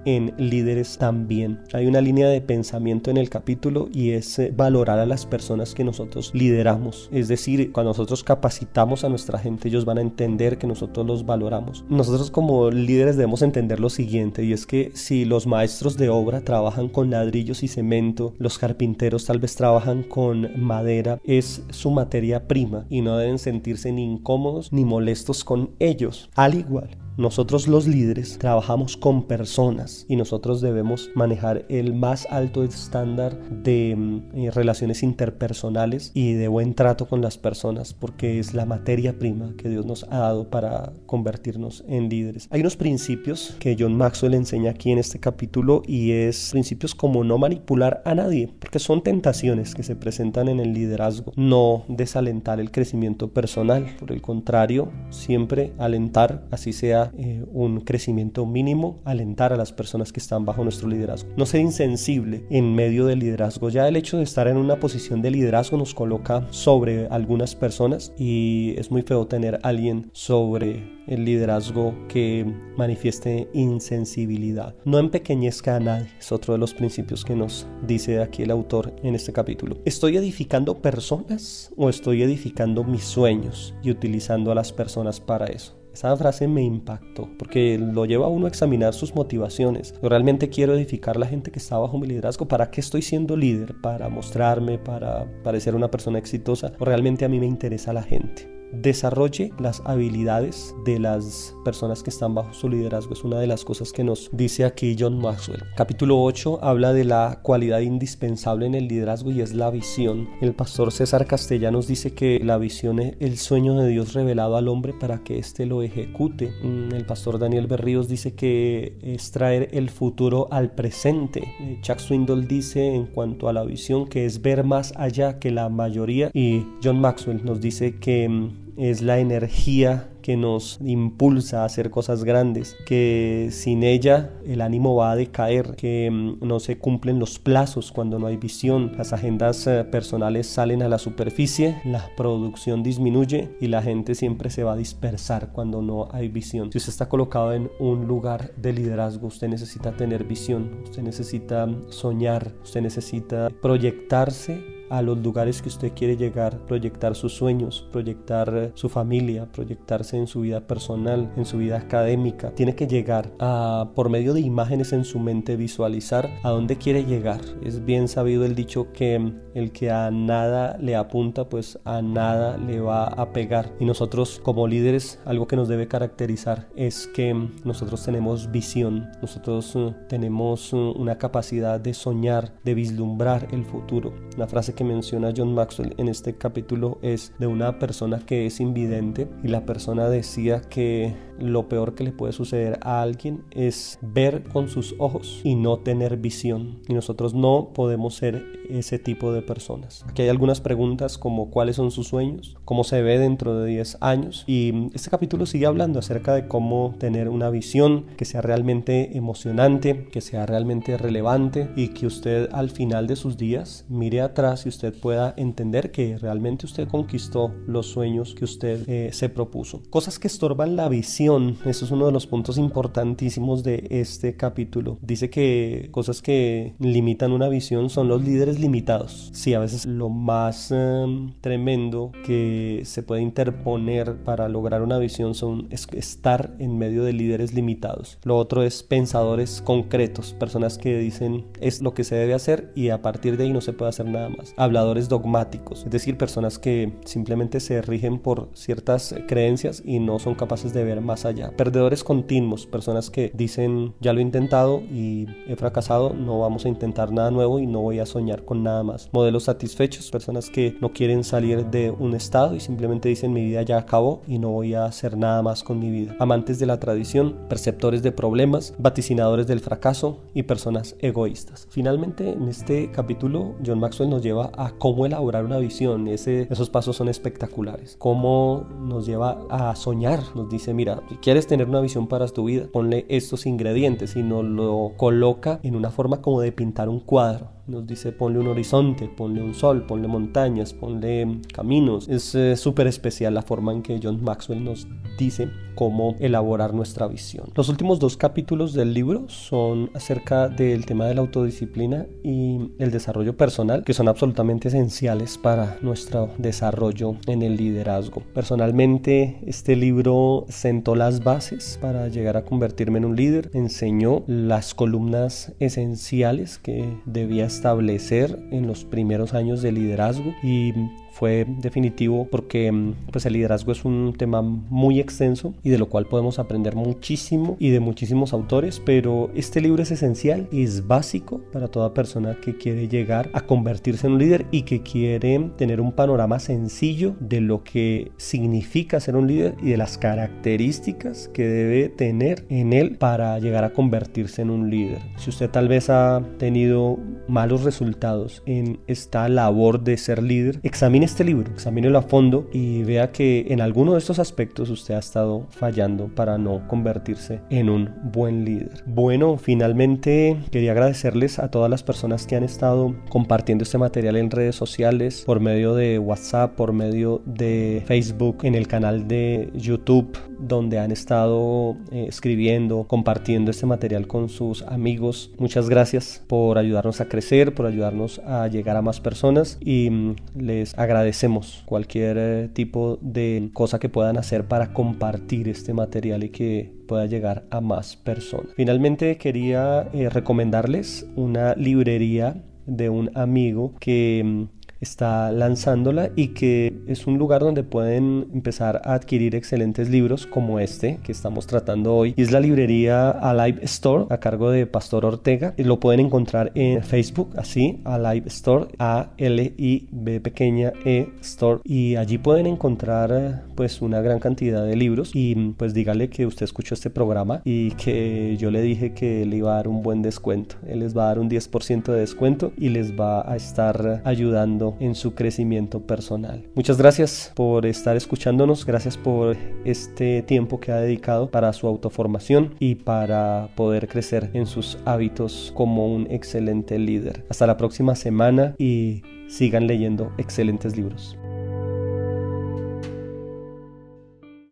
en 0.04 0.34
líderes 0.38 0.98
también. 0.98 1.60
Hay 1.72 1.86
una 1.86 2.00
línea 2.00 2.28
de 2.28 2.40
pensamiento 2.40 3.10
en 3.10 3.16
el 3.16 3.30
capítulo 3.30 3.88
y 3.92 4.10
es 4.12 4.38
eh, 4.38 4.52
valorar 4.54 4.98
a 4.98 5.06
las 5.06 5.26
personas 5.26 5.74
que 5.74 5.84
nosotros 5.84 6.30
lideramos. 6.34 7.08
Es 7.12 7.28
decir, 7.28 7.72
cuando 7.80 7.92
nosotros 7.92 8.22
capacitamos 8.22 9.04
a 9.04 9.08
nuestra 9.08 9.38
gente, 9.38 9.68
ellos 9.68 9.86
van 9.86 9.96
a 9.96 10.02
entender 10.02 10.58
que 10.58 10.66
nosotros 10.66 11.06
los 11.06 11.24
valoramos. 11.24 11.82
Nosotros 11.88 12.30
como 12.30 12.70
líderes 12.70 13.16
debemos 13.16 13.40
entender 13.40 13.80
lo 13.80 13.88
siguiente, 13.88 14.44
y 14.44 14.52
es 14.52 14.66
que 14.66 14.92
si 14.92 15.24
los 15.24 15.46
maestros 15.46 15.96
de 15.96 16.10
obra 16.10 16.42
trabajan 16.42 16.90
con 16.90 17.08
ladrillos 17.08 17.62
y 17.62 17.68
cemento, 17.68 18.34
los 18.36 18.58
carpinteros 18.58 19.24
tal 19.24 19.38
vez 19.38 19.56
trabajan 19.56 20.02
con 20.02 20.62
madera, 20.62 21.20
es 21.24 21.62
su 21.70 21.90
materia 21.90 22.46
prima 22.46 22.84
y 22.90 23.00
no 23.00 23.16
deben 23.16 23.38
sentirse 23.38 23.92
ni 23.92 24.04
incómodos 24.04 24.74
ni 24.74 24.84
molestos 24.84 25.42
con 25.42 25.70
ellos. 25.78 26.28
Al 26.34 26.56
igual, 26.56 26.98
nosotros 27.20 27.68
los 27.68 27.86
líderes 27.86 28.38
trabajamos 28.38 28.96
con 28.96 29.24
personas 29.24 30.06
y 30.08 30.16
nosotros 30.16 30.62
debemos 30.62 31.10
manejar 31.14 31.66
el 31.68 31.92
más 31.92 32.26
alto 32.30 32.64
estándar 32.64 33.38
de 33.50 33.94
mm, 33.94 34.20
eh, 34.34 34.50
relaciones 34.50 35.02
interpersonales 35.02 36.12
y 36.14 36.32
de 36.32 36.48
buen 36.48 36.74
trato 36.74 37.06
con 37.06 37.20
las 37.20 37.36
personas 37.36 37.92
porque 37.92 38.38
es 38.38 38.54
la 38.54 38.64
materia 38.64 39.18
prima 39.18 39.52
que 39.58 39.68
Dios 39.68 39.84
nos 39.84 40.04
ha 40.04 40.18
dado 40.18 40.48
para 40.48 40.94
convertirnos 41.04 41.84
en 41.86 42.08
líderes. 42.08 42.48
Hay 42.50 42.62
unos 42.62 42.76
principios 42.76 43.54
que 43.58 43.76
John 43.78 43.98
Maxwell 43.98 44.32
enseña 44.32 44.70
aquí 44.70 44.90
en 44.90 44.98
este 44.98 45.20
capítulo 45.20 45.82
y 45.86 46.12
es 46.12 46.48
principios 46.52 46.94
como 46.94 47.22
no 47.22 47.36
manipular 47.36 48.00
a 48.06 48.14
nadie 48.14 48.50
porque 48.58 48.78
son 48.78 49.02
tentaciones 49.02 49.74
que 49.74 49.82
se 49.82 49.94
presentan 49.94 50.48
en 50.48 50.58
el 50.58 50.72
liderazgo, 50.72 51.32
no 51.36 51.84
desalentar 51.88 52.60
el 52.60 52.70
crecimiento 52.70 53.28
personal, 53.28 53.94
por 53.98 54.10
el 54.10 54.22
contrario, 54.22 54.90
siempre 55.10 55.74
alentar, 55.76 56.46
así 56.50 56.72
sea 56.72 57.09
eh, 57.16 57.44
un 57.52 57.80
crecimiento 57.80 58.46
mínimo, 58.46 59.00
alentar 59.04 59.52
a 59.52 59.56
las 59.56 59.72
personas 59.72 60.12
que 60.12 60.20
están 60.20 60.44
bajo 60.44 60.64
nuestro 60.64 60.88
liderazgo. 60.88 61.30
No 61.36 61.46
ser 61.46 61.60
insensible 61.60 62.44
en 62.50 62.74
medio 62.74 63.06
del 63.06 63.20
liderazgo. 63.20 63.68
Ya 63.68 63.88
el 63.88 63.96
hecho 63.96 64.18
de 64.18 64.24
estar 64.24 64.48
en 64.48 64.56
una 64.56 64.80
posición 64.80 65.22
de 65.22 65.30
liderazgo 65.30 65.76
nos 65.76 65.94
coloca 65.94 66.46
sobre 66.50 67.06
algunas 67.08 67.54
personas 67.54 68.12
y 68.18 68.74
es 68.76 68.90
muy 68.90 69.02
feo 69.02 69.26
tener 69.26 69.56
a 69.56 69.68
alguien 69.68 70.10
sobre 70.12 71.00
el 71.06 71.24
liderazgo 71.24 71.94
que 72.08 72.46
manifieste 72.76 73.48
insensibilidad. 73.52 74.74
No 74.84 74.98
empequeñezca 74.98 75.76
a 75.76 75.80
nadie, 75.80 76.08
es 76.18 76.30
otro 76.32 76.54
de 76.54 76.58
los 76.58 76.74
principios 76.74 77.24
que 77.24 77.34
nos 77.34 77.66
dice 77.86 78.20
aquí 78.20 78.42
el 78.42 78.50
autor 78.50 78.94
en 79.02 79.14
este 79.14 79.32
capítulo. 79.32 79.78
¿Estoy 79.84 80.16
edificando 80.16 80.80
personas 80.80 81.72
o 81.76 81.88
estoy 81.88 82.22
edificando 82.22 82.84
mis 82.84 83.04
sueños 83.04 83.74
y 83.82 83.90
utilizando 83.90 84.52
a 84.52 84.54
las 84.54 84.72
personas 84.72 85.20
para 85.20 85.46
eso? 85.46 85.79
Esa 85.92 86.16
frase 86.16 86.46
me 86.46 86.62
impactó 86.62 87.28
porque 87.38 87.78
lo 87.78 88.04
lleva 88.04 88.26
a 88.26 88.28
uno 88.28 88.46
a 88.46 88.48
examinar 88.48 88.94
sus 88.94 89.14
motivaciones. 89.14 89.94
Yo 90.02 90.08
realmente 90.08 90.48
quiero 90.48 90.74
edificar 90.74 91.16
la 91.16 91.26
gente 91.26 91.50
que 91.50 91.58
está 91.58 91.78
bajo 91.78 91.98
mi 91.98 92.06
liderazgo. 92.06 92.46
¿Para 92.46 92.70
qué 92.70 92.80
estoy 92.80 93.02
siendo 93.02 93.36
líder? 93.36 93.74
¿Para 93.80 94.08
mostrarme? 94.08 94.78
¿Para 94.78 95.26
parecer 95.42 95.74
una 95.74 95.90
persona 95.90 96.18
exitosa? 96.18 96.72
¿O 96.78 96.84
realmente 96.84 97.24
a 97.24 97.28
mí 97.28 97.40
me 97.40 97.46
interesa 97.46 97.92
la 97.92 98.02
gente? 98.02 98.49
Desarrolle 98.72 99.52
las 99.58 99.82
habilidades 99.84 100.74
de 100.84 100.98
las 100.98 101.54
personas 101.64 102.02
que 102.02 102.10
están 102.10 102.34
bajo 102.34 102.52
su 102.52 102.68
liderazgo. 102.68 103.12
Es 103.12 103.24
una 103.24 103.38
de 103.38 103.46
las 103.46 103.64
cosas 103.64 103.92
que 103.92 104.04
nos 104.04 104.30
dice 104.32 104.64
aquí 104.64 104.96
John 104.98 105.20
Maxwell. 105.20 105.62
Capítulo 105.76 106.22
8 106.22 106.60
habla 106.62 106.92
de 106.92 107.04
la 107.04 107.40
cualidad 107.42 107.80
indispensable 107.80 108.66
en 108.66 108.74
el 108.74 108.88
liderazgo 108.88 109.30
y 109.30 109.40
es 109.40 109.54
la 109.54 109.70
visión. 109.70 110.28
El 110.40 110.54
pastor 110.54 110.92
César 110.92 111.26
Castellanos 111.26 111.86
dice 111.86 112.14
que 112.14 112.40
la 112.42 112.58
visión 112.58 113.00
es 113.00 113.16
el 113.20 113.38
sueño 113.38 113.74
de 113.74 113.88
Dios 113.88 114.12
revelado 114.12 114.56
al 114.56 114.68
hombre 114.68 114.94
para 114.98 115.22
que 115.22 115.38
éste 115.38 115.66
lo 115.66 115.82
ejecute. 115.82 116.52
Mm, 116.62 116.94
el 116.94 117.06
pastor 117.06 117.38
Daniel 117.38 117.66
Berríos 117.66 118.08
dice 118.08 118.34
que 118.34 118.98
es 119.02 119.30
traer 119.30 119.68
el 119.72 119.90
futuro 119.90 120.48
al 120.50 120.72
presente. 120.74 121.42
Eh, 121.60 121.78
Chuck 121.82 121.98
Swindoll 121.98 122.46
dice 122.46 122.94
en 122.94 123.06
cuanto 123.06 123.48
a 123.48 123.52
la 123.52 123.64
visión 123.64 124.06
que 124.06 124.26
es 124.26 124.42
ver 124.42 124.64
más 124.64 124.92
allá 124.96 125.38
que 125.38 125.50
la 125.50 125.68
mayoría 125.68 126.30
y 126.32 126.66
John 126.82 127.00
Maxwell 127.00 127.44
nos 127.44 127.60
dice 127.60 127.98
que 127.98 128.28
mm, 128.28 128.59
es 128.80 129.02
la 129.02 129.18
energía 129.18 130.08
que 130.22 130.36
nos 130.36 130.78
impulsa 130.82 131.62
a 131.62 131.64
hacer 131.66 131.90
cosas 131.90 132.24
grandes, 132.24 132.76
que 132.86 133.48
sin 133.50 133.82
ella 133.82 134.30
el 134.46 134.60
ánimo 134.60 134.94
va 134.94 135.12
a 135.12 135.16
decaer, 135.16 135.76
que 135.76 136.10
mm, 136.10 136.46
no 136.46 136.60
se 136.60 136.78
cumplen 136.78 137.18
los 137.18 137.38
plazos 137.38 137.92
cuando 137.92 138.18
no 138.18 138.26
hay 138.26 138.36
visión, 138.36 138.92
las 138.96 139.12
agendas 139.12 139.66
eh, 139.66 139.84
personales 139.84 140.46
salen 140.46 140.82
a 140.82 140.88
la 140.88 140.98
superficie, 140.98 141.80
la 141.84 142.10
producción 142.16 142.82
disminuye 142.82 143.50
y 143.60 143.68
la 143.68 143.82
gente 143.82 144.14
siempre 144.14 144.50
se 144.50 144.64
va 144.64 144.72
a 144.72 144.76
dispersar 144.76 145.52
cuando 145.52 145.82
no 145.82 146.08
hay 146.12 146.28
visión. 146.28 146.72
Si 146.72 146.78
usted 146.78 146.90
está 146.90 147.08
colocado 147.08 147.52
en 147.52 147.70
un 147.78 148.06
lugar 148.06 148.52
de 148.56 148.72
liderazgo, 148.72 149.26
usted 149.26 149.48
necesita 149.48 149.92
tener 149.92 150.24
visión, 150.24 150.80
usted 150.84 151.02
necesita 151.02 151.68
soñar, 151.88 152.52
usted 152.62 152.80
necesita 152.80 153.50
proyectarse 153.60 154.79
a 154.90 155.02
los 155.02 155.18
lugares 155.18 155.62
que 155.62 155.68
usted 155.68 155.92
quiere 155.94 156.16
llegar, 156.16 156.58
proyectar 156.66 157.14
sus 157.14 157.32
sueños, 157.32 157.86
proyectar 157.92 158.52
eh, 158.54 158.72
su 158.74 158.88
familia, 158.88 159.46
proyectarse 159.50 160.16
en 160.16 160.26
su 160.26 160.40
vida 160.40 160.66
personal, 160.66 161.32
en 161.36 161.46
su 161.46 161.58
vida 161.58 161.78
académica. 161.78 162.50
Tiene 162.54 162.74
que 162.74 162.86
llegar 162.86 163.32
a, 163.38 163.90
por 163.94 164.10
medio 164.10 164.34
de 164.34 164.40
imágenes 164.40 164.92
en 164.92 165.04
su 165.04 165.18
mente, 165.18 165.56
visualizar 165.56 166.28
a 166.42 166.50
dónde 166.50 166.76
quiere 166.76 167.04
llegar. 167.04 167.40
Es 167.62 167.84
bien 167.84 168.08
sabido 168.08 168.44
el 168.44 168.54
dicho 168.54 168.92
que 168.92 169.32
el 169.54 169.72
que 169.72 169.90
a 169.90 170.10
nada 170.10 170.76
le 170.78 170.96
apunta, 170.96 171.48
pues 171.48 171.78
a 171.84 172.02
nada 172.02 172.56
le 172.58 172.80
va 172.80 173.06
a 173.06 173.32
pegar. 173.32 173.72
Y 173.78 173.84
nosotros 173.84 174.40
como 174.42 174.66
líderes, 174.66 175.20
algo 175.24 175.46
que 175.46 175.56
nos 175.56 175.68
debe 175.68 175.88
caracterizar 175.88 176.68
es 176.76 177.06
que 177.14 177.34
nosotros 177.64 178.04
tenemos 178.04 178.50
visión, 178.50 179.08
nosotros 179.22 179.72
eh, 179.76 179.94
tenemos 180.08 180.72
una 180.72 181.18
capacidad 181.18 181.80
de 181.80 181.94
soñar, 181.94 182.52
de 182.64 182.74
vislumbrar 182.74 183.48
el 183.52 183.64
futuro. 183.64 184.12
Una 184.36 184.46
frase 184.46 184.74
que 184.74 184.79
menciona 184.84 185.32
John 185.36 185.54
Maxwell 185.54 185.94
en 185.96 186.08
este 186.08 186.36
capítulo 186.36 186.98
es 187.02 187.32
de 187.38 187.46
una 187.46 187.78
persona 187.78 188.20
que 188.20 188.46
es 188.46 188.60
invidente 188.60 189.28
y 189.42 189.48
la 189.48 189.64
persona 189.64 190.08
decía 190.08 190.60
que 190.60 191.14
lo 191.38 191.68
peor 191.68 191.94
que 191.94 192.04
le 192.04 192.12
puede 192.12 192.32
suceder 192.32 192.78
a 192.82 193.02
alguien 193.02 193.44
es 193.50 193.98
ver 194.02 194.44
con 194.44 194.68
sus 194.68 194.94
ojos 194.98 195.40
y 195.44 195.54
no 195.54 195.78
tener 195.78 196.16
visión. 196.16 196.80
Y 196.88 196.94
nosotros 196.94 197.34
no 197.34 197.70
podemos 197.74 198.14
ser 198.14 198.59
ese 198.78 198.98
tipo 198.98 199.32
de 199.32 199.42
personas. 199.42 200.04
Aquí 200.08 200.22
hay 200.22 200.28
algunas 200.28 200.60
preguntas 200.60 201.18
como 201.18 201.50
cuáles 201.50 201.76
son 201.76 201.90
sus 201.90 202.08
sueños, 202.08 202.56
cómo 202.64 202.84
se 202.84 203.02
ve 203.02 203.18
dentro 203.18 203.56
de 203.58 203.68
10 203.70 203.98
años. 204.00 204.44
Y 204.46 204.88
este 204.94 205.10
capítulo 205.10 205.46
sigue 205.46 205.66
hablando 205.66 205.98
acerca 205.98 206.34
de 206.34 206.46
cómo 206.48 206.94
tener 206.98 207.28
una 207.28 207.50
visión 207.50 208.06
que 208.16 208.24
sea 208.24 208.42
realmente 208.42 209.16
emocionante, 209.16 210.06
que 210.10 210.20
sea 210.20 210.46
realmente 210.46 210.96
relevante 210.96 211.70
y 211.76 211.88
que 211.88 212.06
usted 212.06 212.48
al 212.52 212.70
final 212.70 213.06
de 213.06 213.16
sus 213.16 213.36
días 213.36 213.84
mire 213.88 214.20
atrás 214.20 214.66
y 214.66 214.68
usted 214.68 214.94
pueda 214.98 215.34
entender 215.36 215.90
que 215.90 216.18
realmente 216.18 216.66
usted 216.66 216.88
conquistó 216.88 217.52
los 217.66 217.86
sueños 217.86 218.34
que 218.34 218.44
usted 218.44 218.88
eh, 218.88 219.10
se 219.12 219.28
propuso. 219.28 219.82
Cosas 219.90 220.18
que 220.18 220.28
estorban 220.28 220.76
la 220.76 220.88
visión 220.88 221.40
eso 221.64 221.84
es 221.84 221.90
uno 221.90 222.06
de 222.06 222.12
los 222.12 222.26
puntos 222.26 222.58
importantísimos 222.58 223.62
de 223.62 223.86
este 223.90 224.36
capítulo. 224.36 224.98
Dice 225.02 225.30
que 225.30 225.88
cosas 225.90 226.22
que 226.22 226.74
limitan 226.78 227.32
una 227.32 227.48
visión 227.48 227.90
son 227.90 228.08
los 228.08 228.22
líderes 228.22 228.59
limitados. 228.60 229.30
Sí, 229.32 229.54
a 229.54 229.58
veces 229.58 229.86
lo 229.86 230.08
más 230.08 230.70
em, 230.70 231.32
tremendo 231.40 232.12
que 232.24 232.82
se 232.84 233.02
puede 233.02 233.22
interponer 233.22 234.16
para 234.24 234.48
lograr 234.48 234.82
una 234.82 234.98
visión 234.98 235.34
son 235.34 235.66
es 235.70 235.86
estar 235.92 236.54
en 236.58 236.78
medio 236.78 237.04
de 237.04 237.12
líderes 237.12 237.54
limitados. 237.54 238.18
Lo 238.24 238.36
otro 238.36 238.62
es 238.62 238.82
pensadores 238.82 239.62
concretos, 239.62 240.34
personas 240.34 240.78
que 240.78 240.98
dicen 240.98 241.46
es 241.60 241.82
lo 241.82 241.94
que 241.94 242.04
se 242.04 242.14
debe 242.14 242.34
hacer 242.34 242.72
y 242.74 242.90
a 242.90 243.02
partir 243.02 243.36
de 243.36 243.44
ahí 243.44 243.52
no 243.52 243.60
se 243.60 243.72
puede 243.72 243.90
hacer 243.90 244.06
nada 244.06 244.28
más. 244.28 244.54
Habladores 244.56 245.08
dogmáticos, 245.08 245.84
es 245.84 245.90
decir, 245.90 246.16
personas 246.16 246.58
que 246.58 246.92
simplemente 247.04 247.60
se 247.60 247.82
rigen 247.82 248.18
por 248.18 248.50
ciertas 248.54 249.14
creencias 249.26 249.82
y 249.84 249.98
no 249.98 250.18
son 250.18 250.34
capaces 250.34 250.72
de 250.72 250.84
ver 250.84 251.00
más 251.00 251.24
allá. 251.24 251.50
Perdedores 251.56 252.04
continuos, 252.04 252.66
personas 252.66 253.10
que 253.10 253.30
dicen 253.34 253.94
ya 254.00 254.12
lo 254.12 254.20
he 254.20 254.22
intentado 254.22 254.80
y 254.80 255.26
he 255.46 255.56
fracasado, 255.56 256.12
no 256.12 256.38
vamos 256.38 256.64
a 256.64 256.68
intentar 256.68 257.12
nada 257.12 257.30
nuevo 257.30 257.58
y 257.58 257.66
no 257.66 257.80
voy 257.80 257.98
a 257.98 258.06
soñar 258.06 258.44
nada 258.56 258.82
más. 258.82 259.08
Modelos 259.12 259.44
satisfechos, 259.44 260.10
personas 260.10 260.50
que 260.50 260.76
no 260.80 260.92
quieren 260.92 261.24
salir 261.24 261.66
de 261.66 261.90
un 261.90 262.14
estado 262.14 262.54
y 262.54 262.60
simplemente 262.60 263.08
dicen 263.08 263.32
mi 263.32 263.44
vida 263.44 263.62
ya 263.62 263.78
acabó 263.78 264.22
y 264.26 264.38
no 264.38 264.50
voy 264.50 264.74
a 264.74 264.84
hacer 264.84 265.16
nada 265.16 265.42
más 265.42 265.62
con 265.62 265.78
mi 265.78 265.90
vida. 265.90 266.16
Amantes 266.18 266.58
de 266.58 266.66
la 266.66 266.80
tradición, 266.80 267.36
perceptores 267.48 268.02
de 268.02 268.12
problemas, 268.12 268.74
vaticinadores 268.78 269.46
del 269.46 269.60
fracaso 269.60 270.18
y 270.34 270.44
personas 270.44 270.96
egoístas. 271.00 271.66
Finalmente, 271.70 272.30
en 272.30 272.48
este 272.48 272.90
capítulo, 272.90 273.54
John 273.64 273.80
Maxwell 273.80 274.10
nos 274.10 274.22
lleva 274.22 274.50
a 274.56 274.72
cómo 274.72 275.06
elaborar 275.06 275.44
una 275.44 275.58
visión. 275.58 276.08
Ese, 276.08 276.46
esos 276.50 276.70
pasos 276.70 276.96
son 276.96 277.08
espectaculares. 277.08 277.96
Cómo 277.98 278.66
nos 278.80 279.06
lleva 279.06 279.38
a 279.50 279.74
soñar. 279.76 280.20
Nos 280.34 280.48
dice, 280.48 280.74
mira, 280.74 281.02
si 281.08 281.16
quieres 281.16 281.46
tener 281.46 281.68
una 281.68 281.80
visión 281.80 282.06
para 282.06 282.26
tu 282.28 282.44
vida, 282.44 282.66
ponle 282.72 283.06
estos 283.08 283.46
ingredientes 283.46 284.16
y 284.16 284.22
nos 284.22 284.44
lo 284.44 284.92
coloca 284.96 285.60
en 285.62 285.74
una 285.74 285.90
forma 285.90 286.20
como 286.20 286.40
de 286.40 286.52
pintar 286.52 286.88
un 286.88 287.00
cuadro 287.00 287.59
nos 287.70 287.86
dice 287.86 288.12
ponle 288.12 288.38
un 288.40 288.48
horizonte, 288.48 289.08
ponle 289.08 289.42
un 289.42 289.54
sol, 289.54 289.86
ponle 289.86 290.08
montañas, 290.08 290.72
ponle 290.72 291.40
caminos. 291.52 292.08
Es 292.08 292.34
eh, 292.34 292.56
súper 292.56 292.86
especial 292.86 293.34
la 293.34 293.42
forma 293.42 293.72
en 293.72 293.82
que 293.82 294.00
John 294.02 294.22
Maxwell 294.22 294.62
nos 294.62 294.86
dice 295.18 295.48
cómo 295.74 296.16
elaborar 296.18 296.74
nuestra 296.74 297.06
visión. 297.06 297.46
Los 297.54 297.68
últimos 297.68 297.98
dos 297.98 298.16
capítulos 298.16 298.74
del 298.74 298.92
libro 298.92 299.28
son 299.28 299.90
acerca 299.94 300.48
del 300.48 300.84
tema 300.84 301.06
de 301.06 301.14
la 301.14 301.22
autodisciplina 301.22 302.06
y 302.22 302.72
el 302.78 302.90
desarrollo 302.90 303.36
personal, 303.36 303.84
que 303.84 303.94
son 303.94 304.08
absolutamente 304.08 304.68
esenciales 304.68 305.38
para 305.38 305.78
nuestro 305.80 306.30
desarrollo 306.38 307.16
en 307.26 307.42
el 307.42 307.56
liderazgo. 307.56 308.22
Personalmente, 308.34 309.38
este 309.46 309.76
libro 309.76 310.44
sentó 310.48 310.94
las 310.96 311.24
bases 311.24 311.78
para 311.80 312.08
llegar 312.08 312.36
a 312.36 312.44
convertirme 312.44 312.98
en 312.98 313.04
un 313.06 313.16
líder, 313.16 313.50
enseñó 313.54 314.24
las 314.26 314.74
columnas 314.74 315.52
esenciales 315.60 316.58
que 316.58 316.94
debía 317.06 317.46
establecer 317.60 318.38
en 318.50 318.66
los 318.66 318.86
primeros 318.86 319.34
años 319.34 319.60
de 319.60 319.70
liderazgo 319.70 320.32
y 320.42 320.72
fue 321.10 321.46
definitivo 321.46 322.28
porque 322.30 322.70
mm, 322.70 322.94
pues 323.12 323.26
el 323.26 323.34
liderazgo 323.34 323.72
es 323.72 323.84
un 323.84 324.14
tema 324.16 324.42
muy 324.42 325.00
extenso 325.00 325.54
y 325.62 325.70
de 325.70 325.78
lo 325.78 325.88
cual 325.88 326.06
podemos 326.06 326.38
aprender 326.38 326.76
muchísimo 326.76 327.56
y 327.58 327.70
de 327.70 327.80
muchísimos 327.80 328.32
autores, 328.32 328.80
pero 328.84 329.30
este 329.34 329.60
libro 329.60 329.82
es 329.82 329.90
esencial 329.90 330.48
y 330.50 330.64
es 330.64 330.86
básico 330.86 331.40
para 331.52 331.68
toda 331.68 331.94
persona 331.94 332.38
que 332.40 332.56
quiere 332.56 332.88
llegar 332.88 333.30
a 333.32 333.42
convertirse 333.42 334.06
en 334.06 334.14
un 334.14 334.18
líder 334.18 334.46
y 334.50 334.62
que 334.62 334.82
quiere 334.82 335.50
tener 335.56 335.80
un 335.80 335.92
panorama 335.92 336.38
sencillo 336.38 337.14
de 337.20 337.40
lo 337.40 337.62
que 337.64 338.12
significa 338.16 339.00
ser 339.00 339.16
un 339.16 339.26
líder 339.26 339.54
y 339.62 339.70
de 339.70 339.76
las 339.76 339.98
características 339.98 341.28
que 341.28 341.46
debe 341.46 341.88
tener 341.88 342.44
en 342.48 342.72
él 342.72 342.96
para 342.96 343.38
llegar 343.38 343.64
a 343.64 343.72
convertirse 343.72 344.42
en 344.42 344.50
un 344.50 344.70
líder. 344.70 344.98
Si 345.16 345.30
usted 345.30 345.50
tal 345.50 345.68
vez 345.68 345.90
ha 345.90 346.22
tenido 346.38 346.98
malos 347.28 347.64
resultados 347.64 348.42
en 348.46 348.80
esta 348.86 349.28
labor 349.28 349.82
de 349.82 349.96
ser 349.96 350.22
líder, 350.22 350.60
examine 350.62 350.99
este 351.02 351.24
libro, 351.24 351.52
examínelo 351.52 351.98
a 351.98 352.02
fondo 352.02 352.48
y 352.52 352.82
vea 352.82 353.12
que 353.12 353.46
en 353.48 353.60
alguno 353.60 353.92
de 353.92 353.98
estos 353.98 354.18
aspectos 354.18 354.70
usted 354.70 354.94
ha 354.94 354.98
estado 354.98 355.46
fallando 355.50 356.08
para 356.08 356.38
no 356.38 356.66
convertirse 356.68 357.40
en 357.50 357.70
un 357.70 357.90
buen 358.12 358.44
líder. 358.44 358.84
Bueno, 358.86 359.36
finalmente 359.36 360.36
quería 360.50 360.72
agradecerles 360.72 361.38
a 361.38 361.50
todas 361.50 361.70
las 361.70 361.82
personas 361.82 362.26
que 362.26 362.36
han 362.36 362.44
estado 362.44 362.94
compartiendo 363.08 363.62
este 363.62 363.78
material 363.78 364.16
en 364.16 364.30
redes 364.30 364.56
sociales, 364.56 365.22
por 365.26 365.40
medio 365.40 365.74
de 365.74 365.98
WhatsApp, 365.98 366.54
por 366.54 366.72
medio 366.72 367.22
de 367.24 367.82
Facebook, 367.86 368.38
en 368.42 368.54
el 368.54 368.66
canal 368.66 369.06
de 369.08 369.50
YouTube, 369.54 370.16
donde 370.40 370.78
han 370.78 370.90
estado 370.90 371.76
eh, 371.90 372.06
escribiendo, 372.08 372.84
compartiendo 372.84 373.50
este 373.50 373.66
material 373.66 374.06
con 374.06 374.28
sus 374.28 374.62
amigos. 374.62 375.30
Muchas 375.38 375.68
gracias 375.68 376.22
por 376.26 376.58
ayudarnos 376.58 377.00
a 377.00 377.08
crecer, 377.08 377.54
por 377.54 377.66
ayudarnos 377.66 378.20
a 378.20 378.48
llegar 378.48 378.76
a 378.76 378.82
más 378.82 379.00
personas 379.00 379.58
y 379.60 379.90
mm, 379.90 380.16
les 380.36 380.78
agradecemos 380.78 381.62
cualquier 381.66 382.16
eh, 382.18 382.48
tipo 382.52 382.98
de 383.00 383.50
cosa 383.52 383.78
que 383.78 383.88
puedan 383.88 384.16
hacer 384.16 384.46
para 384.46 384.72
compartir 384.72 385.48
este 385.48 385.74
material 385.74 386.24
y 386.24 386.30
que 386.30 386.72
pueda 386.88 387.06
llegar 387.06 387.44
a 387.50 387.60
más 387.60 387.96
personas. 387.96 388.48
Finalmente 388.56 389.16
quería 389.16 389.88
eh, 389.92 390.08
recomendarles 390.08 391.06
una 391.16 391.54
librería 391.54 392.42
de 392.66 392.88
un 392.88 393.10
amigo 393.16 393.74
que 393.80 394.22
mm, 394.24 394.59
está 394.80 395.30
lanzándola 395.32 396.10
y 396.16 396.28
que 396.28 396.72
es 396.86 397.06
un 397.06 397.18
lugar 397.18 397.42
donde 397.42 397.62
pueden 397.62 398.28
empezar 398.32 398.80
a 398.84 398.94
adquirir 398.94 399.34
excelentes 399.34 399.90
libros 399.90 400.26
como 400.26 400.58
este 400.58 400.98
que 401.02 401.12
estamos 401.12 401.46
tratando 401.46 401.94
hoy. 401.94 402.14
Y 402.16 402.22
es 402.22 402.32
la 402.32 402.40
librería 402.40 403.10
Alive 403.10 403.60
Store 403.64 404.06
a 404.10 404.18
cargo 404.18 404.50
de 404.50 404.66
Pastor 404.66 405.04
Ortega. 405.04 405.54
Y 405.56 405.64
lo 405.64 405.80
pueden 405.80 406.00
encontrar 406.00 406.52
en 406.54 406.82
Facebook 406.82 407.32
así, 407.36 407.80
Alive 407.84 408.26
Store, 408.28 408.68
A-L-I-B 408.78 410.20
pequeña 410.20 410.72
E 410.84 411.08
Store. 411.20 411.60
Y 411.64 411.96
allí 411.96 412.18
pueden 412.18 412.46
encontrar 412.46 413.44
pues 413.54 413.82
una 413.82 414.00
gran 414.00 414.18
cantidad 414.18 414.64
de 414.64 414.76
libros 414.76 415.10
y 415.14 415.34
pues 415.52 415.74
dígale 415.74 416.08
que 416.08 416.26
usted 416.26 416.44
escuchó 416.44 416.74
este 416.74 416.90
programa 416.90 417.42
y 417.44 417.72
que 417.72 418.36
yo 418.38 418.50
le 418.50 418.62
dije 418.62 418.92
que 418.92 419.26
le 419.26 419.36
iba 419.36 419.52
a 419.52 419.56
dar 419.56 419.68
un 419.68 419.82
buen 419.82 420.02
descuento. 420.02 420.56
Él 420.66 420.80
les 420.80 420.96
va 420.96 421.04
a 421.04 421.06
dar 421.08 421.18
un 421.18 421.28
10% 421.28 421.92
de 421.92 422.00
descuento 422.00 422.52
y 422.56 422.70
les 422.70 422.98
va 422.98 423.30
a 423.30 423.36
estar 423.36 424.00
ayudando 424.04 424.69
en 424.80 424.94
su 424.94 425.14
crecimiento 425.14 425.80
personal. 425.86 426.48
Muchas 426.54 426.78
gracias 426.78 427.32
por 427.34 427.66
estar 427.66 427.96
escuchándonos, 427.96 428.64
gracias 428.64 428.96
por 428.96 429.36
este 429.64 430.22
tiempo 430.22 430.60
que 430.60 430.72
ha 430.72 430.80
dedicado 430.80 431.30
para 431.30 431.52
su 431.52 431.66
autoformación 431.66 432.54
y 432.58 432.76
para 432.76 433.48
poder 433.56 433.88
crecer 433.88 434.30
en 434.34 434.46
sus 434.46 434.78
hábitos 434.84 435.52
como 435.54 435.92
un 435.92 436.06
excelente 436.10 436.78
líder. 436.78 437.24
Hasta 437.28 437.46
la 437.46 437.56
próxima 437.56 437.94
semana 437.94 438.54
y 438.58 439.02
sigan 439.28 439.66
leyendo 439.66 440.12
excelentes 440.18 440.76
libros. 440.76 441.19